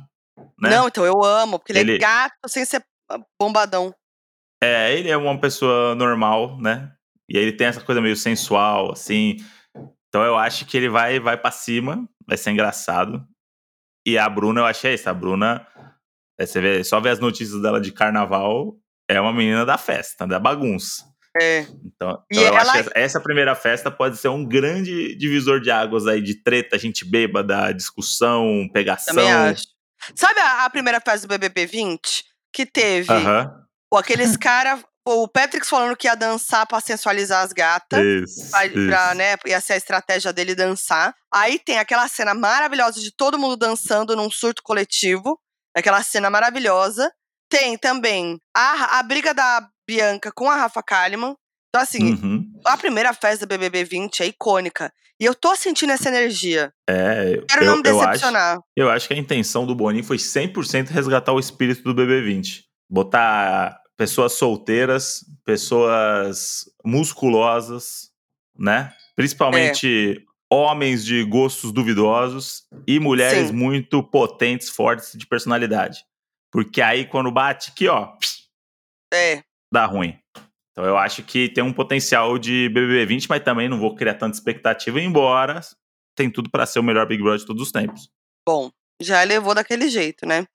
né? 0.60 0.69
Não, 0.71 0.88
então 0.88 1.06
eu 1.06 1.23
amo, 1.23 1.60
porque 1.60 1.71
ele, 1.71 1.80
Ele- 1.82 1.95
é 1.95 1.97
gato 1.99 2.34
sem 2.47 2.65
ser 2.65 2.84
ah, 3.12 3.19
bombadão. 3.39 3.93
É, 4.63 4.97
ele 4.97 5.10
é 5.10 5.17
uma 5.17 5.39
pessoa 5.39 5.93
normal, 5.93 6.60
né? 6.60 6.91
E 7.30 7.38
aí 7.38 7.43
ele 7.43 7.54
tem 7.54 7.67
essa 7.67 7.82
coisa 7.82 8.01
meio 8.01 8.15
sensual, 8.15 8.91
assim. 8.91 9.38
Então 10.08 10.23
eu 10.23 10.36
acho 10.38 10.65
que 10.65 10.75
ele 10.78 10.89
vai, 10.89 11.19
vai 11.19 11.38
pra 11.38 11.51
cima, 11.51 12.08
vai 12.28 12.38
ser 12.38 12.51
engraçado. 12.51 13.23
E 14.08 14.17
a 14.17 14.28
Bruna, 14.30 14.62
eu 14.62 14.65
achei 14.65 14.93
isso. 14.95 15.10
A 15.10 15.13
Bruna, 15.13 15.67
é, 16.39 16.45
você 16.45 16.60
vê, 16.62 16.84
só 16.84 16.99
ver 16.99 17.10
as 17.10 17.19
notícias 17.19 17.62
dela 17.62 17.80
de 17.82 17.91
carnaval, 17.91 18.75
é 19.10 19.20
uma 19.20 19.34
menina 19.34 19.66
da 19.66 19.78
festa, 19.78 20.26
da 20.28 20.39
bagunça. 20.39 21.03
É. 21.39 21.60
Então, 21.86 22.24
então 22.32 22.43
eu 22.43 22.56
acho 22.56 22.72
ela- 22.78 22.84
que 22.84 22.91
essa- 22.97 23.20
primeira 23.20 23.53
festa 23.56 23.91
pode 23.91 24.16
ser 24.18 24.30
um 24.30 24.45
grande 24.45 25.16
divisor 25.18 25.60
de 25.60 25.70
águas 25.70 26.08
aí, 26.08 26.22
de 26.22 26.41
treta, 26.41 26.80
gente 26.80 27.03
bêbada, 27.03 27.74
discussão, 27.74 28.70
pegação. 28.74 29.14
Também 29.16 29.32
acho. 29.32 29.64
Sabe 30.16 30.39
a, 30.39 30.66
a 30.66 30.70
primeira 30.70 31.01
fase 31.01 31.24
do 31.24 31.30
BBB 31.30 31.66
20? 31.66 32.24
Que 32.53 32.66
teve 32.66 33.12
Aham. 33.12 33.51
ou 33.91 33.99
aqueles 33.99 34.38
caras 34.38 34.82
o 35.08 35.28
Patrick 35.28 35.68
falando 35.68 35.95
que 35.95 36.08
ia 36.08 36.16
dançar 36.16 36.66
pra 36.66 36.80
sensualizar 36.80 37.43
as 37.43 37.51
gatas. 37.53 37.99
Isso, 38.03 38.49
Pra, 38.49 38.60
pra, 38.62 38.68
isso. 39.10 39.16
né, 39.16 39.36
ia 39.45 39.62
ser 39.62 39.74
a 39.74 39.78
estratégia 39.78 40.34
dele 40.34 40.56
dançar. 40.56 41.14
Aí 41.32 41.60
tem 41.60 41.78
aquela 41.78 42.08
cena 42.08 42.34
maravilhosa 42.34 42.99
de 43.01 43.12
todo 43.16 43.38
mundo 43.38 43.56
dançando 43.58 44.16
num 44.16 44.32
surto 44.32 44.64
coletivo. 44.64 45.38
Aquela 45.76 46.01
cena 46.01 46.30
maravilhosa. 46.30 47.12
Tem 47.58 47.78
também 47.78 48.39
a, 48.56 48.99
a 48.99 49.03
briga 49.03 49.34
da 49.34 49.68
Bianca 49.88 50.32
com 50.34 50.49
a 50.49 50.56
Rafa 50.56 50.82
Kalimann. 50.84 51.36
Então, 51.70 51.82
assim, 51.82 52.14
Uhum. 52.14 52.51
a 52.66 52.78
primeira 52.78 53.14
festa 53.14 53.45
do 53.45 53.49
BBB 53.49 53.84
20 53.84 54.24
é 54.24 54.28
icônica. 54.28 54.91
E 55.20 55.26
eu 55.26 55.34
tô 55.36 55.56
sentindo 55.56 55.91
essa 55.93 56.10
energia. 56.10 56.72
É, 56.89 57.41
Quero 57.49 57.64
eu, 57.64 57.68
não 57.72 57.78
me 57.82 57.89
eu 57.89 57.97
acho, 57.99 58.08
decepcionar. 58.08 58.60
eu 58.76 58.89
acho 58.89 59.08
que 59.08 59.14
a 59.14 59.18
intenção 59.18 59.66
do 59.66 59.74
Boninho 59.76 60.03
foi 60.03 60.18
100% 60.18 60.89
resgatar 60.89 61.32
o 61.34 61.39
espírito 61.39 61.84
do 61.84 61.95
BB20. 62.01 62.64
Botar 62.89 63.78
pessoas 63.97 64.34
solteiras, 64.34 65.22
pessoas 65.45 66.66
musculosas, 66.84 68.10
né? 68.58 68.93
Principalmente 69.16 70.22
homens 70.51 71.03
de 71.06 71.24
gostos 71.24 71.72
duvidosos 71.72 72.64
e 72.88 72.99
mulheres 72.99 73.47
Sim. 73.49 73.53
muito 73.53 74.03
potentes, 74.03 74.70
fortes 74.70 75.14
de 75.18 75.26
personalidade. 75.26 75.99
Porque 76.56 76.82
aí 76.82 77.06
quando 77.06 77.30
bate 77.30 77.72
aqui, 77.72 77.86
ó, 77.89 78.16
É. 79.14 79.43
dá 79.74 79.86
ruim. 79.86 80.18
Então 80.72 80.86
eu 80.86 80.97
acho 80.97 81.22
que 81.22 81.49
tem 81.49 81.62
um 81.62 81.74
potencial 81.74 82.38
de 82.39 82.70
BBB 82.70 83.06
20, 83.06 83.28
mas 83.28 83.43
também 83.43 83.68
não 83.68 83.78
vou 83.78 83.93
criar 83.93 84.14
tanta 84.14 84.38
expectativa, 84.38 85.01
embora 85.01 85.60
tem 86.18 86.32
tudo 86.32 86.49
pra 86.49 86.66
ser 86.66 86.80
o 86.80 86.84
melhor 86.84 87.06
Big 87.06 87.22
Brother 87.22 87.39
de 87.41 87.45
todos 87.45 87.62
os 87.62 87.74
tempos. 87.74 88.10
Bom, 88.47 88.72
já 89.01 89.22
levou 89.24 89.53
daquele 89.53 89.89
jeito, 89.89 90.26
né? 90.26 90.45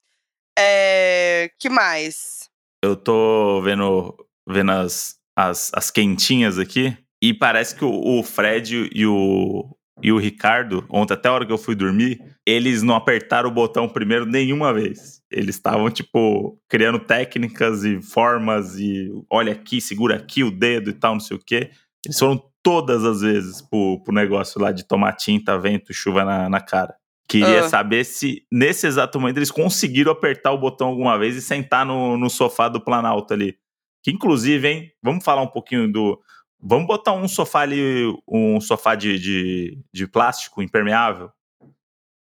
É. 0.57 1.51
Que 1.59 1.69
mais? 1.69 2.49
Eu 2.83 2.95
tô 2.95 3.61
vendo, 3.61 4.15
vendo 4.49 4.71
as, 4.71 5.19
as, 5.37 5.71
as 5.71 5.91
quentinhas 5.91 6.57
aqui 6.57 6.97
e 7.21 7.31
parece 7.31 7.75
que 7.75 7.85
o, 7.85 8.19
o 8.19 8.23
Fred 8.23 8.89
e 8.91 9.05
o, 9.05 9.69
e 10.01 10.11
o 10.11 10.17
Ricardo, 10.17 10.85
ontem 10.89 11.13
até 11.13 11.29
a 11.29 11.33
hora 11.33 11.45
que 11.45 11.51
eu 11.51 11.57
fui 11.57 11.75
dormir, 11.75 12.21
eles 12.45 12.81
não 12.83 12.95
apertaram 12.95 13.49
o 13.49 13.53
botão 13.53 13.87
primeiro 13.89 14.25
nenhuma 14.25 14.73
vez. 14.73 15.21
Eles 15.31 15.55
estavam, 15.55 15.89
tipo, 15.89 16.59
criando 16.69 16.99
técnicas 16.99 17.83
e 17.83 18.01
formas 18.01 18.77
e 18.77 19.11
olha 19.29 19.53
aqui, 19.53 19.79
segura 19.81 20.15
aqui 20.15 20.43
o 20.43 20.51
dedo 20.51 20.89
e 20.89 20.93
tal, 20.93 21.13
não 21.13 21.19
sei 21.19 21.37
o 21.37 21.41
quê. 21.43 21.69
Eles 22.05 22.17
foram 22.17 22.41
todas 22.63 23.03
as 23.05 23.21
vezes 23.21 23.61
pro, 23.61 24.01
pro 24.03 24.13
negócio 24.13 24.59
lá 24.61 24.71
de 24.71 24.87
tomar 24.87 25.13
tinta, 25.13 25.57
vento, 25.57 25.93
chuva 25.93 26.23
na, 26.23 26.49
na 26.49 26.59
cara. 26.61 26.95
Queria 27.27 27.61
Ah. 27.65 27.69
saber 27.69 28.03
se 28.03 28.43
nesse 28.51 28.85
exato 28.87 29.19
momento 29.19 29.37
eles 29.37 29.51
conseguiram 29.51 30.11
apertar 30.11 30.51
o 30.51 30.57
botão 30.57 30.87
alguma 30.89 31.17
vez 31.17 31.35
e 31.35 31.41
sentar 31.41 31.85
no, 31.85 32.17
no 32.17 32.29
sofá 32.29 32.67
do 32.67 32.83
Planalto 32.83 33.33
ali. 33.33 33.55
Que 34.03 34.11
inclusive, 34.11 34.67
hein, 34.67 34.91
vamos 35.01 35.23
falar 35.23 35.41
um 35.41 35.47
pouquinho 35.47 35.91
do. 35.91 36.19
Vamos 36.61 36.87
botar 36.87 37.13
um 37.13 37.27
sofá 37.27 37.61
ali, 37.61 38.05
um 38.27 38.61
sofá 38.61 38.95
de, 38.95 39.17
de, 39.19 39.79
de 39.93 40.07
plástico 40.07 40.61
impermeável. 40.61 41.31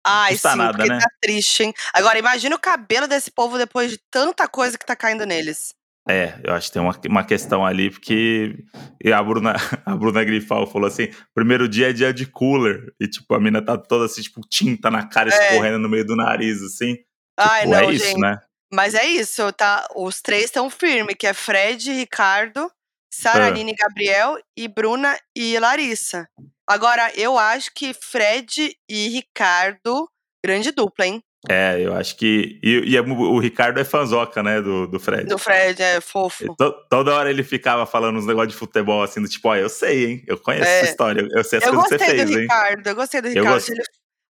Ai, 0.06 0.32
Custa 0.32 0.52
sim, 0.52 0.58
nada, 0.58 0.84
né? 0.86 0.98
tá 0.98 1.10
triste, 1.20 1.64
hein? 1.64 1.74
Agora, 1.92 2.18
imagina 2.18 2.54
o 2.56 2.58
cabelo 2.60 3.06
desse 3.06 3.30
povo 3.30 3.58
depois 3.58 3.90
de 3.90 3.98
tanta 4.10 4.46
coisa 4.48 4.78
que 4.78 4.86
tá 4.86 4.96
caindo 4.96 5.26
neles. 5.26 5.74
É, 6.08 6.40
eu 6.42 6.54
acho 6.54 6.68
que 6.68 6.72
tem 6.72 6.80
uma, 6.80 6.98
uma 7.06 7.24
questão 7.24 7.66
ali, 7.66 7.90
porque 7.90 8.64
e 9.04 9.12
a 9.12 9.22
Bruna, 9.22 9.54
a 9.84 9.94
Bruna 9.96 10.24
Grifal 10.24 10.66
falou 10.66 10.88
assim: 10.88 11.08
primeiro 11.34 11.68
dia 11.68 11.90
é 11.90 11.92
dia 11.92 12.14
de 12.14 12.24
cooler. 12.24 12.94
E 12.98 13.06
tipo, 13.06 13.34
a 13.34 13.40
mina 13.40 13.60
tá 13.60 13.76
toda 13.76 14.06
assim, 14.06 14.22
tipo, 14.22 14.40
tinta 14.48 14.90
na 14.90 15.06
cara, 15.06 15.30
É. 15.30 15.48
escorrendo 15.50 15.78
no 15.78 15.88
meio 15.88 16.06
do 16.06 16.16
nariz, 16.16 16.62
assim. 16.62 16.96
Ai, 17.38 17.60
Tipo, 17.62 17.72
não, 17.72 17.78
é 17.80 17.92
isso, 17.92 18.06
gente. 18.06 18.20
né? 18.20 18.40
Mas 18.72 18.94
é 18.94 19.04
isso, 19.06 19.52
tá? 19.52 19.86
Os 19.94 20.22
três 20.22 20.44
estão 20.44 20.70
firmes, 20.70 21.16
que 21.18 21.26
é 21.26 21.34
Fred, 21.34 21.92
Ricardo, 21.92 22.70
Saraline 23.10 23.72
Ah. 23.72 23.86
Gabriel 23.86 24.38
e 24.56 24.68
Bruna 24.68 25.18
e 25.36 25.58
Larissa. 25.58 26.28
Agora, 26.68 27.10
eu 27.16 27.38
acho 27.38 27.70
que 27.74 27.94
Fred 27.94 28.76
e 28.88 29.08
Ricardo, 29.08 30.08
grande 30.44 30.70
dupla, 30.70 31.06
hein? 31.06 31.22
É, 31.48 31.80
eu 31.80 31.94
acho 31.94 32.16
que. 32.16 32.58
E, 32.62 32.90
e 32.90 32.96
é- 32.96 33.00
o 33.00 33.38
Ricardo 33.38 33.78
é 33.78 33.84
fanzoca, 33.84 34.42
né, 34.42 34.60
do, 34.60 34.86
do 34.88 34.98
Fred. 34.98 35.24
Do 35.28 35.38
Fred, 35.38 35.80
é 35.80 36.00
fofo. 36.00 36.54
To- 36.56 36.74
toda 36.90 37.14
hora 37.14 37.30
ele 37.30 37.44
ficava 37.44 37.86
falando 37.86 38.18
uns 38.18 38.26
negócios 38.26 38.52
de 38.52 38.58
futebol, 38.58 39.02
assim, 39.02 39.22
do 39.22 39.28
tipo, 39.28 39.48
ó, 39.48 39.54
eu 39.56 39.68
sei, 39.68 40.04
hein? 40.10 40.24
Eu 40.26 40.36
conheço 40.36 40.64
É. 40.68 40.80
essa 40.80 40.90
história, 40.90 41.20
eu 41.30 41.44
sei 41.44 41.60
as 41.60 41.64
Eu 41.64 41.72
coisas 41.74 41.88
que 41.88 41.88
você 41.90 41.98
gostei 41.98 42.16
fez, 42.18 42.30
do 42.30 42.36
hein? 42.36 42.42
Ricardo, 42.42 42.86
eu 42.88 42.94
gostei 42.96 43.20
do 43.22 43.28
Eu 43.28 43.34
Ricardo. 43.34 43.54
gost- 43.54 43.70
Achei, 43.70 43.74
ele, 43.76 43.84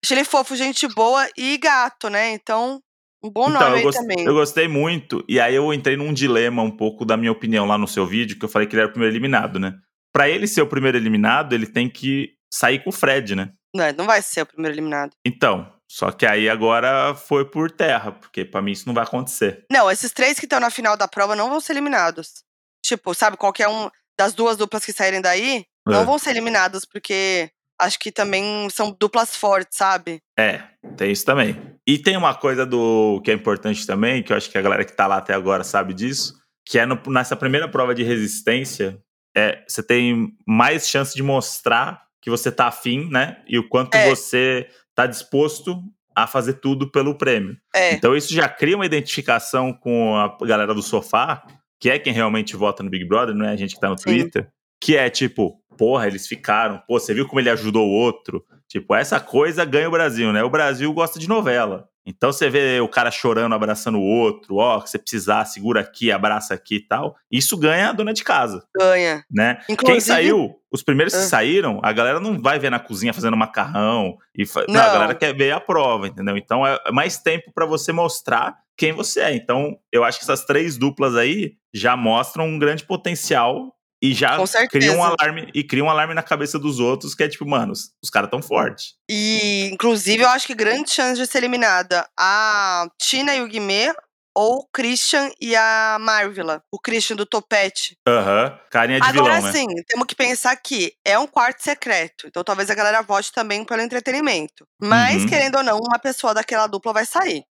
achei 0.04 0.16
ele 0.18 0.24
fofo, 0.24 0.56
gente 0.56 0.88
boa 0.88 1.28
e 1.38 1.56
gato, 1.58 2.10
né? 2.10 2.30
Então, 2.32 2.82
um 3.26 3.30
bom 3.30 3.48
Então, 3.48 3.60
nome 3.60 3.72
eu, 3.72 3.76
aí 3.76 3.82
gos- 3.82 3.94
também. 3.96 4.24
eu 4.24 4.34
gostei 4.34 4.68
muito. 4.68 5.24
E 5.28 5.38
aí 5.40 5.54
eu 5.54 5.72
entrei 5.74 5.96
num 5.96 6.12
dilema 6.12 6.62
um 6.62 6.70
pouco 6.70 7.04
da 7.04 7.16
minha 7.16 7.32
opinião 7.32 7.66
lá 7.66 7.76
no 7.76 7.88
seu 7.88 8.06
vídeo, 8.06 8.38
que 8.38 8.44
eu 8.44 8.48
falei 8.48 8.66
que 8.68 8.74
ele 8.74 8.80
era 8.82 8.88
o 8.88 8.92
primeiro 8.92 9.12
eliminado, 9.12 9.58
né? 9.58 9.74
Pra 10.12 10.28
ele 10.28 10.46
ser 10.46 10.62
o 10.62 10.66
primeiro 10.66 10.96
eliminado, 10.96 11.52
ele 11.54 11.66
tem 11.66 11.88
que 11.90 12.30
sair 12.52 12.82
com 12.82 12.90
o 12.90 12.92
Fred, 12.92 13.34
né? 13.36 13.50
Não, 13.74 13.92
não 13.92 14.06
vai 14.06 14.22
ser 14.22 14.42
o 14.42 14.46
primeiro 14.46 14.74
eliminado. 14.74 15.10
Então, 15.26 15.70
só 15.90 16.10
que 16.10 16.24
aí 16.24 16.48
agora 16.48 17.14
foi 17.14 17.44
por 17.44 17.70
terra, 17.70 18.12
porque 18.12 18.44
pra 18.44 18.62
mim 18.62 18.72
isso 18.72 18.86
não 18.86 18.94
vai 18.94 19.04
acontecer. 19.04 19.64
Não, 19.70 19.90
esses 19.90 20.12
três 20.12 20.38
que 20.38 20.46
estão 20.46 20.58
na 20.60 20.70
final 20.70 20.96
da 20.96 21.06
prova 21.06 21.36
não 21.36 21.50
vão 21.50 21.60
ser 21.60 21.72
eliminados. 21.74 22.42
Tipo, 22.84 23.12
sabe, 23.14 23.36
qualquer 23.36 23.68
um 23.68 23.90
das 24.18 24.32
duas 24.32 24.56
duplas 24.56 24.84
que 24.84 24.92
saírem 24.92 25.20
daí 25.20 25.64
não 25.86 26.00
É. 26.00 26.04
vão 26.04 26.18
ser 26.18 26.30
eliminados, 26.30 26.84
porque 26.86 27.50
acho 27.80 27.98
que 27.98 28.10
também 28.12 28.68
são 28.70 28.96
duplas 28.98 29.36
fortes, 29.36 29.76
sabe? 29.78 30.20
É, 30.38 30.62
tem 30.96 31.10
isso 31.12 31.24
também. 31.24 31.56
E 31.86 31.98
tem 31.98 32.16
uma 32.16 32.34
coisa 32.34 32.64
do 32.66 33.20
que 33.24 33.30
é 33.30 33.34
importante 33.34 33.86
também, 33.86 34.22
que 34.22 34.32
eu 34.32 34.36
acho 34.36 34.50
que 34.50 34.58
a 34.58 34.62
galera 34.62 34.84
que 34.84 34.92
tá 34.96 35.06
lá 35.06 35.16
até 35.18 35.34
agora 35.34 35.62
sabe 35.64 35.94
disso, 35.94 36.34
que 36.66 36.78
é 36.78 36.86
no- 36.86 37.00
nessa 37.08 37.36
primeira 37.36 37.68
prova 37.68 37.94
de 37.94 38.02
resistência, 38.02 38.98
é, 39.36 39.62
você 39.68 39.82
tem 39.82 40.32
mais 40.46 40.88
chance 40.88 41.14
de 41.14 41.22
mostrar 41.22 42.02
que 42.22 42.30
você 42.30 42.50
tá 42.50 42.66
afim, 42.66 43.08
né? 43.10 43.42
E 43.46 43.58
o 43.58 43.68
quanto 43.68 43.94
É. 43.94 44.08
você 44.08 44.68
tá 44.94 45.06
disposto 45.06 45.80
a 46.14 46.26
fazer 46.26 46.54
tudo 46.54 46.90
pelo 46.90 47.16
prêmio. 47.16 47.56
É, 47.74 47.92
Então 47.92 48.16
isso 48.16 48.32
já 48.34 48.48
cria 48.48 48.74
uma 48.74 48.86
identificação 48.86 49.72
com 49.72 50.16
a 50.16 50.36
galera 50.46 50.74
do 50.74 50.82
sofá, 50.82 51.46
que 51.78 51.90
é 51.90 51.98
quem 51.98 52.12
realmente 52.12 52.56
vota 52.56 52.82
no 52.82 52.88
Big 52.90 53.04
Brother, 53.06 53.34
não 53.34 53.44
é 53.44 53.50
a 53.52 53.56
gente 53.56 53.74
que 53.74 53.80
tá 53.80 53.90
no 53.90 53.98
Sim. 53.98 54.04
Twitter, 54.04 54.48
que 54.82 54.96
é 54.96 55.08
tipo, 55.10 55.60
porra, 55.76 56.06
eles 56.06 56.26
ficaram, 56.26 56.82
pô, 56.86 56.98
você 56.98 57.12
viu 57.14 57.26
como 57.26 57.40
ele 57.40 57.50
ajudou 57.50 57.86
o 57.86 57.92
outro? 57.92 58.44
Tipo, 58.68 58.94
essa 58.94 59.20
coisa 59.20 59.64
ganha 59.64 59.88
o 59.88 59.92
Brasil, 59.92 60.32
né? 60.32 60.42
O 60.42 60.50
Brasil 60.50 60.92
gosta 60.92 61.18
de 61.18 61.28
novela. 61.28 61.88
Então 62.08 62.30
você 62.32 62.48
vê 62.48 62.80
o 62.80 62.86
cara 62.88 63.10
chorando, 63.10 63.52
abraçando 63.54 63.98
o 63.98 64.02
outro, 64.04 64.56
ó, 64.56 64.80
que 64.80 64.88
você 64.88 64.96
precisar, 64.96 65.44
segura 65.44 65.80
aqui, 65.80 66.12
abraça 66.12 66.54
aqui 66.54 66.76
e 66.76 66.80
tal. 66.86 67.16
Isso 67.28 67.56
ganha 67.56 67.88
a 67.88 67.92
dona 67.92 68.12
de 68.14 68.22
casa, 68.22 68.62
ganha. 68.78 69.24
né? 69.28 69.56
Quem 69.66 69.72
Inclusive- 69.74 70.00
saiu, 70.02 70.54
os 70.70 70.84
primeiros 70.84 71.12
que 71.14 71.20
Ah. 71.20 71.24
saíram, 71.24 71.80
a 71.82 71.92
galera 71.92 72.20
não 72.20 72.40
vai 72.40 72.60
ver 72.60 72.70
na 72.70 72.78
cozinha 72.78 73.12
fazendo 73.12 73.36
macarrão. 73.36 74.16
E 74.36 74.46
fa... 74.46 74.64
não. 74.68 74.74
Não. 74.74 74.80
a 74.82 74.92
galera 74.92 75.14
quer 75.16 75.34
ver 75.34 75.50
a 75.50 75.58
prova, 75.58 76.06
entendeu? 76.06 76.36
Então 76.36 76.64
é 76.64 76.78
mais 76.92 77.18
tempo 77.18 77.50
pra 77.52 77.66
você 77.66 77.90
mostrar 77.92 78.54
quem 78.76 78.92
você 78.92 79.20
é. 79.22 79.34
Então 79.34 79.76
eu 79.90 80.04
acho 80.04 80.18
que 80.18 80.24
essas 80.24 80.44
três 80.44 80.78
duplas 80.78 81.16
aí 81.16 81.54
já 81.74 81.96
mostram 81.96 82.46
um 82.46 82.58
grande 82.58 82.84
potencial 82.84 83.74
e 84.10 84.14
já 84.14 84.36
criam 84.70 84.96
um 84.98 85.02
alarme 85.04 85.50
e 85.54 85.64
criam 85.64 85.86
um 85.86 85.90
alarme 85.90 86.14
na 86.14 86.22
cabeça 86.22 86.58
dos 86.58 86.78
outros 86.80 87.14
que 87.14 87.22
é 87.22 87.28
tipo, 87.28 87.46
mano, 87.46 87.72
os, 87.72 87.90
os 88.02 88.10
caras 88.10 88.30
tão 88.30 88.42
fortes. 88.42 88.94
E, 89.10 89.68
inclusive, 89.72 90.22
eu 90.22 90.28
acho 90.28 90.46
que 90.46 90.54
grande 90.54 90.90
chance 90.90 91.20
de 91.20 91.26
ser 91.26 91.38
eliminada 91.38 92.08
a 92.18 92.86
Tina 93.00 93.34
e 93.34 93.40
o 93.42 93.48
Guimê 93.48 93.92
ou 94.38 94.58
o 94.58 94.66
Christian 94.70 95.30
e 95.40 95.56
a 95.56 95.96
Marvila. 95.98 96.62
O 96.70 96.78
Christian 96.78 97.16
do 97.16 97.24
Topete. 97.24 97.96
Aham. 98.06 98.58
Carinha 98.70 99.00
de 99.00 99.08
Agora 99.08 99.36
vilão, 99.36 99.50
né? 99.50 99.52
sim, 99.52 99.66
temos 99.86 100.06
que 100.06 100.14
pensar 100.14 100.54
que 100.56 100.92
é 101.04 101.18
um 101.18 101.26
quarto 101.26 101.62
secreto. 101.62 102.26
Então 102.26 102.44
talvez 102.44 102.68
a 102.68 102.74
galera 102.74 103.00
vote 103.00 103.32
também 103.32 103.64
pelo 103.64 103.80
entretenimento. 103.80 104.66
Mas, 104.80 105.22
Uhum. 105.22 105.28
querendo 105.28 105.56
ou 105.56 105.62
não, 105.62 105.78
uma 105.78 105.98
pessoa 105.98 106.34
daquela 106.34 106.66
dupla 106.66 106.92
vai 106.92 107.06
sair. 107.06 107.44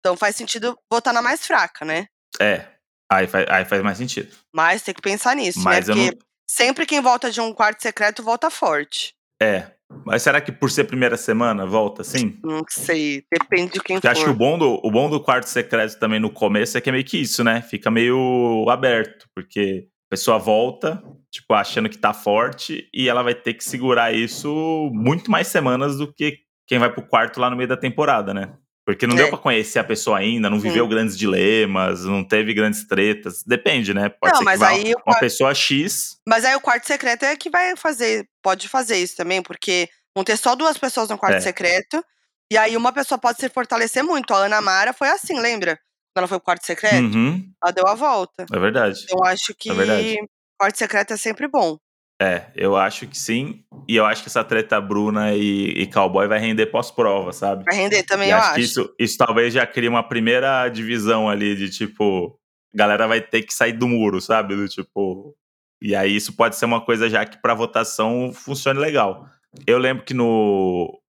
Então 0.00 0.16
faz 0.18 0.36
sentido 0.36 0.78
votar 0.92 1.14
na 1.14 1.22
mais 1.22 1.46
fraca, 1.46 1.84
né? 1.84 2.06
É. 2.38 2.66
Aí 3.10 3.26
faz, 3.26 3.46
aí 3.48 3.64
faz 3.64 3.82
mais 3.82 3.98
sentido. 3.98 4.34
Mas 4.54 4.82
tem 4.82 4.94
que 4.94 5.00
pensar 5.02 5.34
nisso, 5.34 5.60
Mas 5.60 5.88
né? 5.88 5.94
Porque 5.94 6.10
não. 6.10 6.18
sempre 6.48 6.86
quem 6.86 7.00
volta 7.00 7.30
de 7.30 7.40
um 7.40 7.52
quarto 7.52 7.82
secreto 7.82 8.22
volta 8.22 8.50
forte. 8.50 9.14
É. 9.40 9.72
Mas 10.04 10.22
será 10.22 10.40
que 10.40 10.52
por 10.52 10.70
ser 10.70 10.84
primeira 10.84 11.16
semana 11.16 11.64
volta 11.64 12.02
assim? 12.02 12.38
Não 12.44 12.62
sei, 12.68 13.24
depende 13.32 13.72
de 13.72 13.80
quem 13.80 13.96
Porque 13.96 14.06
for. 14.06 14.12
acho 14.12 14.24
que 14.24 14.30
o 14.30 14.34
bom, 14.34 14.58
do, 14.58 14.78
o 14.84 14.90
bom 14.90 15.08
do 15.08 15.18
quarto 15.18 15.48
secreto 15.48 15.98
também 15.98 16.20
no 16.20 16.30
começo 16.30 16.76
é 16.76 16.80
que 16.80 16.90
é 16.90 16.92
meio 16.92 17.04
que 17.04 17.16
isso, 17.18 17.42
né? 17.42 17.62
Fica 17.62 17.90
meio 17.90 18.66
aberto, 18.68 19.26
porque 19.34 19.88
a 20.06 20.10
pessoa 20.10 20.38
volta, 20.38 21.02
tipo, 21.30 21.54
achando 21.54 21.88
que 21.88 21.96
tá 21.96 22.12
forte, 22.12 22.86
e 22.92 23.08
ela 23.08 23.22
vai 23.22 23.34
ter 23.34 23.54
que 23.54 23.64
segurar 23.64 24.12
isso 24.12 24.90
muito 24.92 25.30
mais 25.30 25.46
semanas 25.46 25.96
do 25.96 26.12
que 26.12 26.40
quem 26.66 26.78
vai 26.78 26.92
pro 26.92 27.06
quarto 27.06 27.40
lá 27.40 27.48
no 27.48 27.56
meio 27.56 27.68
da 27.68 27.76
temporada, 27.76 28.34
né? 28.34 28.52
Porque 28.88 29.06
não 29.06 29.12
É. 29.16 29.18
deu 29.18 29.28
pra 29.28 29.36
conhecer 29.36 29.78
a 29.78 29.84
pessoa 29.84 30.16
ainda, 30.16 30.48
não 30.48 30.56
Sim. 30.58 30.68
viveu 30.68 30.88
grandes 30.88 31.14
dilemas, 31.14 32.06
não 32.06 32.24
teve 32.24 32.54
grandes 32.54 32.86
tretas. 32.86 33.42
Depende, 33.42 33.92
né? 33.92 34.08
Pode 34.08 34.32
Não, 34.32 34.38
ser 34.38 34.44
mas 34.46 34.62
aí 34.62 34.94
uma 34.94 35.02
quarto- 35.02 35.20
pessoa 35.20 35.54
X. 35.54 36.16
Mas 36.26 36.42
aí 36.42 36.54
o 36.54 36.60
quarto 36.60 36.86
secreto 36.86 37.22
é 37.24 37.36
que 37.36 37.50
vai 37.50 37.76
fazer, 37.76 38.26
pode 38.42 38.66
fazer 38.66 38.96
isso 38.96 39.14
também, 39.14 39.42
porque 39.42 39.90
vão 40.16 40.24
ter 40.24 40.38
só 40.38 40.54
duas 40.56 40.78
pessoas 40.78 41.10
no 41.10 41.18
quarto 41.18 41.36
É. 41.36 41.40
secreto. 41.42 42.02
E 42.50 42.56
aí 42.56 42.78
uma 42.78 42.90
pessoa 42.90 43.18
pode 43.18 43.38
se 43.38 43.50
fortalecer 43.50 44.02
muito. 44.02 44.32
A 44.32 44.38
Ana 44.46 44.62
Mara 44.62 44.94
foi 44.94 45.08
assim, 45.10 45.38
lembra? 45.38 45.74
Quando 46.16 46.22
ela 46.22 46.26
foi 46.28 46.38
pro 46.38 46.46
quarto 46.46 46.64
secreto, 46.64 46.94
Uhum, 47.14 47.46
ela 47.62 47.70
deu 47.72 47.86
a 47.86 47.94
volta. 47.94 48.46
é 48.50 48.58
verdade. 48.58 49.00
Então 49.04 49.22
acho 49.26 49.54
que 49.54 49.68
É 49.70 49.74
verdade. 49.74 50.16
quarto 50.58 50.78
secreto 50.78 51.12
é 51.12 51.16
sempre 51.18 51.46
bom. 51.46 51.76
É, 52.20 52.46
eu 52.56 52.76
acho 52.76 53.06
que 53.06 53.16
sim. 53.16 53.62
E 53.88 53.94
eu 53.96 54.04
acho 54.04 54.22
que 54.22 54.28
essa 54.28 54.42
treta 54.42 54.80
Bruna 54.80 55.34
e, 55.34 55.68
e 55.70 55.86
Cowboy 55.86 56.26
vai 56.26 56.38
render 56.40 56.66
pós-prova, 56.66 57.32
sabe? 57.32 57.64
Vai 57.64 57.76
render 57.76 58.02
também, 58.02 58.28
e 58.28 58.32
eu 58.32 58.36
acho 58.36 58.46
acho. 58.46 58.54
que 58.56 58.60
isso, 58.60 58.94
isso 58.98 59.16
talvez 59.18 59.54
já 59.54 59.64
crie 59.66 59.88
uma 59.88 60.02
primeira 60.02 60.68
divisão 60.68 61.28
ali 61.28 61.54
de 61.54 61.70
tipo, 61.70 62.36
galera 62.74 63.06
vai 63.06 63.20
ter 63.20 63.42
que 63.42 63.54
sair 63.54 63.72
do 63.72 63.86
muro, 63.86 64.20
sabe? 64.20 64.56
Do 64.56 64.68
tipo. 64.68 65.34
E 65.80 65.94
aí 65.94 66.16
isso 66.16 66.32
pode 66.34 66.56
ser 66.56 66.64
uma 66.64 66.80
coisa 66.84 67.08
já 67.08 67.24
que 67.24 67.40
pra 67.40 67.54
votação 67.54 68.32
funcione 68.34 68.80
legal. 68.80 69.26
Eu 69.66 69.78
lembro 69.78 70.04
que 70.04 70.12
no. 70.12 71.00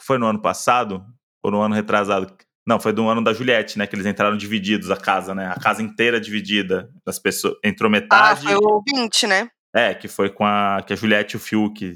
Foi 0.00 0.16
no 0.18 0.26
ano 0.26 0.40
passado? 0.40 1.04
Ou 1.42 1.50
no 1.50 1.60
ano 1.60 1.74
retrasado? 1.74 2.34
Não, 2.66 2.80
foi 2.80 2.94
do 2.94 3.06
ano 3.06 3.22
da 3.22 3.34
Juliette, 3.34 3.78
né? 3.78 3.86
Que 3.86 3.94
eles 3.94 4.06
entraram 4.06 4.36
divididos 4.38 4.90
a 4.90 4.96
casa, 4.96 5.34
né? 5.34 5.52
A 5.54 5.60
casa 5.60 5.82
inteira 5.82 6.18
dividida. 6.18 6.90
As 7.06 7.18
pessoas. 7.18 7.54
Entrou 7.62 7.88
Ah, 7.88 7.90
metade. 7.90 8.44
foi 8.46 8.54
o 8.56 8.82
20, 8.88 9.26
né? 9.26 9.50
É, 9.74 9.92
que 9.94 10.06
foi 10.08 10.30
com 10.30 10.44
a. 10.44 10.82
Que 10.86 10.92
a 10.92 10.96
Juliette 10.96 11.34
e 11.34 11.36
o 11.36 11.40
Fiuk 11.40 11.94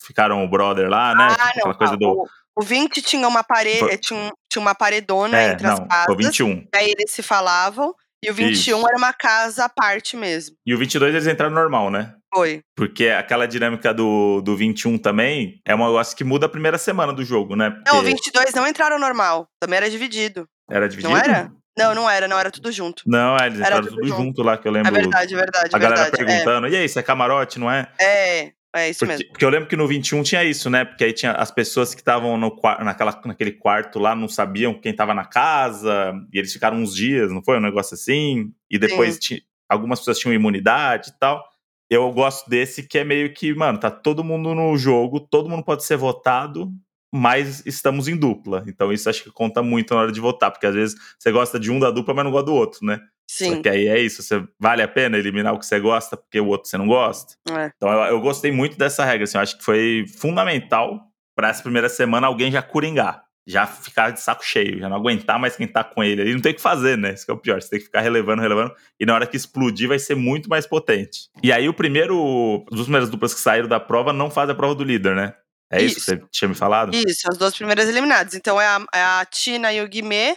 ficaram 0.00 0.44
o 0.44 0.48
brother 0.48 0.88
lá, 0.88 1.14
né? 1.14 1.28
Ah, 1.38 1.52
Tipo, 1.52 1.68
não. 1.68 1.74
Coisa 1.74 1.96
do. 1.96 2.08
o, 2.08 2.26
o 2.58 2.62
20 2.62 3.02
tinha 3.02 3.26
uma 3.28 3.42
parede, 3.44 3.80
Foi- 3.80 3.98
tinha, 3.98 4.32
tinha 4.50 4.62
uma 4.62 4.74
paredona 4.74 5.36
É, 5.38 5.52
entre 5.52 5.66
as 5.66 5.78
não, 5.80 5.88
casas. 5.88 6.04
foi 6.06 6.14
o 6.14 6.18
21. 6.18 6.50
E 6.72 6.76
aí 6.76 6.90
eles 6.90 7.10
se 7.10 7.22
falavam. 7.22 7.94
E 8.24 8.30
o 8.30 8.34
21 8.34 8.78
Isso. 8.78 8.88
era 8.88 8.96
uma 8.96 9.12
casa 9.12 9.66
à 9.66 9.68
parte 9.68 10.16
mesmo. 10.16 10.56
E 10.66 10.74
o 10.74 10.78
22 10.78 11.14
eles 11.14 11.26
entraram 11.26 11.54
normal, 11.54 11.90
né? 11.90 12.14
Foi. 12.34 12.60
Porque 12.74 13.08
aquela 13.08 13.46
dinâmica 13.46 13.92
do, 13.92 14.40
do 14.40 14.56
21 14.56 14.96
também 14.98 15.60
é 15.66 15.74
um 15.74 15.78
negócio 15.86 16.16
que 16.16 16.24
muda 16.24 16.46
a 16.46 16.48
primeira 16.48 16.78
semana 16.78 17.12
do 17.12 17.22
jogo, 17.24 17.54
né? 17.54 17.70
Porque 17.70 17.90
Não, 17.90 17.98
o 17.98 18.02
22 18.02 18.54
não 18.54 18.66
entraram 18.66 18.98
normal. 18.98 19.46
Também 19.60 19.76
era 19.76 19.90
dividido. 19.90 20.48
era 20.68 20.88
dividido? 20.88 21.12
Não 21.12 21.20
era? 21.20 21.52
Não, 21.76 21.94
não 21.94 22.08
era, 22.10 22.26
não 22.26 22.38
era 22.38 22.50
tudo 22.50 22.72
junto. 22.72 23.02
Não, 23.06 23.36
é, 23.36 23.46
eles 23.46 23.58
Era 23.60 23.66
entraram 23.76 23.82
tudo 23.86 23.96
tudo 23.96 24.08
junto. 24.08 24.22
junto 24.22 24.42
lá, 24.42 24.56
que 24.56 24.66
eu 24.66 24.72
lembro 24.72 24.88
É 24.88 25.00
verdade, 25.00 25.34
é 25.34 25.36
verdade, 25.36 25.68
a 25.72 25.76
é 25.76 25.80
galera 25.80 26.02
verdade. 26.04 26.24
perguntando, 26.24 26.68
e 26.68 26.76
aí, 26.76 26.84
isso 26.84 26.98
é 26.98 27.02
camarote, 27.02 27.58
não 27.58 27.70
é? 27.70 27.88
É, 28.00 28.38
é, 28.46 28.52
é 28.74 28.90
isso 28.90 29.00
Porque, 29.00 29.12
mesmo. 29.14 29.28
porque 29.30 29.44
eu 29.44 29.48
lembro 29.50 29.68
que 29.68 29.76
no 29.76 29.86
21 29.86 30.22
tinha 30.22 30.42
isso, 30.44 30.70
né? 30.70 30.84
Porque 30.84 31.04
aí 31.04 31.12
tinha 31.12 31.32
as 31.32 31.50
pessoas 31.50 31.94
que 31.94 32.00
estavam 32.00 32.36
naquela, 32.82 33.20
naquele 33.26 33.52
quarto 33.52 33.98
lá 33.98 34.14
não 34.16 34.28
sabiam 34.28 34.72
quem 34.80 34.94
tava 34.94 35.12
na 35.14 35.24
casa, 35.24 36.14
e 36.32 36.38
eles 36.38 36.52
ficaram 36.52 36.78
uns 36.78 36.94
dias, 36.94 37.30
não 37.30 37.42
foi? 37.44 37.58
Um 37.58 37.62
negócio 37.62 37.94
assim. 37.94 38.52
E 38.70 38.78
depois 38.78 39.18
ti- 39.18 39.42
algumas 39.68 39.98
pessoas 39.98 40.18
tinham 40.18 40.34
imunidade 40.34 41.10
e 41.10 41.18
tal. 41.18 41.44
Eu 41.88 42.10
gosto 42.10 42.48
desse 42.50 42.82
que 42.82 42.98
é 42.98 43.04
meio 43.04 43.32
que, 43.32 43.54
mano, 43.54 43.78
tá 43.78 43.90
todo 43.90 44.24
mundo 44.24 44.54
no 44.54 44.76
jogo, 44.76 45.20
todo 45.20 45.48
mundo 45.48 45.62
pode 45.62 45.84
ser 45.84 45.96
votado, 45.96 46.68
mas 47.16 47.64
estamos 47.64 48.08
em 48.08 48.16
dupla. 48.16 48.62
Então 48.66 48.92
isso 48.92 49.08
acho 49.08 49.24
que 49.24 49.30
conta 49.30 49.62
muito 49.62 49.94
na 49.94 50.00
hora 50.00 50.12
de 50.12 50.20
votar, 50.20 50.50
porque 50.50 50.66
às 50.66 50.74
vezes 50.74 50.96
você 51.18 51.32
gosta 51.32 51.58
de 51.58 51.70
um 51.70 51.78
da 51.78 51.90
dupla, 51.90 52.14
mas 52.14 52.24
não 52.24 52.30
gosta 52.30 52.46
do 52.46 52.54
outro, 52.54 52.84
né? 52.84 53.00
Sim. 53.28 53.56
Só 53.56 53.62
que 53.62 53.68
aí 53.68 53.88
é 53.88 53.98
isso, 53.98 54.22
você 54.22 54.44
vale 54.60 54.82
a 54.82 54.88
pena 54.88 55.18
eliminar 55.18 55.52
o 55.52 55.58
que 55.58 55.66
você 55.66 55.80
gosta 55.80 56.16
porque 56.16 56.38
o 56.38 56.46
outro 56.46 56.68
você 56.68 56.78
não 56.78 56.86
gosta. 56.86 57.34
É. 57.50 57.72
Então 57.74 57.90
eu, 57.90 58.00
eu 58.12 58.20
gostei 58.20 58.52
muito 58.52 58.78
dessa 58.78 59.04
regra, 59.04 59.24
assim, 59.24 59.38
eu 59.38 59.42
acho 59.42 59.58
que 59.58 59.64
foi 59.64 60.04
fundamental 60.18 61.00
para 61.34 61.48
essa 61.48 61.62
primeira 61.62 61.88
semana 61.88 62.26
alguém 62.26 62.52
já 62.52 62.62
coringar, 62.62 63.24
já 63.46 63.66
ficar 63.66 64.10
de 64.10 64.20
saco 64.20 64.44
cheio, 64.44 64.78
já 64.78 64.88
não 64.88 64.96
aguentar 64.96 65.38
mais 65.38 65.56
quem 65.56 65.66
tá 65.66 65.82
com 65.82 66.04
ele 66.04 66.22
ali, 66.22 66.34
não 66.34 66.40
tem 66.40 66.52
o 66.52 66.54
que 66.54 66.60
fazer, 66.60 66.96
né? 66.96 67.14
Isso 67.14 67.24
que 67.24 67.30
é 67.30 67.34
o 67.34 67.38
pior, 67.38 67.60
você 67.60 67.70
tem 67.70 67.78
que 67.78 67.86
ficar 67.86 68.00
relevando, 68.00 68.42
relevando, 68.42 68.74
e 69.00 69.06
na 69.06 69.14
hora 69.14 69.26
que 69.26 69.36
explodir 69.36 69.88
vai 69.88 69.98
ser 69.98 70.14
muito 70.14 70.48
mais 70.48 70.66
potente. 70.66 71.28
E 71.42 71.52
aí 71.52 71.68
o 71.68 71.74
primeiro, 71.74 72.64
duas 72.70 72.84
primeiras 72.84 73.10
duplas 73.10 73.34
que 73.34 73.40
saíram 73.40 73.68
da 73.68 73.80
prova 73.80 74.12
não 74.12 74.30
fazem 74.30 74.52
a 74.52 74.56
prova 74.56 74.74
do 74.74 74.84
líder, 74.84 75.16
né? 75.16 75.34
É 75.70 75.82
isso, 75.82 75.98
Isso. 75.98 76.12
que 76.12 76.20
você 76.20 76.28
tinha 76.30 76.48
me 76.48 76.54
falado? 76.54 76.94
Isso, 76.94 77.28
as 77.28 77.36
duas 77.36 77.54
primeiras 77.56 77.88
eliminadas. 77.88 78.34
Então 78.34 78.60
é 78.60 78.66
a, 78.66 78.84
é 78.94 79.02
a 79.02 79.24
Tina 79.24 79.72
e 79.72 79.80
o 79.80 79.88
Guimê 79.88 80.36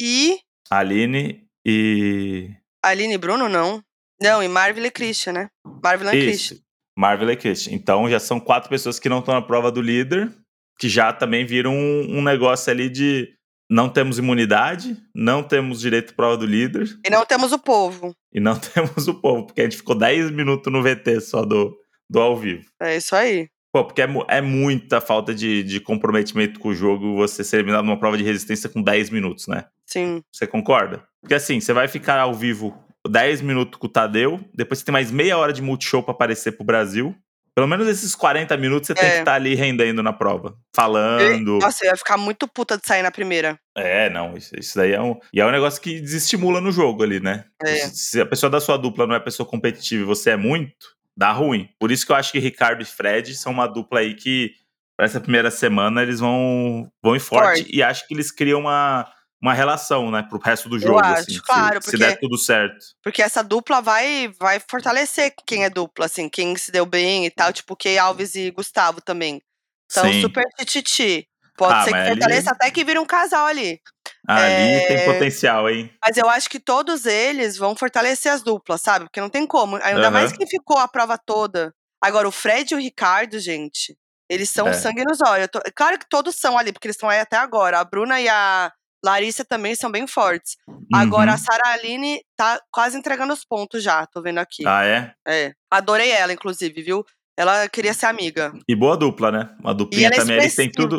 e 0.00 0.38
Aline 0.70 1.44
e... 1.66 2.50
Aline 2.82 3.14
e 3.14 3.18
Bruno, 3.18 3.48
não. 3.48 3.82
Não, 4.20 4.42
e 4.42 4.48
Marvel 4.48 4.86
e 4.86 4.90
Christian, 4.90 5.32
né? 5.32 5.48
Marvel 5.82 6.08
e 6.14 6.22
Christian. 6.22 6.56
Marvel 6.96 7.30
e 7.30 7.36
Christian. 7.36 7.74
Então 7.74 8.08
já 8.08 8.18
são 8.20 8.40
quatro 8.40 8.70
pessoas 8.70 8.98
que 8.98 9.08
não 9.08 9.18
estão 9.18 9.34
na 9.34 9.42
prova 9.42 9.70
do 9.70 9.82
líder, 9.82 10.32
que 10.78 10.88
já 10.88 11.12
também 11.12 11.44
viram 11.44 11.74
um, 11.74 12.18
um 12.18 12.22
negócio 12.22 12.70
ali 12.70 12.88
de 12.88 13.28
não 13.70 13.88
temos 13.88 14.18
imunidade, 14.18 14.96
não 15.14 15.42
temos 15.42 15.80
direito 15.80 16.12
à 16.12 16.14
prova 16.16 16.36
do 16.36 16.46
líder 16.46 16.88
E 17.06 17.10
não 17.10 17.24
temos 17.24 17.52
o 17.52 17.58
povo. 17.58 18.14
e 18.32 18.38
não 18.40 18.58
temos 18.58 19.08
o 19.08 19.14
povo, 19.14 19.46
porque 19.46 19.60
a 19.60 19.64
gente 19.64 19.76
ficou 19.76 19.94
10 19.96 20.30
minutos 20.30 20.72
no 20.72 20.82
VT 20.82 21.20
só 21.20 21.44
do, 21.44 21.76
do 22.08 22.20
ao 22.20 22.36
vivo. 22.36 22.64
É 22.80 22.96
isso 22.96 23.14
aí. 23.16 23.48
Pô, 23.72 23.84
porque 23.84 24.02
é, 24.02 24.08
é 24.28 24.40
muita 24.42 25.00
falta 25.00 25.34
de, 25.34 25.62
de 25.62 25.80
comprometimento 25.80 26.60
com 26.60 26.68
o 26.68 26.74
jogo 26.74 27.16
você 27.16 27.42
ser 27.42 27.56
eliminado 27.56 27.84
numa 27.84 27.98
prova 27.98 28.18
de 28.18 28.22
resistência 28.22 28.68
com 28.68 28.82
10 28.82 29.08
minutos, 29.10 29.48
né? 29.48 29.64
Sim. 29.86 30.22
Você 30.30 30.46
concorda? 30.46 31.02
Porque 31.22 31.34
assim, 31.34 31.58
você 31.58 31.72
vai 31.72 31.88
ficar 31.88 32.18
ao 32.18 32.34
vivo 32.34 32.76
10 33.08 33.40
minutos 33.40 33.78
com 33.80 33.86
o 33.86 33.90
Tadeu, 33.90 34.38
depois 34.54 34.78
você 34.80 34.84
tem 34.84 34.92
mais 34.92 35.10
meia 35.10 35.38
hora 35.38 35.52
de 35.52 35.62
multishow 35.62 36.02
pra 36.02 36.12
aparecer 36.12 36.52
pro 36.52 36.64
Brasil. 36.64 37.14
Pelo 37.54 37.66
menos 37.66 37.86
esses 37.86 38.14
40 38.14 38.56
minutos 38.56 38.86
você 38.86 38.94
tem 38.94 39.04
É. 39.06 39.10
que 39.12 39.18
estar 39.18 39.34
ali 39.34 39.54
rendendo 39.54 40.02
na 40.02 40.12
prova. 40.12 40.54
Falando. 40.74 41.58
Nossa, 41.58 41.84
eu 41.84 41.90
ia 41.90 41.96
ficar 41.96 42.16
muito 42.16 42.48
puta 42.48 42.78
de 42.78 42.86
sair 42.86 43.02
na 43.02 43.10
primeira. 43.10 43.58
É, 43.76 44.08
não, 44.08 44.36
isso, 44.36 44.54
isso 44.58 44.76
daí 44.76 44.92
é 44.92 45.00
um. 45.00 45.18
E 45.32 45.40
é 45.40 45.46
um 45.46 45.50
negócio 45.50 45.80
que 45.80 46.00
desestimula 46.00 46.60
no 46.62 46.72
jogo 46.72 47.02
ali, 47.02 47.20
né? 47.20 47.44
É. 47.62 47.76
Se, 47.88 47.96
se 47.96 48.20
a 48.20 48.26
pessoa 48.26 48.48
da 48.48 48.60
sua 48.60 48.78
dupla 48.78 49.06
não 49.06 49.14
é 49.14 49.20
pessoa 49.20 49.46
competitiva 49.46 50.02
e 50.02 50.06
você 50.06 50.30
é 50.30 50.36
muito, 50.36 50.72
dá 51.16 51.32
ruim. 51.32 51.68
Por 51.78 51.90
isso 51.90 52.04
que 52.06 52.12
eu 52.12 52.16
acho 52.16 52.32
que 52.32 52.38
Ricardo 52.38 52.82
e 52.82 52.86
Fred 52.86 53.34
são 53.34 53.52
uma 53.52 53.66
dupla 53.66 54.00
aí 54.00 54.14
que, 54.14 54.52
pra 54.96 55.06
essa 55.06 55.20
primeira 55.20 55.50
semana, 55.50 56.02
eles 56.02 56.20
vão, 56.20 56.90
vão 57.02 57.14
ir 57.16 57.20
forte. 57.20 57.60
Forte. 57.62 57.76
E 57.76 57.82
acho 57.82 58.06
que 58.06 58.14
eles 58.14 58.30
criam 58.30 58.60
uma, 58.60 59.10
uma 59.40 59.52
relação, 59.54 60.10
né, 60.10 60.22
pro 60.28 60.38
resto 60.38 60.68
do 60.68 60.78
jogo. 60.78 61.00
acho, 61.04 61.22
assim, 61.22 61.32
se- 61.34 61.42
claro, 61.42 61.82
se, 61.82 61.90
porque- 61.90 61.96
der 62.04 62.18
tudo 62.18 62.38
certo. 62.38 62.76
Porque 63.02 63.22
essa 63.22 63.42
dupla 63.42 63.80
vai, 63.80 64.32
vai 64.40 64.60
fortalecer 64.60 65.34
quem 65.46 65.64
é 65.64 65.70
dupla, 65.70 66.06
assim, 66.06 66.28
quem 66.28 66.56
se 66.56 66.70
deu 66.72 66.86
bem 66.86 67.26
e 67.26 67.30
tal. 67.30 67.52
Tipo, 67.52 67.76
Key 67.76 67.98
Alves 67.98 68.34
e 68.34 68.50
Gustavo 68.50 69.00
também. 69.00 69.42
São 69.90 70.04
Sim. 70.10 70.22
super 70.22 70.44
tititi. 70.58 71.26
Pode 71.58 71.74
Ah, 71.74 71.84
ser 71.84 71.92
que 71.92 72.08
fortaleça 72.08 72.50
até 72.50 72.70
que 72.70 72.82
vire 72.82 72.98
um 72.98 73.04
casal 73.04 73.44
ali. 73.46 73.78
Ali 74.26 74.74
É. 74.74 74.86
tem 74.86 75.04
potencial, 75.04 75.68
hein? 75.68 75.92
Mas 76.04 76.16
eu 76.16 76.28
acho 76.28 76.48
que 76.48 76.60
todos 76.60 77.06
eles 77.06 77.56
vão 77.56 77.74
fortalecer 77.74 78.30
as 78.32 78.42
duplas, 78.42 78.80
sabe? 78.80 79.06
Porque 79.06 79.20
não 79.20 79.28
tem 79.28 79.46
como. 79.46 79.76
Ainda 79.76 80.02
Aham. 80.02 80.10
mais 80.10 80.32
que 80.32 80.46
ficou 80.46 80.78
a 80.78 80.86
prova 80.88 81.18
toda. 81.18 81.74
Agora, 82.02 82.28
o 82.28 82.32
Fred 82.32 82.72
e 82.72 82.76
o 82.76 82.80
Ricardo, 82.80 83.38
gente, 83.38 83.96
eles 84.30 84.48
são 84.48 84.68
É. 84.68 84.72
sangue 84.72 85.04
nos 85.04 85.20
olhos. 85.20 85.48
Tô- 85.50 85.60
Claro 85.74 85.98
que 85.98 86.08
todos 86.08 86.36
são 86.36 86.56
ali, 86.56 86.72
porque 86.72 86.86
eles 86.86 86.96
estão 86.96 87.08
aí 87.08 87.18
até 87.20 87.36
agora. 87.36 87.78
A 87.80 87.84
Bruna 87.84 88.20
e 88.20 88.28
a 88.28 88.72
Larissa 89.04 89.44
também 89.44 89.74
são 89.74 89.90
bem 89.90 90.06
fortes. 90.06 90.56
Agora, 90.94 91.30
Uhum. 91.30 91.34
a 91.34 91.38
Sara 91.38 91.68
Aline 91.72 92.20
tá 92.36 92.60
quase 92.70 92.96
entregando 92.96 93.32
os 93.32 93.44
pontos 93.44 93.82
já, 93.82 94.06
tô 94.06 94.22
vendo 94.22 94.38
aqui. 94.38 94.64
Ah, 94.66 94.84
é? 94.84 95.12
É. 95.26 95.52
Adorei 95.70 96.10
ela, 96.10 96.32
inclusive, 96.32 96.80
viu? 96.82 97.04
Ela 97.36 97.68
queria 97.68 97.94
ser 97.94 98.06
amiga. 98.06 98.52
E 98.68 98.76
boa 98.76 98.96
dupla, 98.96 99.32
né? 99.32 99.50
Uma 99.60 99.74
duplinha 99.74 100.08
é 100.08 100.10
também, 100.10 100.36
eles 100.36 100.54
têm 100.54 100.70
tudo. 100.70 100.98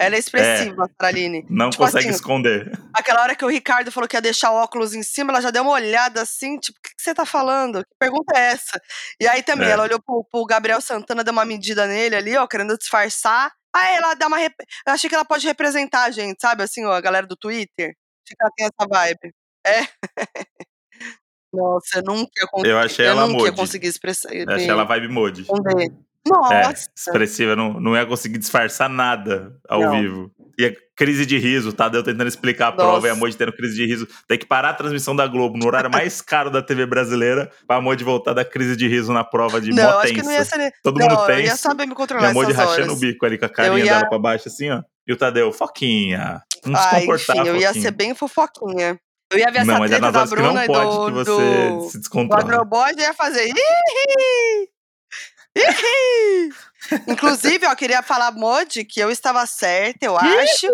Ela 0.00 0.14
é 0.14 0.18
expressiva, 0.18 0.84
a 0.84 0.88
Sara 0.88 1.08
Aline. 1.08 1.44
Não 1.50 1.70
Tipo 1.70 1.82
consegue 1.84 2.06
assim, 2.06 2.14
esconder. 2.14 2.70
Aquela 2.94 3.20
hora 3.22 3.34
que 3.34 3.44
o 3.44 3.48
Ricardo 3.48 3.90
falou 3.90 4.08
que 4.08 4.16
ia 4.16 4.20
deixar 4.22 4.52
o 4.52 4.54
óculos 4.54 4.94
em 4.94 5.02
cima, 5.02 5.32
ela 5.32 5.40
já 5.40 5.50
deu 5.50 5.62
uma 5.62 5.72
olhada 5.72 6.22
assim, 6.22 6.56
tipo, 6.58 6.78
o 6.78 6.82
que, 6.82 6.94
que 6.94 7.02
você 7.02 7.12
tá 7.12 7.26
falando? 7.26 7.80
Que 7.80 7.90
pergunta 7.98 8.32
é 8.38 8.52
essa? 8.52 8.80
E 9.20 9.26
aí 9.26 9.42
também, 9.42 9.66
É. 9.68 9.72
ela 9.72 9.82
olhou 9.82 10.00
pro, 10.00 10.24
pro 10.30 10.44
Gabriel 10.46 10.80
Santana, 10.80 11.24
deu 11.24 11.32
uma 11.32 11.44
medida 11.44 11.86
nele 11.86 12.14
ali, 12.14 12.36
ó, 12.36 12.46
querendo 12.46 12.78
disfarçar. 12.78 13.52
Aí 13.74 13.96
ela 13.96 14.14
dá 14.14 14.28
uma. 14.28 14.38
rep- 14.38 14.54
Eu 14.86 14.92
achei 14.92 15.10
que 15.10 15.14
ela 15.16 15.24
pode 15.24 15.46
representar 15.46 16.04
a 16.04 16.10
gente, 16.10 16.40
sabe? 16.40 16.62
Assim, 16.62 16.84
ó, 16.84 16.92
a 16.92 17.00
galera 17.00 17.26
do 17.26 17.36
Twitter. 17.36 17.92
Achei 18.24 18.36
que 18.36 18.42
ela 18.42 18.52
tem 18.56 18.66
essa 18.66 18.88
vibe. 18.88 19.34
É. 19.66 19.80
Nossa, 21.52 21.98
eu 21.98 22.02
nunca 22.02 22.30
ia 22.40 22.46
conseguir. 22.46 22.70
Eu 22.72 22.78
achei 22.78 23.06
ela 23.06 23.26
nunca 23.26 23.44
ia 23.44 23.52
conseguir 23.52 23.86
expressar. 23.88 24.32
Eu 24.34 24.48
achei 24.50 24.68
ela 24.68 24.84
vibe 24.84 25.08
mode. 25.08 25.46
É, 26.26 26.30
Nossa. 26.30 26.88
expressiva, 26.96 27.56
não, 27.56 27.80
não 27.80 27.96
ia 27.96 28.04
conseguir 28.04 28.38
disfarçar 28.38 28.88
nada 28.88 29.56
ao 29.68 29.80
Não. 29.80 29.92
vivo. 30.00 30.30
E 30.58 30.66
a 30.66 30.72
crise 30.96 31.24
de 31.24 31.38
riso, 31.38 31.72
tá? 31.72 31.88
Deu 31.88 32.02
tentando 32.02 32.26
explicar 32.26 32.68
a 32.68 32.72
prova 32.72 33.06
e 33.06 33.10
a 33.10 33.12
Nossa. 33.12 33.20
Modi 33.20 33.36
tendo 33.36 33.52
crise 33.52 33.76
de 33.76 33.86
riso. 33.86 34.08
Tem 34.26 34.36
que 34.36 34.44
parar 34.44 34.70
a 34.70 34.74
transmissão 34.74 35.14
da 35.14 35.26
Globo 35.26 35.56
no 35.56 35.64
horário 35.66 35.88
mais 35.90 36.20
caro 36.20 36.50
da 36.50 36.60
TV 36.60 36.84
brasileira 36.84 37.48
pra 37.66 37.80
Modi 37.80 38.02
voltar 38.02 38.32
da 38.34 38.44
crise 38.44 38.76
de 38.76 38.88
riso 38.88 39.12
na 39.12 39.22
prova 39.22 39.60
de 39.60 39.70
não, 39.70 39.98
acho 40.00 40.12
que 40.12 40.22
não 40.22 40.32
ia 40.32 40.44
ser. 40.44 40.72
Todo 40.82 40.98
não, 40.98 41.06
mundo 41.08 41.30
eu 41.30 41.40
ia 41.40 41.56
saber 41.56 41.86
me 41.86 41.92
E 41.92 41.94
controlar 41.94 42.28
a 42.30 42.32
Modi 42.34 42.50
essas 42.52 42.68
rachando 42.70 42.92
o 42.92 42.96
bico 42.96 43.24
ali 43.24 43.38
com 43.38 43.44
a 43.46 43.48
carinha 43.48 43.84
ia- 43.84 43.94
dela 43.94 44.08
pra 44.08 44.18
baixo, 44.18 44.48
assim, 44.48 44.68
ó. 44.70 44.82
E 45.06 45.12
o 45.12 45.16
Tadeu, 45.16 45.52
Foquinha. 45.52 46.42
Não 46.66 46.78
se 46.78 46.86
Ai, 46.88 47.00
comportar, 47.02 47.36
enfim, 47.36 47.48
eu 47.48 47.56
ia 47.56 47.66
Foquinha. 47.68 47.82
ser 47.84 47.90
bem 47.92 48.14
fofoquinha. 48.14 49.00
Eu 49.30 49.38
ia 49.38 49.50
ver 49.52 49.58
essa 49.58 49.64
Não, 49.66 49.84
é 49.84 49.88
treta 49.88 50.00
nas 50.02 50.12
da 50.12 50.18
horas 50.20 50.30
que 50.30 50.36
Bruna 50.36 50.52
não 50.54 50.62
e 50.62 50.66
pode 50.66 50.96
do, 50.96 51.06
que 51.06 51.12
você 51.12 51.68
do, 51.70 51.80
se 51.82 51.92
do 51.96 52.00
descontrola. 52.00 52.42
Agrobot, 52.42 52.92
eu 52.96 52.98
ia 53.04 53.14
fazer 53.14 53.46
"Ih! 53.46 54.68
Ih!" 55.60 56.50
Inclusive, 57.06 57.66
eu 57.66 57.76
queria 57.76 58.02
falar, 58.02 58.30
Modi, 58.32 58.84
que 58.84 59.00
eu 59.00 59.10
estava 59.10 59.44
certa, 59.46 60.06
eu 60.06 60.16
acho. 60.16 60.66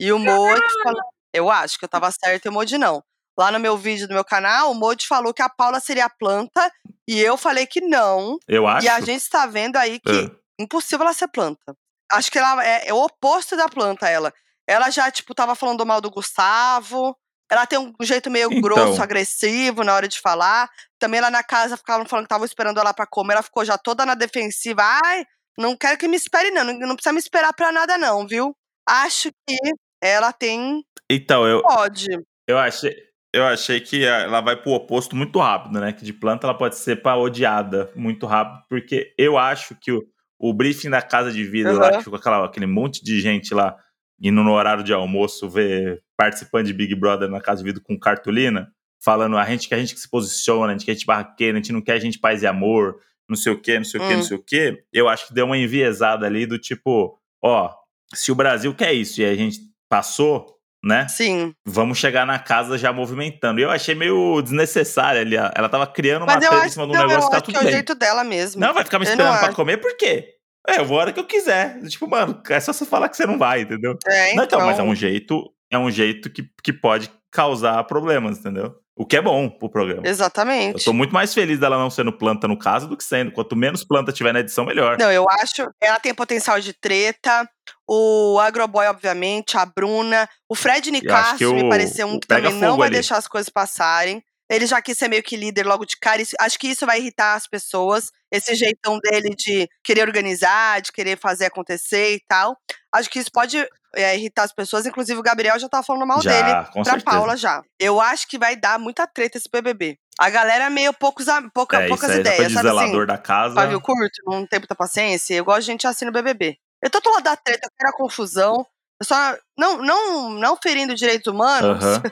E 0.00 0.12
o 0.12 0.18
Modi 0.18 0.60
falou. 0.82 1.02
Eu 1.32 1.50
acho 1.50 1.78
que 1.78 1.84
eu 1.84 1.88
estava 1.88 2.10
certa 2.10 2.48
e 2.48 2.50
o 2.50 2.52
Modi 2.52 2.78
não. 2.78 3.02
Lá 3.38 3.52
no 3.52 3.60
meu 3.60 3.76
vídeo 3.76 4.08
do 4.08 4.14
meu 4.14 4.24
canal, 4.24 4.70
o 4.70 4.74
Modi 4.74 5.06
falou 5.06 5.32
que 5.34 5.42
a 5.42 5.48
Paula 5.48 5.78
seria 5.78 6.06
a 6.06 6.10
planta 6.10 6.72
e 7.06 7.20
eu 7.20 7.36
falei 7.36 7.66
que 7.66 7.80
não. 7.80 8.38
Eu 8.48 8.66
acho. 8.66 8.86
E 8.86 8.88
a 8.88 9.00
gente 9.00 9.20
está 9.20 9.46
vendo 9.46 9.76
aí 9.76 10.00
que 10.00 10.10
Ah. 10.10 10.36
impossível 10.58 11.04
ela 11.04 11.12
ser 11.14 11.28
planta. 11.28 11.76
Acho 12.10 12.32
que 12.32 12.38
ela 12.38 12.64
é, 12.66 12.88
é 12.88 12.94
o 12.94 13.04
oposto 13.04 13.56
da 13.56 13.68
planta, 13.68 14.08
ela. 14.08 14.32
Ela 14.66 14.90
já, 14.90 15.10
tipo, 15.10 15.34
tava 15.34 15.54
falando 15.54 15.84
mal 15.86 16.00
do 16.00 16.10
Gustavo. 16.10 17.16
Ela 17.50 17.66
tem 17.66 17.78
um 17.78 17.92
jeito 18.02 18.30
meio 18.30 18.48
Então. 18.52 18.60
grosso, 18.60 19.02
agressivo 19.02 19.82
na 19.82 19.94
hora 19.94 20.06
de 20.08 20.20
falar. 20.20 20.68
Também 20.98 21.20
lá 21.20 21.30
na 21.30 21.42
casa 21.42 21.76
ficavam 21.76 22.04
falando 22.06 22.24
que 22.24 22.26
estavam 22.26 22.44
esperando 22.44 22.78
ela 22.78 22.92
pra 22.92 23.06
comer. 23.06 23.34
Ela 23.34 23.42
ficou 23.42 23.64
já 23.64 23.78
toda 23.78 24.04
na 24.04 24.14
defensiva. 24.14 24.82
Ai, 25.04 25.24
não 25.58 25.76
quero 25.76 25.96
que 25.98 26.06
me 26.08 26.16
espere, 26.16 26.50
não. 26.50 26.64
Não, 26.64 26.94
precisa 26.94 27.12
me 27.12 27.18
esperar 27.18 27.52
pra 27.54 27.72
nada, 27.72 27.96
não, 27.96 28.26
viu? 28.26 28.54
Acho 28.86 29.30
que 29.46 29.56
ela 30.02 30.32
tem. 30.32 30.82
Então, 31.10 31.46
eu, 31.46 31.62
Pode. 31.62 32.06
eu 32.46 32.58
achei. 32.58 32.94
Eu 33.30 33.44
achei 33.44 33.78
que 33.78 34.04
ela 34.06 34.40
vai 34.40 34.56
pro 34.56 34.72
oposto 34.72 35.14
muito 35.14 35.38
rápido, 35.38 35.78
né? 35.78 35.92
Que 35.92 36.02
de 36.02 36.14
planta 36.14 36.46
ela 36.46 36.56
pode 36.56 36.76
ser 36.78 37.02
pra 37.02 37.14
odiada 37.14 37.90
muito 37.94 38.26
rápido, 38.26 38.64
porque 38.70 39.12
eu 39.18 39.36
acho 39.36 39.74
que 39.74 39.92
o, 39.92 40.02
o 40.38 40.54
briefing 40.54 40.88
da 40.88 41.02
casa 41.02 41.30
de 41.30 41.44
vidro 41.44 41.74
lá, 41.76 41.88
Aham. 41.88 41.98
que 41.98 42.04
ficou 42.04 42.18
aquela, 42.18 42.46
aquele 42.46 42.66
monte 42.66 43.04
de 43.04 43.20
gente 43.20 43.52
lá 43.52 43.76
indo 44.20 44.42
no 44.42 44.52
horário 44.52 44.82
de 44.84 44.92
almoço 44.92 45.48
ver 45.48 46.02
participante 46.16 46.66
de 46.68 46.72
Big 46.72 46.94
Brother 46.94 47.28
na 47.28 47.40
casa 47.40 47.62
de 47.62 47.68
vidro 47.68 47.82
com 47.82 47.98
cartolina, 47.98 48.70
falando 49.00 49.36
a 49.38 49.44
gente 49.44 49.68
que 49.68 49.74
a 49.74 49.78
gente 49.78 49.94
que 49.94 50.00
se 50.00 50.10
posiciona, 50.10 50.72
a 50.72 50.72
gente 50.72 50.84
que 50.84 50.90
a 50.90 50.94
gente 50.94 51.06
barraqueira, 51.06 51.58
a 51.58 51.60
gente 51.62 51.72
não 51.72 51.80
quer 51.80 52.00
gente 52.00 52.18
paz 52.18 52.42
e 52.42 52.46
amor, 52.46 52.96
não 53.28 53.36
sei 53.36 53.52
o 53.52 53.60
quê, 53.60 53.78
não 53.78 53.84
sei 53.84 54.00
o 54.00 54.06
quê, 54.08 54.14
Hum. 54.14 54.16
não 54.16 54.22
sei 54.24 54.36
o 54.36 54.42
quê. 54.42 54.82
Eu 54.92 55.08
acho 55.08 55.28
que 55.28 55.34
deu 55.34 55.46
uma 55.46 55.56
enviesada 55.56 56.26
ali 56.26 56.46
do 56.46 56.58
tipo, 56.58 57.16
ó, 57.42 57.72
se 58.14 58.32
o 58.32 58.34
Brasil 58.34 58.74
quer 58.74 58.92
isso 58.92 59.20
e 59.20 59.24
a 59.24 59.34
gente 59.36 59.58
passou, 59.88 60.56
né? 60.84 61.06
Sim. 61.08 61.52
vamos 61.66 61.98
chegar 61.98 62.24
na 62.26 62.38
casa 62.38 62.78
já 62.78 62.92
movimentando. 62.92 63.58
E 63.60 63.64
eu 63.64 63.70
achei 63.70 63.94
meio 63.94 64.40
desnecessário 64.42 65.20
ali. 65.20 65.36
ó. 65.36 65.50
Ela 65.54 65.68
tava 65.68 65.86
criando 65.88 66.22
uma 66.22 66.34
Mas 66.34 66.44
eu 66.44 66.50
treta 66.50 66.66
em 66.66 66.70
cima 66.70 66.86
de 66.86 66.92
um 66.92 66.94
eu 66.94 67.06
negócio 67.08 67.24
que 67.24 67.30
tá 67.30 67.36
acho 67.38 67.46
que 67.46 67.52
tudo 67.52 67.56
é 67.56 67.60
o 67.60 67.64
bem. 67.64 67.72
jeito 67.72 67.94
dela 67.96 68.22
mesmo. 68.24 68.60
Não, 68.60 68.72
vai 68.72 68.84
ficar 68.84 68.98
me 68.98 69.04
Eu 69.04 69.10
esperando 69.10 69.38
pra 69.38 69.48
acho. 69.48 69.56
comer, 69.56 69.76
por 69.78 69.96
quê? 69.96 70.34
É, 70.66 70.78
eu 70.78 70.84
vou 70.84 70.98
a 70.98 71.02
hora 71.02 71.12
que 71.12 71.20
eu 71.20 71.26
quiser. 71.26 71.80
Tipo, 71.88 72.08
mano, 72.08 72.40
é 72.48 72.60
só 72.60 72.72
você 72.72 72.84
falar 72.84 73.08
que 73.08 73.16
você 73.16 73.26
não 73.26 73.38
vai, 73.38 73.62
entendeu? 73.62 73.96
É, 74.06 74.34
Não, 74.34 74.44
então. 74.44 74.58
então, 74.58 74.66
mas 74.66 74.78
é 74.78 74.82
um 74.82 74.94
jeito, 74.94 75.50
é 75.70 75.78
um 75.78 75.90
jeito 75.90 76.30
que, 76.30 76.48
que 76.62 76.72
pode 76.72 77.10
causar 77.30 77.82
problemas, 77.84 78.38
entendeu? 78.38 78.74
O 78.96 79.06
que 79.06 79.16
é 79.16 79.22
bom 79.22 79.48
pro 79.48 79.70
programa. 79.70 80.02
Eu 80.04 80.10
Exatamente. 80.10 80.84
tô 80.84 80.92
muito 80.92 81.12
mais 81.14 81.32
feliz 81.32 81.60
dela 81.60 81.78
não 81.78 81.88
sendo 81.88 82.12
planta 82.12 82.48
no 82.48 82.58
caso 82.58 82.88
do 82.88 82.96
que 82.96 83.04
sendo. 83.04 83.30
Quanto 83.30 83.54
menos 83.54 83.84
planta 83.84 84.12
tiver 84.12 84.32
na 84.32 84.40
edição, 84.40 84.64
melhor. 84.64 84.98
Não, 84.98 85.10
eu 85.12 85.24
acho. 85.40 85.70
Ela 85.80 86.00
tem 86.00 86.12
potencial 86.12 86.58
de 86.60 86.72
treta. 86.72 87.48
O 87.88 88.38
Agroboy, 88.40 88.86
obviamente, 88.88 89.56
a 89.56 89.64
Bruna. 89.64 90.28
O 90.48 90.54
Fred 90.56 90.88
Eu 90.88 90.92
Nicásio 90.92 91.54
me 91.54 91.68
pareceu 91.68 92.08
um 92.08 92.18
que 92.18 92.26
também 92.26 92.52
não 92.52 92.60
fogo 92.60 92.78
vai 92.78 92.88
ali. 92.88 92.94
deixar 92.96 93.18
as 93.18 93.28
coisas 93.28 93.48
passarem. 93.48 94.20
Ele 94.50 94.66
já 94.66 94.80
quis 94.80 94.96
ser 94.96 95.08
meio 95.08 95.22
que 95.22 95.36
líder 95.36 95.66
logo 95.66 95.84
de 95.84 95.96
cara. 95.98 96.22
Isso- 96.22 96.36
acho 96.40 96.58
que 96.58 96.68
isso 96.68 96.86
vai 96.86 96.98
irritar 96.98 97.34
as 97.34 97.46
pessoas. 97.46 98.10
Esse 98.32 98.54
jeitão 98.54 98.98
dele 98.98 99.34
de 99.36 99.68
querer 99.84 100.02
organizar, 100.02 100.80
de 100.80 100.90
querer 100.92 101.18
fazer 101.18 101.46
acontecer 101.46 102.14
e 102.14 102.20
tal. 102.26 102.56
Acho 102.92 103.10
que 103.10 103.18
isso 103.18 103.30
pode 103.32 103.58
é, 103.94 104.16
irritar 104.16 104.44
as 104.44 104.52
pessoas. 104.52 104.86
Inclusive, 104.86 105.18
o 105.18 105.22
Gabriel 105.22 105.58
já 105.58 105.68
tava 105.68 105.82
falando 105.82 106.06
mal 106.06 106.20
já, 106.22 106.30
dele 106.30 106.54
com 106.72 106.82
pra 106.82 106.92
certeza. 106.92 107.04
Paula 107.04 107.36
já. 107.36 107.62
Eu 107.78 108.00
acho 108.00 108.26
que 108.28 108.38
vai 108.38 108.56
dar 108.56 108.78
muita 108.78 109.06
treta 109.06 109.36
esse 109.38 109.48
BBB. 109.50 109.98
A 110.18 110.28
galera 110.30 110.64
é 110.64 110.70
meio 110.70 110.92
poucos, 110.92 111.26
pouca, 111.54 111.82
é, 111.82 111.88
poucas 111.88 112.10
aí, 112.10 112.20
ideias, 112.20 112.52
sabe 112.52 112.68
assim? 112.68 112.78
zelador 112.78 113.06
da 113.06 113.16
casa. 113.18 113.54
pavio 113.54 113.80
curto, 113.80 114.22
não 114.26 114.46
tem 114.46 114.58
muita 114.58 114.74
paciência. 114.74 115.34
Eu 115.34 115.44
gosto 115.44 115.60
de 115.60 115.66
gente 115.66 115.86
assim 115.86 116.04
no 116.04 116.12
BBB. 116.12 116.58
Eu 116.82 116.90
tô 116.90 117.00
do 117.00 117.10
lado 117.10 117.22
da 117.24 117.36
treta, 117.36 117.66
eu 117.66 117.70
quero 117.78 117.90
a 117.90 117.96
confusão. 117.96 118.66
Eu 119.00 119.06
só, 119.06 119.36
não, 119.56 119.78
não, 119.78 120.30
não 120.30 120.56
ferindo 120.56 120.94
direitos 120.94 121.32
humanos, 121.32 121.84
Aham. 121.84 122.02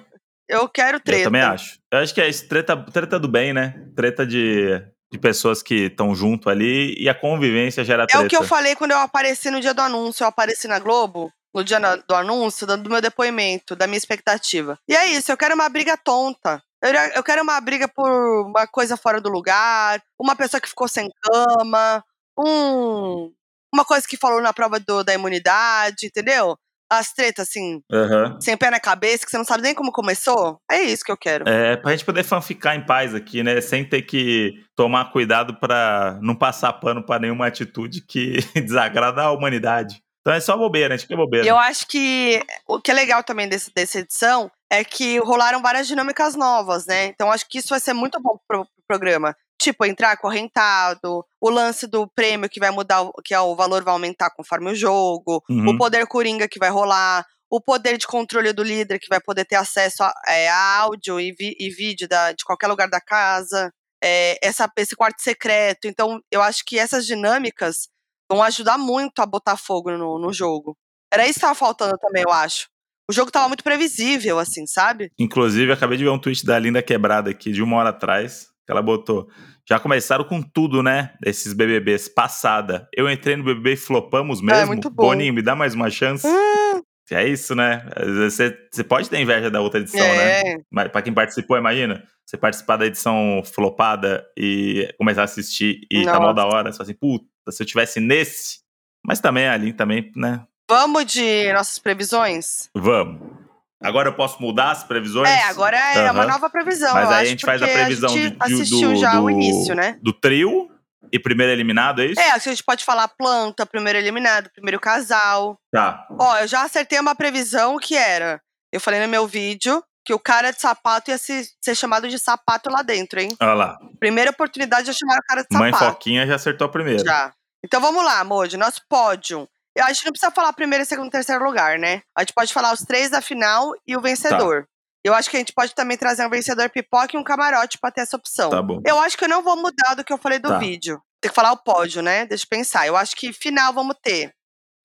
Eu 0.48 0.68
quero 0.68 1.00
treta. 1.00 1.20
Eu 1.20 1.24
também 1.24 1.42
acho. 1.42 1.78
Eu 1.92 1.98
acho 2.00 2.14
que 2.14 2.20
é 2.20 2.28
isso, 2.28 2.48
treta, 2.48 2.76
treta 2.76 3.18
do 3.18 3.28
bem, 3.28 3.52
né? 3.52 3.86
Treta 3.96 4.26
de, 4.26 4.80
de 5.12 5.18
pessoas 5.18 5.62
que 5.62 5.86
estão 5.86 6.14
junto 6.14 6.48
ali 6.50 6.94
e 6.98 7.08
a 7.08 7.14
convivência 7.14 7.84
gera 7.84 8.04
É 8.04 8.06
treta. 8.06 8.24
o 8.24 8.28
que 8.28 8.36
eu 8.36 8.44
falei 8.44 8.74
quando 8.76 8.92
eu 8.92 8.98
apareci 8.98 9.50
no 9.50 9.60
dia 9.60 9.74
do 9.74 9.80
anúncio. 9.82 10.24
Eu 10.24 10.28
apareci 10.28 10.66
na 10.68 10.78
Globo, 10.78 11.32
no 11.54 11.64
dia 11.64 11.78
do 12.06 12.14
anúncio, 12.14 12.66
dando 12.66 12.88
meu 12.90 13.00
depoimento, 13.00 13.74
da 13.74 13.86
minha 13.86 13.98
expectativa. 13.98 14.78
E 14.88 14.94
é 14.94 15.06
isso, 15.06 15.32
eu 15.32 15.36
quero 15.36 15.54
uma 15.54 15.68
briga 15.68 15.96
tonta. 15.96 16.62
Eu, 16.82 16.92
eu 17.14 17.22
quero 17.24 17.42
uma 17.42 17.58
briga 17.60 17.88
por 17.88 18.08
uma 18.46 18.66
coisa 18.66 18.96
fora 18.96 19.20
do 19.20 19.30
lugar, 19.30 20.00
uma 20.20 20.36
pessoa 20.36 20.60
que 20.60 20.68
ficou 20.68 20.86
sem 20.86 21.08
cama, 21.22 22.04
um, 22.38 23.32
uma 23.74 23.84
coisa 23.84 24.06
que 24.06 24.16
falou 24.16 24.40
na 24.40 24.52
prova 24.52 24.78
do- 24.78 25.02
da 25.02 25.14
imunidade, 25.14 26.06
entendeu? 26.06 26.56
As 26.90 27.12
tretas, 27.12 27.48
assim, 27.48 27.80
Aham. 27.92 28.38
sem 28.40 28.56
pé 28.56 28.70
na 28.70 28.78
cabeça, 28.78 29.24
que 29.24 29.30
você 29.30 29.38
não 29.38 29.44
sabe 29.44 29.62
nem 29.62 29.74
como 29.74 29.90
começou. 29.90 30.58
É 30.70 30.82
isso 30.82 31.04
que 31.04 31.10
eu 31.10 31.16
quero. 31.16 31.48
É, 31.48 31.76
pra 31.76 31.90
gente 31.92 32.04
poder 32.04 32.22
fanficar 32.22 32.76
em 32.76 32.86
paz 32.86 33.14
aqui, 33.14 33.42
né? 33.42 33.60
Sem 33.60 33.84
ter 33.84 34.02
que 34.02 34.54
tomar 34.76 35.10
cuidado 35.10 35.58
pra 35.58 36.18
não 36.22 36.34
passar 36.34 36.72
pano 36.74 37.04
pra 37.04 37.18
nenhuma 37.18 37.46
atitude 37.46 38.02
que 38.02 38.36
desagrada 38.54 39.22
a 39.22 39.32
humanidade. 39.32 40.00
Então 40.20 40.34
é 40.34 40.40
só 40.40 40.56
bobeira, 40.56 40.94
a 40.94 40.96
gente 40.96 41.06
quer 41.06 41.16
bobeira. 41.16 41.46
Eu 41.46 41.56
acho 41.56 41.86
que 41.86 42.42
o 42.66 42.80
que 42.80 42.90
é 42.90 42.94
legal 42.94 43.22
também 43.22 43.48
desse, 43.48 43.72
dessa 43.72 44.00
edição 44.00 44.50
é 44.68 44.82
que 44.82 45.18
rolaram 45.18 45.62
várias 45.62 45.86
dinâmicas 45.86 46.34
novas, 46.34 46.84
né? 46.84 47.06
Então 47.06 47.30
acho 47.30 47.48
que 47.48 47.58
isso 47.58 47.68
vai 47.68 47.78
ser 47.78 47.92
muito 47.92 48.20
bom 48.20 48.36
pro 48.48 48.66
programa. 48.88 49.36
Tipo, 49.66 49.84
entrar 49.84 50.16
correntado, 50.16 51.24
o 51.40 51.50
lance 51.50 51.86
do 51.88 52.06
prêmio 52.14 52.48
que 52.48 52.60
vai 52.60 52.70
mudar, 52.70 53.04
que 53.24 53.34
é 53.34 53.40
o 53.40 53.56
valor 53.56 53.82
vai 53.82 53.92
aumentar 53.92 54.30
conforme 54.30 54.70
o 54.70 54.74
jogo, 54.74 55.42
Uhum. 55.50 55.70
o 55.70 55.76
poder 55.78 56.06
coringa 56.06 56.46
que 56.48 56.58
vai 56.58 56.70
rolar, 56.70 57.24
o 57.50 57.60
poder 57.60 57.98
de 57.98 58.06
controle 58.06 58.52
do 58.52 58.62
líder 58.62 58.98
que 59.00 59.08
vai 59.08 59.20
poder 59.20 59.44
ter 59.44 59.56
acesso 59.56 60.04
a, 60.04 60.12
é, 60.28 60.48
a 60.48 60.78
áudio 60.82 61.18
e, 61.18 61.32
vi- 61.32 61.56
e 61.58 61.68
vídeo 61.70 62.06
da- 62.08 62.30
de 62.32 62.44
qualquer 62.44 62.68
lugar 62.68 62.88
da 62.88 63.00
casa, 63.00 63.72
é, 64.02 64.38
essa, 64.40 64.70
esse 64.76 64.94
quarto 64.94 65.20
secreto. 65.20 65.86
Então, 65.88 66.20
eu 66.30 66.40
acho 66.42 66.62
que 66.64 66.78
essas 66.78 67.04
dinâmicas 67.04 67.88
vão 68.30 68.42
ajudar 68.42 68.78
muito 68.78 69.20
a 69.20 69.26
botar 69.26 69.56
fogo 69.56 69.90
no, 69.90 70.18
no 70.18 70.32
jogo. 70.32 70.76
Era 71.12 71.24
isso 71.26 71.34
que 71.34 71.40
tava 71.40 71.54
faltando 71.54 71.98
também, 71.98 72.22
eu 72.26 72.32
acho. 72.32 72.68
O 73.10 73.12
jogo 73.12 73.30
tava 73.30 73.46
muito 73.48 73.62
previsível, 73.64 74.38
assim, 74.38 74.64
sabe? 74.66 75.10
Inclusive, 75.18 75.72
acabei 75.72 75.96
de 75.98 76.04
ver 76.04 76.10
um 76.10 76.18
tweet 76.20 76.44
da 76.44 76.58
Linda 76.58 76.82
Quebrada 76.82 77.30
aqui 77.30 77.52
de 77.52 77.62
uma 77.62 77.76
hora 77.76 77.90
atrás, 77.90 78.46
ela 78.72 78.82
botou. 78.82 79.28
Já 79.68 79.78
começaram 79.80 80.24
com 80.24 80.40
tudo, 80.40 80.82
né? 80.82 81.14
Esses 81.24 81.52
BBBs. 81.52 82.08
Passada. 82.08 82.88
Eu 82.96 83.10
entrei 83.10 83.36
no 83.36 83.42
BBB 83.44 83.72
e 83.72 83.76
flopamos 83.76 84.40
mesmo. 84.40 84.60
É, 84.60 84.64
muito 84.64 84.88
bom. 84.90 85.06
Boninho, 85.08 85.34
me 85.34 85.42
dá 85.42 85.56
mais 85.56 85.74
uma 85.74 85.90
chance. 85.90 86.26
Hum, 86.26 86.80
É 87.10 87.26
isso, 87.26 87.54
né? 87.54 87.84
Você, 88.26 88.56
você 88.70 88.84
pode 88.84 89.08
ter 89.10 89.18
inveja 89.20 89.50
da 89.50 89.60
outra 89.60 89.80
edição, 89.80 90.00
né? 90.00 90.40
é, 90.40 90.56
Mas 90.70 90.88
pra 90.88 91.02
quem 91.02 91.12
participou, 91.12 91.56
imagina. 91.56 92.02
Você 92.24 92.36
participar 92.36 92.76
da 92.76 92.86
edição 92.86 93.42
flopada 93.44 94.24
e 94.36 94.92
começar 94.98 95.20
a 95.22 95.24
assistir 95.24 95.80
e 95.90 96.04
tá 96.04 96.12
mal 96.18 96.22
Nossa. 96.22 96.34
da 96.34 96.46
hora. 96.46 96.72
Você 96.72 96.78
fala 96.78 96.90
assim, 96.90 96.98
puta, 96.98 97.26
se 97.50 97.62
eu 97.62 97.66
tivesse 97.66 98.00
nesse. 98.00 98.58
Mas 99.04 99.20
também 99.20 99.46
ali, 99.48 99.72
também, 99.72 100.10
né? 100.16 100.44
Vamos 100.68 101.04
de 101.06 101.52
nossas 101.52 101.78
previsões? 101.78 102.68
Vamos. 102.74 103.45
Agora 103.82 104.08
eu 104.08 104.14
posso 104.14 104.40
mudar 104.40 104.70
as 104.70 104.82
previsões? 104.84 105.28
É, 105.28 105.42
agora 105.44 105.76
é 105.76 106.10
uma 106.10 106.22
Aham. 106.22 106.32
nova 106.32 106.50
previsão. 106.50 106.94
Mas 106.94 107.04
eu 107.10 107.16
aí 107.16 107.26
a 107.26 107.28
gente 107.28 107.44
faz 107.44 107.62
a 107.62 107.66
previsão 107.68 108.08
gente 108.08 108.36
de- 108.46 108.70
do, 108.70 108.96
já 108.96 109.12
do, 109.12 109.24
o 109.24 109.30
início, 109.30 109.74
né? 109.74 109.98
do 110.02 110.12
trio 110.12 110.70
e 111.12 111.18
primeiro 111.18 111.52
eliminado, 111.52 112.00
é 112.02 112.06
isso? 112.06 112.20
É, 112.20 112.30
a 112.32 112.38
gente 112.38 112.64
pode 112.64 112.84
falar 112.84 113.06
planta, 113.08 113.66
primeiro 113.66 113.98
eliminado, 113.98 114.50
primeiro 114.50 114.80
casal. 114.80 115.58
Tá. 115.70 116.06
Ó, 116.18 116.38
eu 116.38 116.48
já 116.48 116.62
acertei 116.62 116.98
uma 116.98 117.14
previsão 117.14 117.76
que 117.78 117.94
era. 117.94 118.40
Eu 118.72 118.80
falei 118.80 119.00
no 119.00 119.08
meu 119.08 119.26
vídeo 119.26 119.82
que 120.04 120.14
o 120.14 120.18
cara 120.18 120.52
de 120.52 120.60
sapato 120.60 121.10
ia 121.10 121.18
se- 121.18 121.48
ser 121.60 121.74
chamado 121.74 122.08
de 122.08 122.18
sapato 122.18 122.70
lá 122.70 122.82
dentro, 122.82 123.20
hein? 123.20 123.28
Olha 123.40 123.54
lá. 123.54 123.78
Primeira 124.00 124.30
oportunidade 124.30 124.86
de 124.90 124.96
chamar 124.98 125.18
o 125.18 125.22
cara 125.26 125.42
de 125.42 125.56
Mãe 125.56 125.72
sapato. 125.72 125.92
Foquinha 125.92 126.26
já 126.26 126.34
acertou 126.36 126.64
a 126.66 126.70
primeira. 126.70 127.04
Já. 127.04 127.32
Então 127.64 127.80
vamos 127.80 128.04
lá, 128.04 128.22
Moji, 128.24 128.56
nosso 128.56 128.80
pódio. 128.88 129.48
Eu 129.76 129.84
acho 129.84 130.00
que 130.00 130.06
não 130.06 130.12
precisa 130.12 130.32
falar 130.32 130.52
primeiro, 130.54 130.84
segundo, 130.86 131.10
terceiro 131.10 131.44
lugar, 131.44 131.78
né? 131.78 132.00
A 132.16 132.22
gente 132.22 132.32
pode 132.32 132.52
falar 132.52 132.72
os 132.72 132.80
três 132.80 133.10
da 133.10 133.20
final 133.20 133.72
e 133.86 133.96
o 133.96 134.00
vencedor. 134.00 134.62
Tá. 134.62 134.68
Eu 135.04 135.14
acho 135.14 135.30
que 135.30 135.36
a 135.36 135.38
gente 135.38 135.52
pode 135.52 135.74
também 135.74 135.96
trazer 135.96 136.26
um 136.26 136.30
vencedor 136.30 136.68
pipoca 136.70 137.14
e 137.14 137.18
um 137.18 137.22
camarote 137.22 137.78
pra 137.78 137.92
ter 137.92 138.00
essa 138.00 138.16
opção. 138.16 138.50
Tá 138.50 138.62
bom. 138.62 138.80
Eu 138.86 138.98
acho 138.98 139.16
que 139.16 139.24
eu 139.24 139.28
não 139.28 139.42
vou 139.42 139.54
mudar 139.56 139.94
do 139.94 140.02
que 140.02 140.12
eu 140.12 140.18
falei 140.18 140.38
do 140.38 140.48
Tá. 140.48 140.58
vídeo. 140.58 141.00
Tem 141.20 141.28
que 141.30 141.34
falar 141.34 141.52
o 141.52 141.62
pódio, 141.62 142.02
né? 142.02 142.26
Deixa 142.26 142.44
eu 142.44 142.48
pensar. 142.48 142.86
Eu 142.86 142.96
acho 142.96 143.14
que 143.14 143.32
final 143.32 143.72
vamos 143.72 143.96
ter 144.02 144.32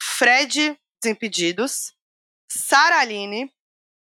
Fred 0.01 0.77
Desimpedidos, 1.01 1.93
Sara 2.51 2.99
Aline 2.99 3.51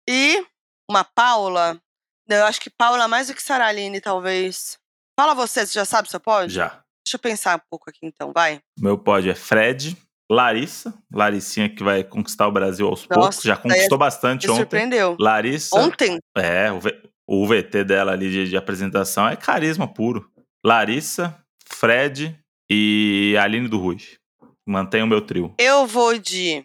e 0.08 0.44
uma 0.90 1.04
Paula. 1.04 1.80
Eu 2.28 2.44
acho 2.46 2.60
que 2.60 2.70
Paula 2.70 3.06
mais 3.06 3.28
do 3.28 3.34
que 3.34 3.42
Sara 3.42 3.66
Aline, 3.66 4.00
talvez. 4.00 4.76
Fala 5.18 5.34
você, 5.34 5.66
você 5.66 5.72
já 5.72 5.84
sabe 5.84 6.10
seu 6.10 6.18
pódio? 6.20 6.50
Já. 6.50 6.68
Deixa 7.06 7.14
eu 7.14 7.18
pensar 7.20 7.56
um 7.56 7.62
pouco 7.70 7.88
aqui 7.88 8.00
então, 8.02 8.32
vai. 8.32 8.60
Meu 8.78 8.98
pódio 8.98 9.30
é 9.30 9.34
Fred, 9.34 9.96
Larissa, 10.30 10.92
Larissinha 11.12 11.68
que 11.74 11.82
vai 11.82 12.04
conquistar 12.04 12.46
o 12.48 12.52
Brasil 12.52 12.86
aos 12.86 13.02
Nossa, 13.08 13.14
poucos. 13.20 13.42
Já 13.42 13.56
conquistou 13.56 13.96
bastante 13.98 14.46
Me 14.46 14.52
ontem. 14.52 14.60
surpreendeu. 14.62 15.16
Larissa. 15.18 15.76
Ontem? 15.78 16.18
É, 16.36 16.70
o, 16.70 16.80
V- 16.80 17.02
o 17.26 17.46
VT 17.46 17.84
dela 17.84 18.12
ali 18.12 18.30
de, 18.30 18.48
de 18.48 18.56
apresentação 18.56 19.26
é 19.28 19.36
carisma 19.36 19.92
puro. 19.92 20.30
Larissa, 20.64 21.42
Fred 21.66 22.38
e 22.70 23.34
Aline 23.40 23.68
do 23.68 23.78
Ruge. 23.78 24.18
Mantém 24.66 25.02
o 25.02 25.06
meu 25.06 25.22
trio. 25.24 25.54
Eu 25.58 25.86
vou 25.86 26.18
de 26.18 26.62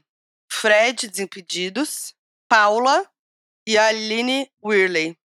Fred 0.51 1.07
Desimpedidos, 1.07 2.13
Paula 2.49 3.07
e 3.67 3.77
Aline 3.77 4.49
Whirley. 4.63 5.15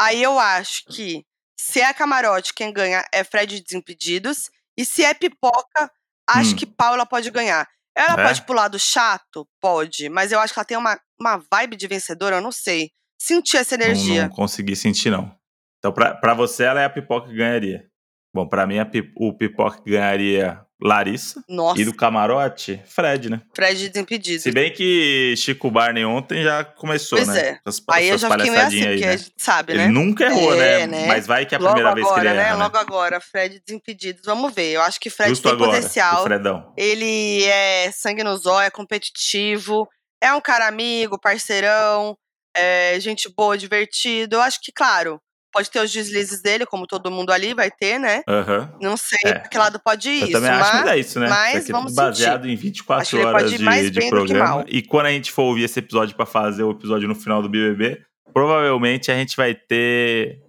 Aí 0.00 0.22
eu 0.22 0.38
acho 0.38 0.84
que 0.86 1.24
se 1.60 1.80
é 1.82 1.92
camarote, 1.92 2.54
quem 2.54 2.72
ganha 2.72 3.04
é 3.12 3.22
Fred 3.22 3.60
Desimpedidos. 3.60 4.50
E 4.78 4.84
se 4.86 5.04
é 5.04 5.12
pipoca, 5.12 5.92
acho 6.30 6.54
Hum. 6.54 6.56
que 6.56 6.64
Paula 6.64 7.04
pode 7.04 7.30
ganhar. 7.30 7.68
Ela 7.96 8.20
É? 8.22 8.24
pode 8.26 8.42
pular 8.42 8.68
do 8.68 8.78
chato? 8.78 9.46
Pode. 9.60 10.08
Mas 10.08 10.32
eu 10.32 10.40
acho 10.40 10.52
que 10.54 10.58
ela 10.58 10.64
tem 10.66 10.76
uma, 10.76 10.98
uma 11.20 11.42
vibe 11.52 11.76
de 11.76 11.86
vencedora, 11.86 12.36
eu 12.36 12.40
não 12.42 12.52
sei. 12.52 12.90
senti 13.20 13.56
essa 13.56 13.76
Não, 13.76 13.84
energia. 13.84 14.22
não 14.22 14.30
consegui 14.30 14.74
sentir, 14.74 15.10
não. 15.10 15.34
Então, 15.78 15.92
pra, 15.92 16.14
pra 16.14 16.34
você, 16.34 16.64
ela 16.64 16.80
é 16.80 16.84
a 16.84 16.90
pipoca 16.90 17.28
que 17.28 17.34
ganharia. 17.36 17.86
Bom, 18.34 18.48
pra 18.48 18.66
mim, 18.66 18.76
pi- 18.90 19.12
o 19.16 19.36
pipoca 19.36 19.82
que 19.82 19.90
ganharia 19.90 20.64
Larissa. 20.82 21.42
Nossa, 21.48 21.80
E 21.80 21.84
do 21.84 21.94
camarote, 21.94 22.82
Fred, 22.86 23.30
né? 23.30 23.40
Fred 23.54 23.88
Desimpedido. 23.88 24.42
Se 24.42 24.50
bem 24.50 24.72
que 24.72 25.34
Chico 25.36 25.70
Barney 25.70 26.04
ontem 26.04 26.42
já 26.42 26.64
começou, 26.64 27.18
Pois 27.18 27.28
né? 27.28 27.40
é. 27.40 27.58
As, 27.64 27.80
Aí 27.90 28.08
eu 28.08 28.18
já 28.18 28.28
fiquei 28.30 28.50
meio 28.50 28.62
assim, 28.66 28.86
aí, 28.86 29.04
a 29.04 29.06
né? 29.06 29.16
gente 29.18 29.32
sabe, 29.36 29.72
Ele 29.74 29.82
né? 29.82 29.88
nunca 29.88 30.24
errou, 30.24 30.54
É, 30.54 30.86
né? 30.86 30.86
né? 30.86 31.06
Mas 31.06 31.26
vai 31.26 31.46
que 31.46 31.54
é 31.54 31.58
a 31.58 31.60
Logo 31.60 31.72
primeira 31.74 31.94
vez 31.94 32.06
que 32.06 32.12
agora, 32.12 32.28
ele 32.30 32.36
né? 32.38 32.42
erra, 32.48 32.56
né? 32.56 32.62
Logo 32.64 32.76
agora, 32.78 33.20
Fred 33.20 33.60
Desimpedidos. 33.64 34.22
Vamos 34.24 34.52
ver. 34.52 34.72
Eu 34.72 34.82
acho 34.82 34.98
que 34.98 35.08
Fred 35.08 35.30
Justo 35.30 35.44
tem 35.44 35.52
agora, 35.52 35.70
potencial. 35.72 36.20
o 36.20 36.24
Fredão. 36.24 36.72
Ele 36.76 37.44
é 37.44 37.90
sangue 37.92 38.24
no 38.24 38.36
zóio, 38.36 38.66
é 38.66 38.70
competitivo, 38.70 39.88
é 40.20 40.32
um 40.32 40.40
cara 40.40 40.66
amigo, 40.66 41.18
parceirão, 41.20 42.16
é 42.56 42.98
gente 43.00 43.28
boa, 43.34 43.56
divertido. 43.56 44.36
Eu 44.36 44.40
acho 44.42 44.60
que, 44.60 44.72
claro, 44.72 45.20
pode 45.52 45.70
ter 45.70 45.80
os 45.80 45.92
deslizes 45.92 46.40
dele, 46.40 46.64
como 46.66 46.86
todo 46.86 47.10
mundo 47.10 47.30
ali 47.30 47.52
vai 47.54 47.70
ter, 47.70 47.98
né? 47.98 48.22
Aham. 48.28 48.72
Não 48.80 48.96
sei 48.96 49.18
É. 49.30 49.38
pra 49.38 49.48
que 49.48 49.58
lado 49.58 49.78
pode 49.78 50.08
ir 50.08 50.20
Eu 50.20 50.24
isso, 50.28 50.32
também 50.32 50.50
mas... 50.50 50.60
acho, 50.62 50.76
mas 50.76 50.86
é 50.86 50.98
isso, 50.98 51.20
né? 51.20 51.28
mas 51.28 51.68
é 51.68 51.72
vamos 51.72 51.94
baseado 51.94 52.48
em 52.48 52.54
Acho 52.54 52.62
24 52.62 53.08
que 53.08 53.16
ele 53.16 53.22
pode 53.24 53.34
horas 53.34 53.50
de, 53.50 53.90
de 53.90 54.00
que 54.00 54.08
programa. 54.08 54.64
E 54.66 54.82
quando 54.82 55.06
a 55.06 55.10
gente 55.10 55.30
for 55.30 55.42
ouvir 55.42 55.64
esse 55.64 55.78
episódio 55.78 56.16
pra 56.16 56.26
fazer 56.26 56.62
o 56.62 56.70
episódio 56.70 57.06
no 57.06 57.14
final 57.14 57.42
do 57.42 57.48
BBB, 57.48 58.02
provavelmente 58.32 59.12
a 59.12 59.14
gente 59.14 59.36
vai 59.36 59.54
ter 59.54 60.40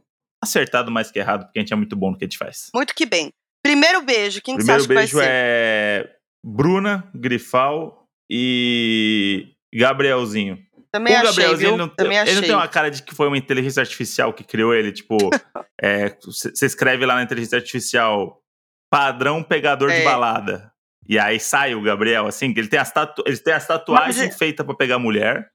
acertado 0.41 0.89
mais 0.91 1.11
que 1.11 1.19
errado, 1.19 1.45
porque 1.45 1.59
a 1.59 1.61
gente 1.61 1.73
é 1.73 1.75
muito 1.75 1.95
bom 1.95 2.11
no 2.11 2.17
que 2.17 2.23
a 2.23 2.27
gente 2.27 2.37
faz. 2.37 2.69
Muito 2.73 2.93
que 2.95 3.05
bem. 3.05 3.31
Primeiro 3.61 4.01
beijo, 4.01 4.41
quem 4.41 4.55
que 4.55 4.63
Primeiro 4.63 4.83
você 4.83 4.91
acha 4.91 4.99
beijo 4.99 5.09
que 5.11 5.15
vai 5.15 5.25
ser? 5.25 5.31
é 5.31 6.09
Bruna, 6.45 7.09
Grifal 7.15 8.03
e 8.29 9.47
Gabrielzinho. 9.73 10.57
Também 10.93 11.13
o 11.13 11.17
achei, 11.17 11.29
Gabrielzinho 11.29 11.69
viu? 11.71 11.77
não, 11.77 11.87
tem- 11.87 11.95
Também 12.05 12.17
ele 12.19 12.21
achei. 12.29 12.35
não 12.35 12.43
tem 12.43 12.55
uma 12.55 12.67
cara 12.67 12.91
de 12.91 13.01
que 13.01 13.15
foi 13.15 13.27
uma 13.27 13.37
inteligência 13.37 13.81
artificial 13.81 14.31
que 14.31 14.43
criou 14.43 14.73
ele. 14.73 14.91
Tipo, 14.91 15.17
você 16.23 16.65
escreve 16.65 17.05
lá 17.05 17.15
na 17.15 17.23
inteligência 17.23 17.57
artificial 17.57 18.39
padrão 18.91 19.41
pegador 19.43 19.89
de 19.89 19.97
É. 19.97 20.03
balada. 20.03 20.71
E 21.07 21.17
aí 21.19 21.39
sai 21.39 21.75
o 21.75 21.81
Gabriel, 21.81 22.27
assim, 22.27 22.53
que 22.53 22.59
ele 22.59 22.67
tem 22.69 22.79
as, 22.79 22.91
tatu 22.91 23.23
ele 23.25 23.37
tem 23.37 23.53
as 23.53 23.65
tatuagens 23.67 24.17
Mas 24.17 24.35
é- 24.35 24.37
feitas 24.37 24.65
pra 24.65 24.75
pegar 24.75 24.99
mulher. 24.99 25.49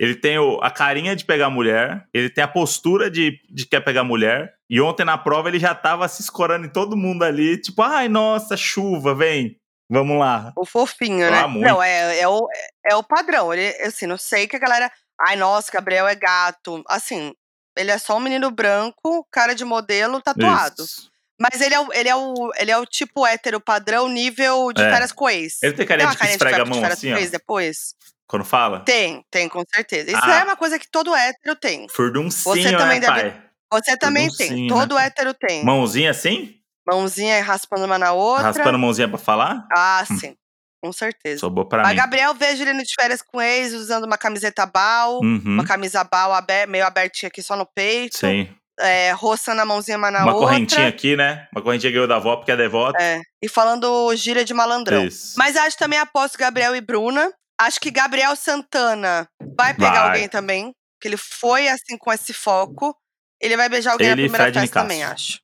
Ele 0.00 0.14
tem 0.14 0.38
o- 0.38 0.58
a 0.62 0.70
carinha 0.70 1.14
de 1.14 1.24
pegar 1.24 1.50
mulher. 1.50 2.04
Ele 2.14 2.30
tem 2.30 2.42
a 2.42 2.48
postura 2.48 3.10
de, 3.10 3.38
de 3.50 3.66
quer 3.66 3.80
pegar 3.80 4.04
mulher. 4.04 4.54
E 4.70 4.80
ontem 4.80 5.04
na 5.04 5.18
prova 5.18 5.48
ele 5.48 5.58
já 5.58 5.74
tava 5.74 6.06
se 6.08 6.22
escorando 6.22 6.66
em 6.66 6.70
todo 6.72 6.96
mundo 6.96 7.24
ali. 7.24 7.60
Tipo, 7.60 7.82
ai, 7.82 8.08
nossa, 8.08 8.56
chuva, 8.56 9.14
vem. 9.14 9.56
Vamos 9.90 10.18
lá. 10.18 10.52
O 10.56 10.66
fofinho, 10.66 11.26
Ah, 11.28 11.30
né? 11.30 11.46
muito. 11.46 11.66
Não, 11.66 11.82
é, 11.82 12.20
é, 12.20 12.28
o, 12.28 12.46
é 12.86 12.94
o 12.94 13.02
padrão. 13.02 13.52
Ele, 13.54 13.68
assim, 13.82 14.06
não 14.06 14.18
sei 14.18 14.46
que 14.46 14.56
a 14.56 14.58
galera. 14.58 14.90
Ai, 15.20 15.36
nossa, 15.36 15.72
Gabriel 15.72 16.06
é 16.06 16.14
gato. 16.14 16.82
Assim, 16.88 17.32
ele 17.76 17.90
é 17.90 17.98
só 17.98 18.16
um 18.16 18.20
menino 18.20 18.50
branco, 18.50 19.26
cara 19.30 19.54
de 19.54 19.64
modelo, 19.64 20.20
tatuado. 20.20 20.82
Isso. 20.84 21.10
Mas 21.40 21.60
ele 21.60 21.74
é, 21.74 21.80
o, 21.80 21.92
ele, 21.92 22.08
é 22.08 22.16
o, 22.16 22.34
ele 22.56 22.70
é 22.70 22.76
o 22.76 22.84
tipo 22.84 23.24
hétero 23.26 23.60
padrão, 23.60 24.08
nível 24.08 24.72
de 24.72 24.82
É. 24.82 24.90
férias 24.90 25.12
com 25.12 25.30
ex. 25.30 25.62
Ele 25.62 25.72
tem 25.72 25.86
carinha 25.86 26.08
de 26.10 26.16
que 26.18 26.26
esfrega 26.26 26.62
a 26.62 26.64
mão 26.64 26.84
assim, 26.84 27.12
ó. 27.12 27.30
depois? 27.30 27.94
Quando 28.26 28.44
fala. 28.44 28.80
Tem, 28.80 29.24
tem, 29.30 29.48
com 29.48 29.62
certeza. 29.72 30.10
Isso 30.10 30.20
Ah. 30.24 30.40
é 30.40 30.44
uma 30.44 30.56
coisa 30.56 30.78
que 30.78 30.90
todo 30.90 31.14
hétero 31.14 31.54
tem. 31.56 31.86
Furduncinho, 31.88 32.54
Você 32.56 32.76
também 32.76 33.00
né, 33.00 33.06
deve- 33.06 33.30
pai? 33.30 33.42
Você 33.72 33.96
também 33.96 34.28
tem. 34.28 34.46
Produncinho, 34.48 34.68
Todo 34.74 34.94
né? 34.96 35.06
hétero 35.06 35.32
tem. 35.34 35.64
Mãozinha 35.64 36.10
assim? 36.10 36.57
Mãozinha 36.88 37.42
raspando 37.42 37.84
uma 37.84 37.98
na 37.98 38.12
outra. 38.12 38.44
Raspando 38.44 38.78
mãozinha 38.78 39.08
pra 39.08 39.18
falar? 39.18 39.66
Ah, 39.72 40.04
sim. 40.18 40.34
Com 40.82 40.92
certeza. 40.92 41.40
Sobrou 41.40 41.66
pra 41.66 41.82
Mas 41.82 41.90
mim. 41.90 41.96
Gabriel, 41.96 42.32
vejo 42.34 42.62
ele 42.62 42.82
de 42.82 42.94
férias 42.94 43.20
com 43.20 43.42
ex, 43.42 43.72
usando 43.74 44.04
uma 44.04 44.16
camiseta 44.16 44.64
bal. 44.64 45.18
Uhum, 45.20 45.42
Uma 45.44 45.64
camisa 45.66 46.04
bal 46.04 46.32
aber- 46.32 46.68
meio 46.68 46.86
abertinha 46.86 47.28
aqui 47.28 47.42
só 47.42 47.56
no 47.56 47.66
peito. 47.66 48.18
sim. 48.18 48.48
É, 48.80 49.10
roçando 49.10 49.60
a 49.60 49.64
mãozinha 49.64 49.98
uma 49.98 50.08
na 50.08 50.22
Uma 50.22 50.34
outra. 50.34 50.46
correntinha 50.46 50.86
aqui, 50.86 51.16
né? 51.16 51.48
Uma 51.52 51.60
correntinha 51.60 51.90
ganhou 51.90 52.06
da 52.06 52.14
avó 52.14 52.36
porque 52.36 52.52
é 52.52 52.56
devota. 52.56 52.96
É, 53.02 53.20
e 53.42 53.48
falando 53.48 54.14
gíria 54.14 54.44
de 54.44 54.54
malandrão. 54.54 55.04
Isso. 55.04 55.34
Mas 55.36 55.56
acho 55.56 55.76
também 55.76 55.98
aposto 55.98 56.38
Gabriel 56.38 56.76
e 56.76 56.80
Bruna. 56.80 57.28
Acho 57.60 57.80
que 57.80 57.90
Gabriel 57.90 58.36
Santana 58.36 59.26
vai 59.56 59.74
pegar 59.74 59.90
Vai. 59.94 60.06
alguém 60.10 60.28
também. 60.28 60.72
Que 61.00 61.08
ele 61.08 61.16
foi 61.16 61.66
assim 61.68 61.98
com 61.98 62.12
esse 62.12 62.32
foco. 62.32 62.94
Ele 63.42 63.56
vai 63.56 63.68
beijar 63.68 63.92
alguém 63.94 64.10
Ele 64.10 64.28
na 64.28 64.28
primeira 64.38 64.60
festa 64.60 64.80
também, 64.80 65.02
acho. 65.02 65.40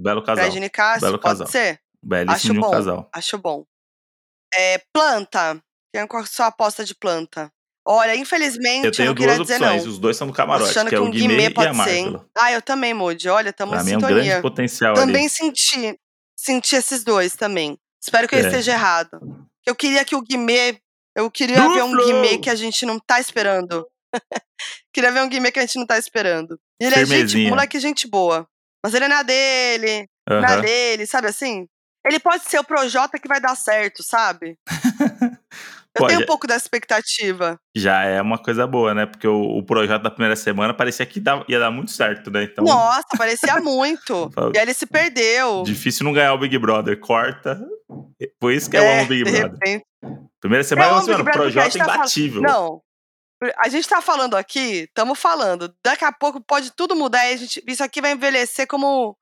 Belo 0.00 0.22
casal. 0.22 0.44
Fred 0.44 0.60
Nicásio, 0.60 1.00
Belo 1.00 1.18
pode 1.18 1.38
casal. 1.38 1.46
ser? 1.46 1.80
Belíssimo 2.02 2.52
Acho 2.52 2.60
bom. 2.60 2.70
casal. 2.70 3.08
Acho 3.12 3.38
bom. 3.38 3.64
É, 4.54 4.82
planta. 4.92 5.62
Quem 5.94 6.06
qual 6.06 6.22
a 6.22 6.26
sua 6.26 6.46
aposta 6.46 6.84
de 6.84 6.94
planta? 6.94 7.52
Olha, 7.86 8.14
infelizmente, 8.14 8.84
Eu 8.86 8.92
tenho 8.92 9.08
não 9.08 9.14
queria 9.14 9.34
duas 9.36 9.46
dizer 9.48 9.60
opções. 9.60 9.84
não. 9.84 9.90
Os 9.92 9.98
dois 9.98 10.16
são 10.16 10.26
do 10.26 10.32
camarote, 10.32 10.70
achando 10.70 10.88
que 10.88 10.94
é 10.94 11.00
o 11.00 11.04
um 11.04 11.10
Guimê, 11.10 11.28
Guimê 11.28 11.42
e 11.42 11.46
a 11.46 11.50
pode 11.50 11.76
ser, 11.84 11.94
hein? 11.96 12.04
Marcela. 12.10 12.28
Ah, 12.38 12.52
eu 12.52 12.62
também, 12.62 12.94
Moody. 12.94 13.28
Olha, 13.28 13.50
estamos 13.50 13.80
em 13.80 13.84
mim 13.84 13.92
é 13.92 13.96
um 13.96 14.00
sintonia. 14.00 14.24
grande 14.24 14.42
potencial 14.42 14.94
Também 14.94 15.22
ali. 15.22 15.30
senti, 15.30 15.98
senti 16.36 16.76
esses 16.76 17.02
dois 17.02 17.34
também. 17.34 17.78
Espero 18.00 18.28
que 18.28 18.34
eu 18.34 18.38
É. 18.38 18.42
esteja 18.42 18.72
errado. 18.72 19.10
Eu 19.66 19.74
queria 19.74 20.04
que 20.04 20.14
o 20.14 20.22
Guimê. 20.22 20.78
Eu 21.16 21.30
queria 21.30 21.56
ver 21.68 21.82
um! 21.82 21.96
Guimê 21.96 22.38
que 22.38 22.48
a 22.48 22.54
gente 22.54 22.86
não 22.86 22.98
tá 23.00 23.18
esperando. 23.18 23.86
queria 24.92 25.10
ver 25.10 25.22
um 25.22 25.28
Guimê 25.28 25.50
que 25.50 25.58
a 25.58 25.62
gente 25.62 25.78
não 25.78 25.86
tá 25.86 25.98
esperando. 25.98 26.58
E 26.80 26.84
Ele 26.84 26.94
é 26.94 27.04
gente, 27.04 27.48
moleque 27.48 27.80
gente 27.80 28.06
boa. 28.08 28.46
Mas 28.84 28.94
ele 28.94 29.04
é 29.04 29.08
na 29.08 29.22
dele, 29.22 30.06
na 30.28 30.52
Aham. 30.54 30.60
dele, 30.62 31.06
sabe 31.06 31.28
assim? 31.28 31.66
Ele 32.06 32.18
pode 32.18 32.44
ser 32.44 32.58
o 32.58 32.64
Projota 32.64 33.18
que 33.18 33.28
vai 33.28 33.40
dar 33.40 33.54
certo, 33.54 34.02
sabe? 34.02 34.56
Eu 35.92 36.02
Pode. 36.02 36.12
tenho 36.14 36.22
um 36.22 36.26
pouco 36.26 36.46
dessa 36.46 36.64
expectativa. 36.64 37.58
Já 37.76 38.04
é 38.04 38.22
uma 38.22 38.38
coisa 38.38 38.64
boa, 38.64 38.94
né? 38.94 39.06
Porque 39.06 39.26
o, 39.26 39.58
o 39.58 39.62
projeto 39.64 40.02
da 40.02 40.10
primeira 40.10 40.36
semana 40.36 40.72
parecia 40.72 41.04
que 41.04 41.18
dá- 41.18 41.44
ia 41.48 41.58
dar 41.58 41.72
muito 41.72 41.90
certo, 41.90 42.30
né? 42.30 42.44
Então, 42.44 42.64
Nossa, 42.64 43.08
parecia 43.18 43.56
muito. 43.60 44.30
E 44.54 44.58
aí 44.58 44.62
ele 44.64 44.72
se 44.72 44.86
perdeu. 44.86 45.64
difícil 45.64 46.04
não 46.04 46.12
ganhar 46.12 46.32
o 46.32 46.38
Big 46.38 46.56
Brother. 46.58 46.98
Corta. 47.00 47.60
Por 48.38 48.52
isso 48.52 48.70
que 48.70 48.76
eu 48.76 48.82
É, 48.82 48.92
amo 48.98 49.02
o 49.02 49.06
Big 49.08 49.24
Brother. 49.24 49.50
repente. 49.50 49.84
Primeira 50.40 50.62
semana 50.62 50.86
Eu 50.86 50.90
eu 50.92 50.94
amo 50.98 51.02
assim, 51.12 51.24
Big 51.24 51.32
Brother 51.32 51.64
gente 51.64 51.78
tá 51.78 51.94
imbatível. 51.96 52.42
Não. 52.42 52.80
A 53.58 53.68
gente 53.68 53.88
tá 53.88 54.00
falando 54.02 54.36
aqui, 54.36 54.82
estamos 54.88 55.18
falando. 55.18 55.74
Daqui 55.84 56.04
a 56.04 56.12
pouco 56.12 56.40
pode 56.40 56.72
tudo 56.72 56.94
mudar 56.94 57.26
e 57.28 57.34
a 57.34 57.36
gente, 57.36 57.62
isso 57.66 57.82
aqui 57.82 58.00
vai 58.00 58.12
envelhecer 58.12 58.66
como 58.66 59.16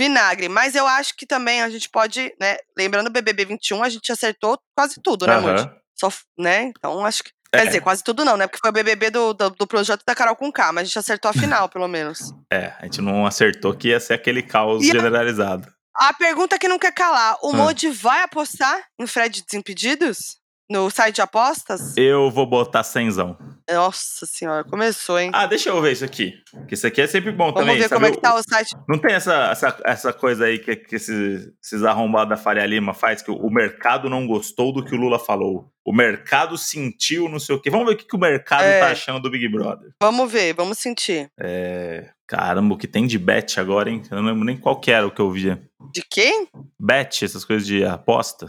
vinagre. 0.00 0.48
Mas 0.48 0.74
eu 0.74 0.86
acho 0.86 1.16
que 1.16 1.26
também 1.26 1.62
a 1.62 1.68
gente 1.68 1.88
pode, 1.88 2.32
né? 2.40 2.56
Lembrando 2.76 3.08
o 3.08 3.12
BBB 3.12 3.44
21, 3.46 3.82
a 3.82 3.88
gente 3.88 4.10
acertou 4.12 4.58
quase 4.76 5.00
tudo, 5.02 5.26
né, 5.26 5.34
Aham. 5.34 5.42
Moody? 5.56 5.70
Só, 5.98 6.08
né? 6.38 6.64
Então 6.76 7.04
acho 7.04 7.24
que. 7.24 7.30
É. 7.52 7.58
Quer 7.58 7.66
dizer, 7.66 7.80
quase 7.82 8.02
tudo 8.02 8.24
não, 8.24 8.36
né? 8.36 8.48
Porque 8.48 8.58
foi 8.60 8.70
o 8.70 8.72
BBB 8.72 9.10
do, 9.10 9.32
do, 9.32 9.50
do 9.50 9.66
projeto 9.66 10.02
da 10.04 10.12
Carol 10.14 10.34
com 10.34 10.50
K, 10.50 10.72
mas 10.72 10.82
a 10.82 10.84
gente 10.86 10.98
acertou 10.98 11.28
a 11.30 11.34
final, 11.34 11.68
pelo 11.68 11.86
menos. 11.86 12.18
É, 12.52 12.74
a 12.80 12.84
gente 12.84 13.00
não 13.00 13.24
acertou 13.26 13.72
que 13.76 13.88
ia 13.88 14.00
ser 14.00 14.14
aquele 14.14 14.42
caos 14.42 14.84
E 14.84 14.90
a- 14.90 14.94
generalizado. 14.94 15.72
A 15.96 16.12
pergunta 16.12 16.58
que 16.58 16.66
não 16.66 16.78
quer 16.80 16.92
calar: 16.92 17.36
o. 17.42 17.52
Modi 17.52 17.88
vai 17.90 18.22
apostar 18.22 18.84
em 19.00 19.06
Fred 19.06 19.42
Desimpedidos? 19.44 20.38
No 20.68 20.90
site 20.90 21.16
de 21.16 21.20
apostas? 21.22 21.94
Eu 21.96 22.30
vou 22.30 22.46
botar 22.46 22.82
cenzão. 22.82 23.36
Nossa 23.70 24.26
senhora, 24.26 24.62
começou, 24.64 25.18
hein? 25.18 25.30
Ah, 25.32 25.46
deixa 25.46 25.70
eu 25.70 25.80
ver 25.80 25.92
isso 25.92 26.04
aqui. 26.04 26.34
Que 26.68 26.74
isso 26.74 26.86
aqui 26.86 27.00
é 27.00 27.06
sempre 27.06 27.32
bom 27.32 27.46
Vamos 27.46 27.60
também. 27.60 27.76
ver 27.76 27.88
sabe? 27.88 27.94
como 27.94 28.06
é 28.06 28.10
que 28.10 28.20
tá 28.20 28.34
o 28.34 28.42
site. 28.42 28.70
Não 28.88 28.98
tem 28.98 29.14
essa, 29.14 29.50
essa, 29.50 29.80
essa 29.84 30.12
coisa 30.12 30.44
aí 30.44 30.58
que, 30.58 30.76
que 30.76 30.96
esses, 30.96 31.48
esses 31.62 31.82
arrombados 31.82 32.28
da 32.28 32.36
Faria 32.36 32.66
Lima 32.66 32.92
faz, 32.92 33.22
que 33.22 33.30
o 33.30 33.50
mercado 33.50 34.10
não 34.10 34.26
gostou 34.26 34.72
do 34.72 34.84
que 34.84 34.94
o 34.94 34.98
Lula 34.98 35.18
falou. 35.18 35.70
O 35.84 35.92
mercado 35.94 36.58
sentiu 36.58 37.28
não 37.28 37.38
sei 37.38 37.54
o 37.56 37.60
quê. 37.60 37.70
Vamos 37.70 37.86
ver 37.86 37.94
o 37.94 37.96
que, 37.96 38.06
que 38.06 38.16
o 38.16 38.20
mercado 38.20 38.64
É. 38.64 38.80
tá 38.80 38.88
achando 38.90 39.20
do 39.20 39.30
Big 39.30 39.48
Brother. 39.48 39.92
Vamos 40.02 40.30
ver, 40.30 40.52
vamos 40.54 40.78
sentir. 40.78 41.30
É, 41.40 42.10
caramba, 42.26 42.74
o 42.74 42.78
que 42.78 42.86
tem 42.86 43.06
de 43.06 43.18
bet 43.18 43.58
agora, 43.58 43.88
hein? 43.90 44.02
Eu 44.10 44.16
não 44.20 44.28
lembro 44.28 44.44
nem 44.44 44.56
qual 44.58 44.78
que 44.78 44.90
era 44.90 45.06
o 45.06 45.10
que 45.10 45.20
eu 45.20 45.30
via. 45.30 45.62
De 45.92 46.02
quem? 46.10 46.48
Bet, 46.78 47.24
essas 47.24 47.44
coisas 47.44 47.66
de 47.66 47.84
aposta. 47.84 48.46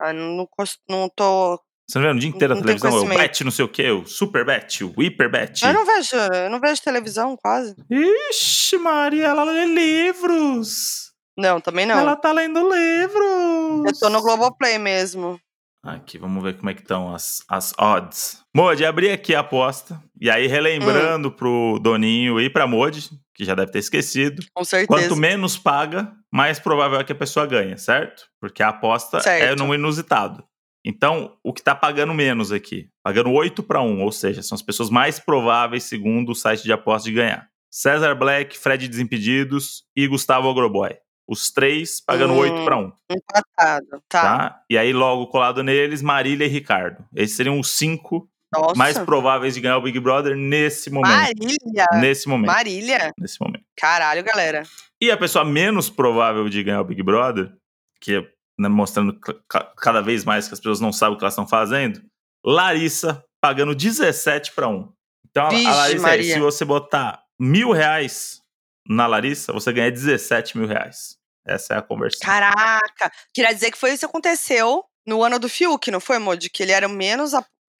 Ah, 0.00 0.12
não, 0.12 0.46
não 0.88 1.08
tô. 1.08 1.58
Você 1.88 1.98
não 1.98 2.06
vê 2.06 2.12
o 2.12 2.18
dia 2.18 2.28
inteiro 2.28 2.54
tenho 2.54 2.66
televisão? 2.66 2.98
É 2.98 3.14
o 3.14 3.18
bet 3.18 3.44
não 3.44 3.50
sei 3.50 3.64
o 3.64 3.68
quê, 3.68 3.90
o 3.90 4.04
super 4.06 4.44
bet, 4.44 4.82
o 4.82 4.92
hiper 5.00 5.30
bet. 5.30 5.64
Eu 5.64 5.72
não 5.72 5.86
vejo, 5.86 6.16
eu 6.16 6.50
não 6.50 6.60
vejo 6.60 6.82
televisão 6.82 7.36
quase. 7.36 7.76
Ixi, 7.88 8.76
Maria, 8.78 9.26
ela 9.26 9.44
lê 9.44 9.64
livros. 9.66 11.12
Não, 11.38 11.60
também 11.60 11.86
não. 11.86 11.98
Ela 11.98 12.16
tá 12.16 12.32
lendo 12.32 12.60
livros. 12.60 13.84
Eu 13.86 13.98
tô 14.00 14.08
no 14.08 14.20
Globoplay 14.20 14.78
mesmo. 14.78 15.38
Aqui, 15.84 16.18
vamos 16.18 16.42
ver 16.42 16.56
como 16.56 16.68
é 16.68 16.74
que 16.74 16.80
estão 16.80 17.14
as, 17.14 17.44
as 17.48 17.72
odds. 17.78 18.40
Modi, 18.56 18.84
abri 18.84 19.10
aqui 19.10 19.34
a 19.36 19.40
aposta. 19.40 20.02
E 20.20 20.28
aí, 20.28 20.48
relembrando 20.48 21.30
pro 21.30 21.78
Doninho 21.80 22.40
e 22.40 22.50
pra 22.50 22.66
Modi, 22.66 23.08
que 23.32 23.44
já 23.44 23.54
deve 23.54 23.70
ter 23.70 23.78
esquecido. 23.78 24.44
Com 24.52 24.64
certeza. 24.64 24.88
Quanto 24.88 25.14
menos 25.14 25.56
paga, 25.56 26.10
mais 26.32 26.58
provável 26.58 26.98
é 26.98 27.04
que 27.04 27.12
a 27.12 27.16
pessoa 27.16 27.46
ganhe, 27.46 27.78
certo? 27.78 28.24
Porque 28.40 28.62
a 28.64 28.70
aposta 28.70 29.18
é 29.18 29.20
Certo. 29.20 29.62
no 29.62 29.72
inusitado. 29.72 30.42
Então, 30.88 31.36
o 31.42 31.52
que 31.52 31.60
tá 31.60 31.74
pagando 31.74 32.14
menos 32.14 32.52
aqui? 32.52 32.88
Pagando 33.02 33.32
8 33.32 33.60
para 33.64 33.82
1, 33.82 34.02
ou 34.04 34.12
seja, 34.12 34.40
são 34.40 34.54
as 34.54 34.62
pessoas 34.62 34.88
mais 34.88 35.18
prováveis, 35.18 35.82
segundo 35.82 36.30
o 36.30 36.34
site 36.34 36.62
de 36.62 36.72
aposta, 36.72 37.08
de 37.08 37.14
ganhar. 37.16 37.48
César 37.68 38.14
Black, 38.14 38.56
Fred 38.56 38.86
Desimpedidos 38.86 39.82
e 39.96 40.06
Gustavo 40.06 40.48
Agroboy. 40.48 40.96
Os 41.28 41.50
três 41.50 42.00
pagando 42.00 42.34
Hum. 42.34 42.38
8 42.38 42.64
para 42.64 42.76
1 42.78 42.92
Empatado. 43.10 44.02
Tá. 44.08 44.22
tá? 44.22 44.60
E 44.70 44.78
aí, 44.78 44.92
logo 44.92 45.26
colado 45.26 45.60
neles, 45.64 46.02
Marília 46.02 46.44
e 46.44 46.48
Ricardo. 46.48 47.04
Esses 47.16 47.36
seriam 47.36 47.58
os 47.58 47.70
cinco 47.76 48.30
Nossa. 48.54 48.76
mais 48.76 48.96
prováveis 48.96 49.54
de 49.54 49.60
ganhar 49.60 49.78
o 49.78 49.82
Big 49.82 49.98
Brother 49.98 50.36
nesse 50.36 50.88
momento. 50.88 51.10
Marília. 51.10 51.86
Nesse 51.94 52.28
momento. 52.28 52.46
Marília. 52.46 53.10
Nesse 53.18 53.40
momento. 53.40 53.64
Caralho, 53.76 54.22
galera. 54.22 54.62
E 55.02 55.10
a 55.10 55.16
pessoa 55.16 55.44
menos 55.44 55.90
provável 55.90 56.48
de 56.48 56.62
ganhar 56.62 56.80
o 56.80 56.84
Big 56.84 57.02
Brother, 57.02 57.52
que 58.00 58.14
é 58.14 58.35
né, 58.58 58.68
mostrando 58.68 59.18
ca- 59.48 59.72
cada 59.78 60.00
vez 60.00 60.24
mais 60.24 60.46
que 60.48 60.54
as 60.54 60.60
pessoas 60.60 60.80
não 60.80 60.92
sabem 60.92 61.14
o 61.14 61.18
que 61.18 61.24
elas 61.24 61.34
estão 61.34 61.46
fazendo, 61.46 62.02
Larissa 62.44 63.22
pagando 63.40 63.74
17 63.74 64.52
para 64.52 64.68
1. 64.68 64.92
Então 65.30 65.50
Vixe, 65.50 65.66
a 65.66 65.74
Larissa, 65.74 66.34
se 66.34 66.38
você 66.40 66.64
botar 66.64 67.22
mil 67.38 67.70
reais 67.72 68.40
na 68.88 69.06
Larissa, 69.06 69.52
você 69.52 69.72
ganha 69.72 69.90
17 69.90 70.56
mil 70.56 70.66
reais. 70.66 71.16
Essa 71.46 71.74
é 71.74 71.78
a 71.78 71.82
conversão. 71.82 72.20
Caraca. 72.26 73.12
Queria 73.34 73.52
dizer 73.54 73.70
que 73.70 73.78
foi 73.78 73.90
isso 73.90 74.00
que 74.00 74.06
aconteceu 74.06 74.82
no 75.06 75.22
ano 75.22 75.38
do 75.38 75.48
Fiuk, 75.48 75.90
não 75.90 76.00
foi, 76.00 76.18
Modi? 76.18 76.48
Que 76.50 76.62
ele 76.62 76.72
era 76.72 76.88
menos. 76.88 77.32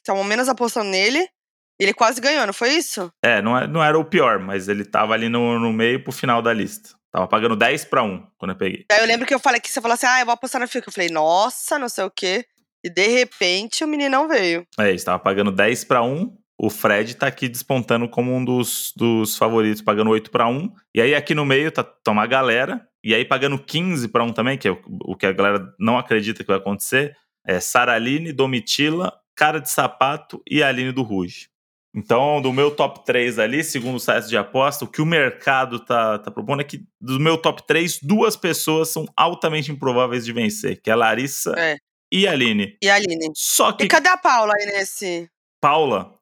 Estavam 0.02 0.22
menos 0.24 0.48
apostando 0.48 0.90
nele. 0.90 1.20
E 1.80 1.84
ele 1.84 1.92
quase 1.94 2.20
ganhou, 2.20 2.46
não 2.46 2.52
foi 2.54 2.70
isso? 2.74 3.10
É, 3.24 3.42
não, 3.42 3.56
é- 3.58 3.66
não 3.66 3.82
era 3.82 3.98
o 3.98 4.04
pior, 4.04 4.38
mas 4.38 4.68
ele 4.68 4.84
tava 4.84 5.14
ali 5.14 5.28
no, 5.28 5.58
no 5.58 5.72
meio 5.72 6.02
pro 6.02 6.12
final 6.12 6.40
da 6.40 6.52
lista. 6.52 6.90
Tava 7.16 7.26
pagando 7.26 7.56
10 7.56 7.86
para 7.86 8.02
1 8.02 8.26
quando 8.36 8.50
eu 8.50 8.58
peguei. 8.58 8.84
Daí 8.90 9.00
eu 9.00 9.06
lembro 9.06 9.26
que 9.26 9.32
eu 9.32 9.38
falei 9.38 9.58
que 9.58 9.70
você 9.70 9.80
falou 9.80 9.94
assim: 9.94 10.04
ah, 10.04 10.20
eu 10.20 10.26
vou 10.26 10.34
apostar 10.34 10.60
no 10.60 10.68
Fiuk. 10.68 10.86
Eu 10.86 10.92
falei, 10.92 11.08
nossa, 11.08 11.78
não 11.78 11.88
sei 11.88 12.04
o 12.04 12.10
quê. 12.10 12.44
E 12.84 12.90
de 12.90 13.06
repente 13.06 13.82
o 13.82 13.88
menino 13.88 14.10
não 14.10 14.28
veio. 14.28 14.66
É, 14.78 14.92
estava 14.92 15.18
pagando 15.18 15.50
10 15.50 15.84
para 15.84 16.02
1. 16.02 16.36
O 16.58 16.68
Fred 16.68 17.14
tá 17.14 17.26
aqui 17.26 17.48
despontando 17.48 18.06
como 18.06 18.36
um 18.36 18.44
dos, 18.44 18.92
dos 18.94 19.34
favoritos, 19.34 19.80
pagando 19.80 20.10
8 20.10 20.30
para 20.30 20.46
1. 20.46 20.70
E 20.94 21.00
aí 21.00 21.14
aqui 21.14 21.34
no 21.34 21.46
meio 21.46 21.72
tá, 21.72 21.82
tá 21.82 22.10
uma 22.10 22.26
galera. 22.26 22.86
E 23.02 23.14
aí 23.14 23.24
pagando 23.24 23.58
15 23.58 24.08
para 24.08 24.22
1 24.22 24.34
também, 24.34 24.58
que 24.58 24.68
é 24.68 24.72
o, 24.72 24.82
o 25.06 25.16
que 25.16 25.24
a 25.24 25.32
galera 25.32 25.72
não 25.80 25.96
acredita 25.96 26.44
que 26.44 26.48
vai 26.48 26.58
acontecer. 26.58 27.16
É 27.46 27.60
Saraline, 27.60 28.30
Domitila, 28.30 29.10
Cara 29.34 29.58
de 29.58 29.70
Sapato 29.70 30.42
e 30.46 30.62
Aline 30.62 30.92
do 30.92 31.02
Ruge. 31.02 31.48
Então, 31.96 32.42
do 32.42 32.52
meu 32.52 32.70
top 32.70 33.06
3 33.06 33.38
ali, 33.38 33.64
segundo 33.64 33.96
o 33.96 34.00
site 34.00 34.28
de 34.28 34.36
aposta, 34.36 34.84
o 34.84 34.88
que 34.88 35.00
o 35.00 35.06
mercado 35.06 35.80
tá, 35.80 36.18
tá 36.18 36.30
propondo 36.30 36.60
é 36.60 36.64
que 36.64 36.84
do 37.00 37.18
meu 37.18 37.38
top 37.38 37.66
3, 37.66 38.00
duas 38.02 38.36
pessoas 38.36 38.90
são 38.90 39.06
altamente 39.16 39.72
improváveis 39.72 40.24
de 40.24 40.32
vencer, 40.32 40.78
que 40.82 40.90
é 40.90 40.92
a 40.92 40.96
Larissa 40.96 41.54
É. 41.56 41.78
e 42.12 42.28
a 42.28 42.32
Aline. 42.32 42.76
E 42.82 42.90
a 42.90 42.96
Aline? 42.96 43.30
Só 43.34 43.72
que 43.72 43.84
E 43.84 43.88
cadê 43.88 44.10
a 44.10 44.18
Paula 44.18 44.52
aí 44.58 44.66
nesse? 44.66 45.30
Paula. 45.58 46.12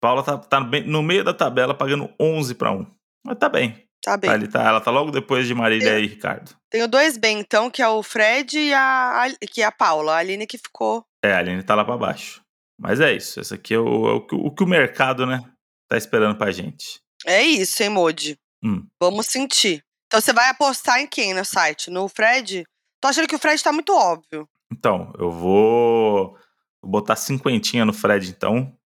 Paula 0.00 0.22
tá, 0.24 0.36
tá 0.36 0.60
no 0.60 1.02
meio 1.02 1.22
da 1.22 1.32
tabela 1.32 1.74
pagando 1.74 2.12
11 2.20 2.54
para 2.56 2.72
1. 2.72 2.84
Mas 3.24 3.38
tá 3.38 3.48
bem. 3.48 3.82
Tá 4.02 4.18
bem. 4.18 4.28
Ali, 4.28 4.48
tá, 4.48 4.62
ela 4.62 4.80
tá 4.82 4.90
logo 4.90 5.10
depois 5.10 5.46
de 5.46 5.54
Marília 5.54 5.98
e 5.98 6.06
Ricardo. 6.06 6.50
Tenho 6.68 6.86
dois 6.86 7.16
bem, 7.16 7.38
então, 7.38 7.70
que 7.70 7.80
é 7.80 7.88
o 7.88 8.02
Fred 8.02 8.58
e 8.58 8.74
a, 8.74 9.28
que 9.50 9.62
é 9.62 9.64
a 9.64 9.72
Paula. 9.72 10.14
A 10.14 10.18
Aline 10.18 10.46
que 10.46 10.58
ficou. 10.58 11.06
É, 11.24 11.32
a 11.32 11.38
Aline 11.38 11.62
tá 11.62 11.74
lá 11.74 11.84
para 11.86 11.96
baixo. 11.96 12.43
Mas 12.78 13.00
é 13.00 13.12
isso. 13.14 13.40
Esse 13.40 13.54
aqui 13.54 13.74
é 13.74 13.78
o, 13.78 14.08
é 14.08 14.12
o 14.14 14.26
que- 14.26 14.34
o 14.34 14.50
que 14.50 14.64
o 14.64 14.66
mercado, 14.66 15.26
né, 15.26 15.40
tá 15.88 15.96
esperando 15.96 16.36
pra 16.36 16.50
gente. 16.50 17.00
É 17.26 17.42
isso, 17.42 17.82
hein, 17.82 17.88
Modi? 17.88 18.38
Hum. 18.62 18.86
Vamos 19.00 19.26
sentir. 19.26 19.82
Então 20.06 20.20
você 20.20 20.32
vai 20.32 20.48
apostar 20.50 21.00
em 21.00 21.06
quem 21.06 21.34
no 21.34 21.44
site? 21.44 21.90
No 21.90 22.08
Fred? 22.08 22.64
Tô 23.00 23.08
achando 23.08 23.28
que 23.28 23.34
o 23.34 23.38
Fred 23.38 23.62
tá 23.62 23.72
muito 23.72 23.94
óbvio. 23.94 24.48
Então, 24.72 25.12
eu 25.18 25.30
vou, 25.30 26.36
vou 26.82 26.90
botar 26.90 27.16
cinquentinha 27.16 27.84
no 27.84 27.92
Fred, 27.92 28.28
então. 28.30 28.76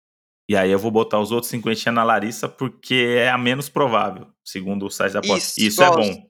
E 0.50 0.56
aí 0.56 0.70
eu 0.70 0.78
vou 0.78 0.90
botar 0.90 1.18
os 1.18 1.30
outros 1.30 1.50
cinquentinha 1.50 1.92
na 1.92 2.02
Larissa, 2.02 2.48
porque 2.48 3.16
é 3.18 3.28
a 3.30 3.36
menos 3.38 3.68
provável, 3.68 4.26
segundo 4.44 4.86
o 4.86 4.90
site 4.90 5.12
da 5.12 5.18
aposta. 5.20 5.36
Isso, 5.60 5.60
Isso 5.60 5.82
é 5.82 5.90
bom. 5.90 6.28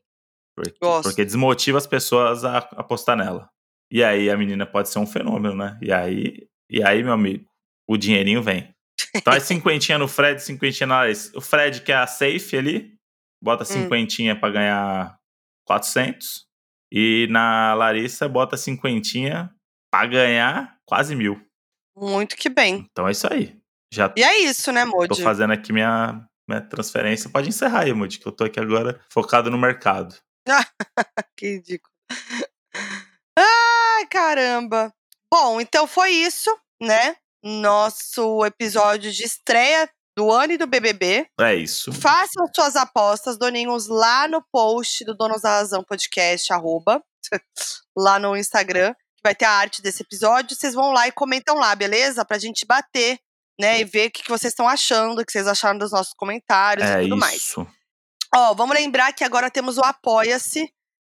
Porque, 0.56 0.72
porque 1.04 1.24
desmotiva 1.24 1.78
as 1.78 1.86
pessoas 1.86 2.44
a 2.44 2.58
apostar 2.58 3.16
nela. 3.16 3.48
E 3.90 4.02
aí 4.02 4.28
a 4.28 4.36
menina 4.36 4.66
pode 4.66 4.88
ser 4.88 4.98
um 4.98 5.06
fenômeno, 5.06 5.54
né? 5.54 5.78
E 5.80 5.92
aí, 5.92 6.48
e 6.68 6.82
aí 6.82 7.02
meu 7.02 7.12
amigo, 7.12 7.47
o 7.88 7.96
dinheirinho 7.96 8.42
vem. 8.42 8.72
Então 9.14 9.32
é 9.32 9.40
cinquentinha 9.40 9.98
no 9.98 10.06
Fred, 10.06 10.42
cinquentinha 10.42 10.86
na 10.86 10.98
Larissa. 10.98 11.36
O 11.36 11.40
Fred, 11.40 11.80
que 11.82 11.90
é 11.92 11.96
a 11.96 12.06
safe 12.06 12.56
ali, 12.56 12.94
bota 13.42 13.64
cinquentinha 13.64 14.38
pra 14.38 14.50
ganhar 14.50 15.16
400. 15.66 16.46
E 16.92 17.26
na 17.30 17.74
Larissa, 17.74 18.28
bota 18.28 18.56
cinquentinha 18.56 19.50
pra 19.90 20.06
ganhar 20.06 20.76
quase 20.86 21.14
mil. 21.14 21.40
Muito 21.96 22.36
que 22.36 22.48
bem. 22.48 22.86
Então 22.90 23.08
é 23.08 23.12
isso 23.12 23.26
aí. 23.32 23.58
Já 23.92 24.12
E 24.16 24.22
é 24.22 24.38
isso, 24.40 24.70
né, 24.70 24.84
tô 24.84 24.90
Modi? 24.90 25.22
fazendo 25.22 25.52
aqui 25.52 25.72
minha, 25.72 26.24
minha 26.48 26.60
transferência. 26.60 27.30
Pode 27.30 27.48
encerrar 27.48 27.84
aí, 27.84 27.92
Moody, 27.92 28.18
que 28.18 28.26
eu 28.28 28.32
tô 28.32 28.44
aqui 28.44 28.60
agora 28.60 29.00
focado 29.10 29.50
no 29.50 29.58
mercado. 29.58 30.14
Que 31.36 31.54
ridículo. 31.54 31.92
Ai, 33.38 34.06
caramba. 34.10 34.92
Bom, 35.32 35.60
então 35.60 35.86
foi 35.86 36.10
isso, 36.10 36.50
né? 36.82 37.16
Nosso 37.44 38.44
episódio 38.44 39.10
de 39.12 39.22
estreia 39.24 39.88
do 40.16 40.30
ano 40.32 40.54
e 40.54 40.58
do 40.58 40.66
BBB. 40.66 41.28
É 41.40 41.54
isso. 41.54 41.92
Façam 41.92 42.46
suas 42.54 42.74
apostas, 42.76 43.38
doninhos, 43.38 43.86
lá 43.86 44.26
no 44.26 44.42
post 44.52 45.04
do 45.04 45.14
Donos 45.14 45.42
da 45.42 45.50
Razão 45.50 45.84
Podcast, 45.84 46.52
arroba, 46.52 47.02
lá 47.96 48.18
no 48.18 48.36
Instagram, 48.36 48.92
que 48.94 49.22
vai 49.22 49.34
ter 49.34 49.44
a 49.44 49.52
arte 49.52 49.80
desse 49.80 50.02
episódio. 50.02 50.56
Vocês 50.56 50.74
vão 50.74 50.90
lá 50.92 51.06
e 51.06 51.12
comentam 51.12 51.56
lá, 51.56 51.74
beleza? 51.74 52.24
Pra 52.24 52.38
gente 52.38 52.66
bater, 52.66 53.18
né? 53.60 53.80
E 53.80 53.84
ver 53.84 54.08
o 54.08 54.10
que 54.10 54.22
que 54.24 54.28
vocês 54.30 54.52
estão 54.52 54.68
achando, 54.68 55.20
o 55.20 55.24
que 55.24 55.30
vocês 55.30 55.46
acharam 55.46 55.78
dos 55.78 55.92
nossos 55.92 56.12
comentários 56.14 56.88
É 56.88 57.00
e 57.00 57.02
tudo 57.04 57.16
mais. 57.16 57.36
isso. 57.36 57.66
Ó, 58.34 58.54
vamos 58.54 58.74
lembrar 58.76 59.12
que 59.12 59.22
agora 59.24 59.50
temos 59.50 59.78
o 59.78 59.84
Apoia-se. 59.84 60.68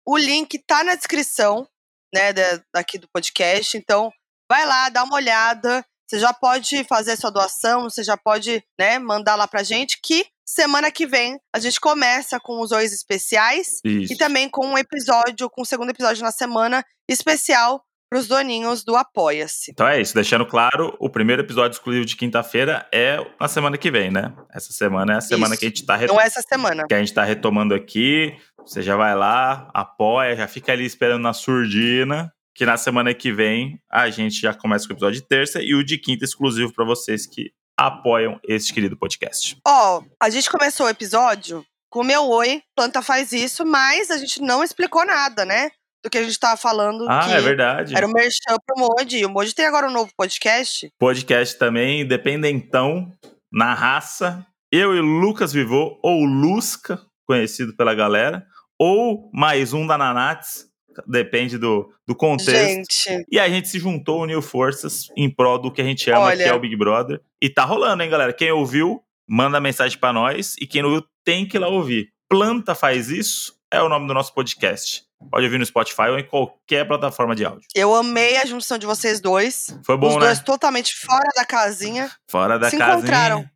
O 0.06 0.16
link 0.16 0.58
tá 0.66 0.82
na 0.84 0.94
descrição, 0.94 1.68
né, 2.14 2.32
da- 2.32 2.62
daqui 2.74 2.98
do 2.98 3.08
podcast. 3.12 3.76
Então, 3.76 4.12
vai 4.50 4.64
lá, 4.64 4.88
dá 4.88 5.02
uma 5.04 5.16
olhada. 5.16 5.84
Você 6.12 6.18
já 6.18 6.34
pode 6.34 6.84
fazer 6.84 7.16
sua 7.16 7.30
doação, 7.30 7.84
você 7.84 8.04
já 8.04 8.18
pode, 8.18 8.62
né, 8.78 8.98
mandar 8.98 9.34
lá 9.34 9.48
pra 9.48 9.62
gente 9.62 9.98
que 10.04 10.26
semana 10.44 10.90
que 10.90 11.06
vem 11.06 11.40
a 11.54 11.58
gente 11.58 11.80
começa 11.80 12.38
com 12.38 12.60
os 12.60 12.68
dois 12.68 12.92
especiais 12.92 13.80
Isso. 13.82 14.12
e 14.12 14.16
também 14.18 14.46
com 14.46 14.66
um 14.66 14.76
episódio, 14.76 15.48
com 15.48 15.62
o 15.62 15.64
segundo 15.64 15.88
episódio 15.88 16.22
na 16.22 16.30
semana 16.30 16.84
especial 17.08 17.82
pros 18.10 18.28
doninhos 18.28 18.84
do 18.84 18.94
Apoia-se. 18.94 19.70
Então 19.70 19.88
é 19.88 20.02
isso. 20.02 20.14
Deixando 20.14 20.44
claro, 20.44 20.94
o 21.00 21.08
primeiro 21.08 21.40
episódio 21.40 21.76
exclusivo 21.76 22.04
de 22.04 22.14
quinta-feira 22.14 22.86
é 22.92 23.16
na 23.40 23.48
semana 23.48 23.78
que 23.78 23.90
vem, 23.90 24.10
né? 24.10 24.34
Essa 24.52 24.70
semana 24.70 25.14
é 25.14 25.16
a 25.16 25.20
semana 25.22 25.54
Isso. 25.54 25.60
que 25.60 25.64
a 25.64 25.68
gente 25.70 25.86
tá 25.86 25.96
Não 25.96 26.20
é 26.20 26.26
essa 26.26 26.42
semana. 26.42 26.86
que 26.86 26.94
a 26.94 26.98
gente 26.98 27.14
tá 27.14 27.24
retomando 27.24 27.74
aqui. 27.74 28.36
Você 28.58 28.82
já 28.82 28.96
vai 28.96 29.14
lá, 29.16 29.70
apoia, 29.72 30.36
já 30.36 30.46
fica 30.46 30.72
ali 30.72 30.84
esperando 30.84 31.22
na 31.22 31.32
surdina. 31.32 32.30
Que 32.54 32.66
na 32.66 32.76
semana 32.76 33.14
que 33.14 33.32
vem 33.32 33.78
a 33.90 34.10
gente 34.10 34.40
já 34.40 34.52
começa 34.54 34.86
com 34.86 34.92
o 34.92 34.96
episódio 34.96 35.20
de 35.20 35.26
terça 35.26 35.62
e 35.62 35.74
o 35.74 35.84
de 35.84 35.96
quinta 35.98 36.24
exclusivo 36.24 36.72
pra 36.72 36.84
vocês 36.84 37.26
que 37.26 37.50
apoiam 37.78 38.38
este 38.46 38.72
querido 38.74 38.96
podcast. 38.96 39.56
Ó, 39.66 40.02
a 40.22 40.28
gente 40.30 40.50
começou 40.50 40.86
o 40.86 40.90
episódio 40.90 41.64
com 41.90 42.00
o 42.00 42.04
meu 42.04 42.26
oi, 42.28 42.62
planta 42.76 43.02
faz 43.02 43.32
isso, 43.32 43.64
mas 43.66 44.10
a 44.10 44.18
gente 44.18 44.40
não 44.40 44.62
explicou 44.62 45.04
nada, 45.04 45.44
né? 45.44 45.70
Do 46.04 46.10
que 46.10 46.18
a 46.18 46.22
gente 46.22 46.38
tava 46.38 46.56
falando 46.56 47.06
Ah, 47.08 47.30
é 47.30 47.40
verdade. 47.40 47.94
era 47.96 48.06
o 48.06 48.12
merchan 48.12 48.56
pro 48.66 48.76
Modi. 48.78 49.18
E 49.18 49.24
o 49.26 49.30
Modi 49.30 49.54
tem 49.54 49.66
agora 49.66 49.86
um 49.88 49.92
novo 49.92 50.10
podcast. 50.16 50.90
Podcast 50.98 51.58
também, 51.58 52.06
dependentão, 52.06 53.12
na 53.52 53.72
raça. 53.72 54.44
Eu 54.70 54.94
e 54.94 55.00
Lucas 55.00 55.52
Vivô, 55.52 55.98
ou 56.02 56.24
Lusca, 56.24 57.00
conhecido 57.26 57.76
pela 57.76 57.94
galera, 57.94 58.44
ou 58.78 59.30
mais 59.32 59.72
um 59.72 59.86
da 59.86 59.96
Nanates, 59.96 60.66
depende 61.06 61.58
do, 61.58 61.92
do 62.06 62.14
contexto. 62.14 62.52
Gente, 62.52 63.24
E 63.30 63.38
a 63.38 63.48
gente 63.48 63.68
se 63.68 63.78
juntou, 63.78 64.22
uniu 64.22 64.40
forças 64.42 65.08
em 65.16 65.28
prol 65.28 65.58
do 65.58 65.70
que 65.72 65.80
a 65.80 65.84
gente 65.84 66.10
ama, 66.10 66.26
Olha. 66.26 66.44
que 66.44 66.50
é 66.50 66.54
o 66.54 66.60
Big 66.60 66.76
Brother. 66.76 67.20
E 67.40 67.48
tá 67.48 67.64
rolando, 67.64 68.02
hein, 68.02 68.10
galera? 68.10 68.32
Quem 68.32 68.50
ouviu, 68.52 69.02
manda 69.28 69.60
mensagem 69.60 69.98
pra 69.98 70.12
nós. 70.12 70.54
E 70.60 70.66
quem 70.66 70.82
não 70.82 70.90
ouviu, 70.90 71.06
tem 71.24 71.46
que 71.46 71.56
ir 71.56 71.60
lá 71.60 71.68
ouvir. 71.68 72.08
Planta 72.28 72.74
faz 72.74 73.08
isso 73.10 73.54
é 73.70 73.80
o 73.82 73.88
nome 73.88 74.06
do 74.06 74.14
nosso 74.14 74.34
podcast. 74.34 75.02
Pode 75.30 75.44
ouvir 75.46 75.56
no 75.58 75.64
Spotify 75.64 76.08
ou 76.10 76.18
em 76.18 76.24
qualquer 76.26 76.86
plataforma 76.86 77.34
de 77.34 77.44
áudio. 77.44 77.62
eu 77.76 77.94
amei 77.94 78.36
a 78.38 78.44
junção 78.44 78.76
de 78.76 78.84
vocês 78.86 79.20
dois. 79.20 79.78
Foi 79.86 79.96
bom, 79.96 80.08
Os 80.08 80.14
né? 80.16 80.20
dois 80.20 80.40
totalmente 80.40 80.94
fora 80.96 81.28
da 81.36 81.44
casinha. 81.44 82.10
Fora 82.28 82.58
da 82.58 82.68
se 82.68 82.76
casinha. 82.76 82.98
encontraram. 82.98 83.48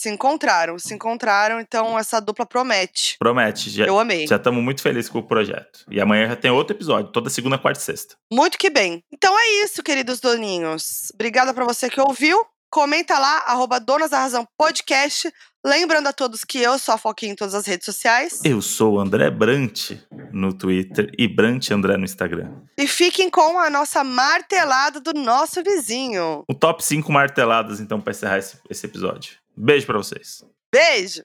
Se 0.00 0.08
encontraram, 0.08 0.78
se 0.78 0.94
encontraram, 0.94 1.60
então 1.60 1.98
essa 1.98 2.20
dupla 2.22 2.46
promete. 2.46 3.16
Promete. 3.18 3.68
Já, 3.68 3.84
Eu 3.84 3.98
amei. 3.98 4.26
já 4.26 4.36
estamos 4.36 4.64
muito 4.64 4.80
felizes 4.80 5.10
com 5.10 5.18
o 5.18 5.22
projeto. 5.22 5.84
E 5.90 6.00
amanhã 6.00 6.26
já 6.26 6.36
tem 6.36 6.50
outro 6.50 6.74
episódio, 6.74 7.12
toda 7.12 7.28
segunda, 7.28 7.58
quarta 7.58 7.78
e 7.80 7.82
sexta. 7.82 8.14
Muito 8.32 8.56
que 8.56 8.70
bem. 8.70 9.04
Então 9.12 9.38
é 9.38 9.62
isso, 9.62 9.82
queridos 9.82 10.18
doninhos. 10.18 11.12
Obrigada 11.12 11.52
pra 11.52 11.66
você 11.66 11.90
que 11.90 12.00
ouviu. 12.00 12.42
Comenta 12.70 13.18
lá, 13.18 13.42
arroba 13.46 13.78
Donas 13.78 14.08
da 14.08 14.20
Razão 14.20 14.48
Podcast. 14.56 15.30
Lembrando 15.62 16.06
a 16.06 16.14
todos 16.14 16.46
que 16.46 16.58
eu 16.58 16.78
sou 16.78 16.94
a 16.94 16.98
Foquinha 16.98 17.32
em 17.32 17.36
todas 17.36 17.54
as 17.54 17.66
redes 17.66 17.84
sociais. 17.84 18.40
Eu 18.42 18.62
sou 18.62 18.94
o 18.94 19.00
André 19.00 19.30
Brant 19.30 19.90
no 20.32 20.54
Twitter 20.54 21.12
e 21.18 21.28
Brant 21.28 21.70
André 21.72 21.98
no 21.98 22.04
Instagram. 22.04 22.50
E 22.78 22.86
fiquem 22.86 23.28
com 23.28 23.58
a 23.58 23.68
nossa 23.68 24.02
martelada 24.02 24.98
do 24.98 25.12
nosso 25.12 25.62
vizinho. 25.62 26.42
O 26.48 26.54
top 26.54 26.82
5 26.82 27.12
marteladas, 27.12 27.80
então, 27.80 28.00
para 28.00 28.12
encerrar 28.12 28.38
esse, 28.38 28.56
esse 28.70 28.86
episódio. 28.86 29.34
Beijo 29.62 29.86
para 29.86 29.98
vocês. 29.98 30.42
Beijo! 30.72 31.20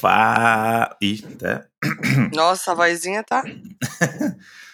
Fa... 0.00 0.96
Ih. 1.02 1.22
Nossa, 2.34 2.72
a 2.72 2.74
vozinha 2.74 3.22
tá. 3.22 3.44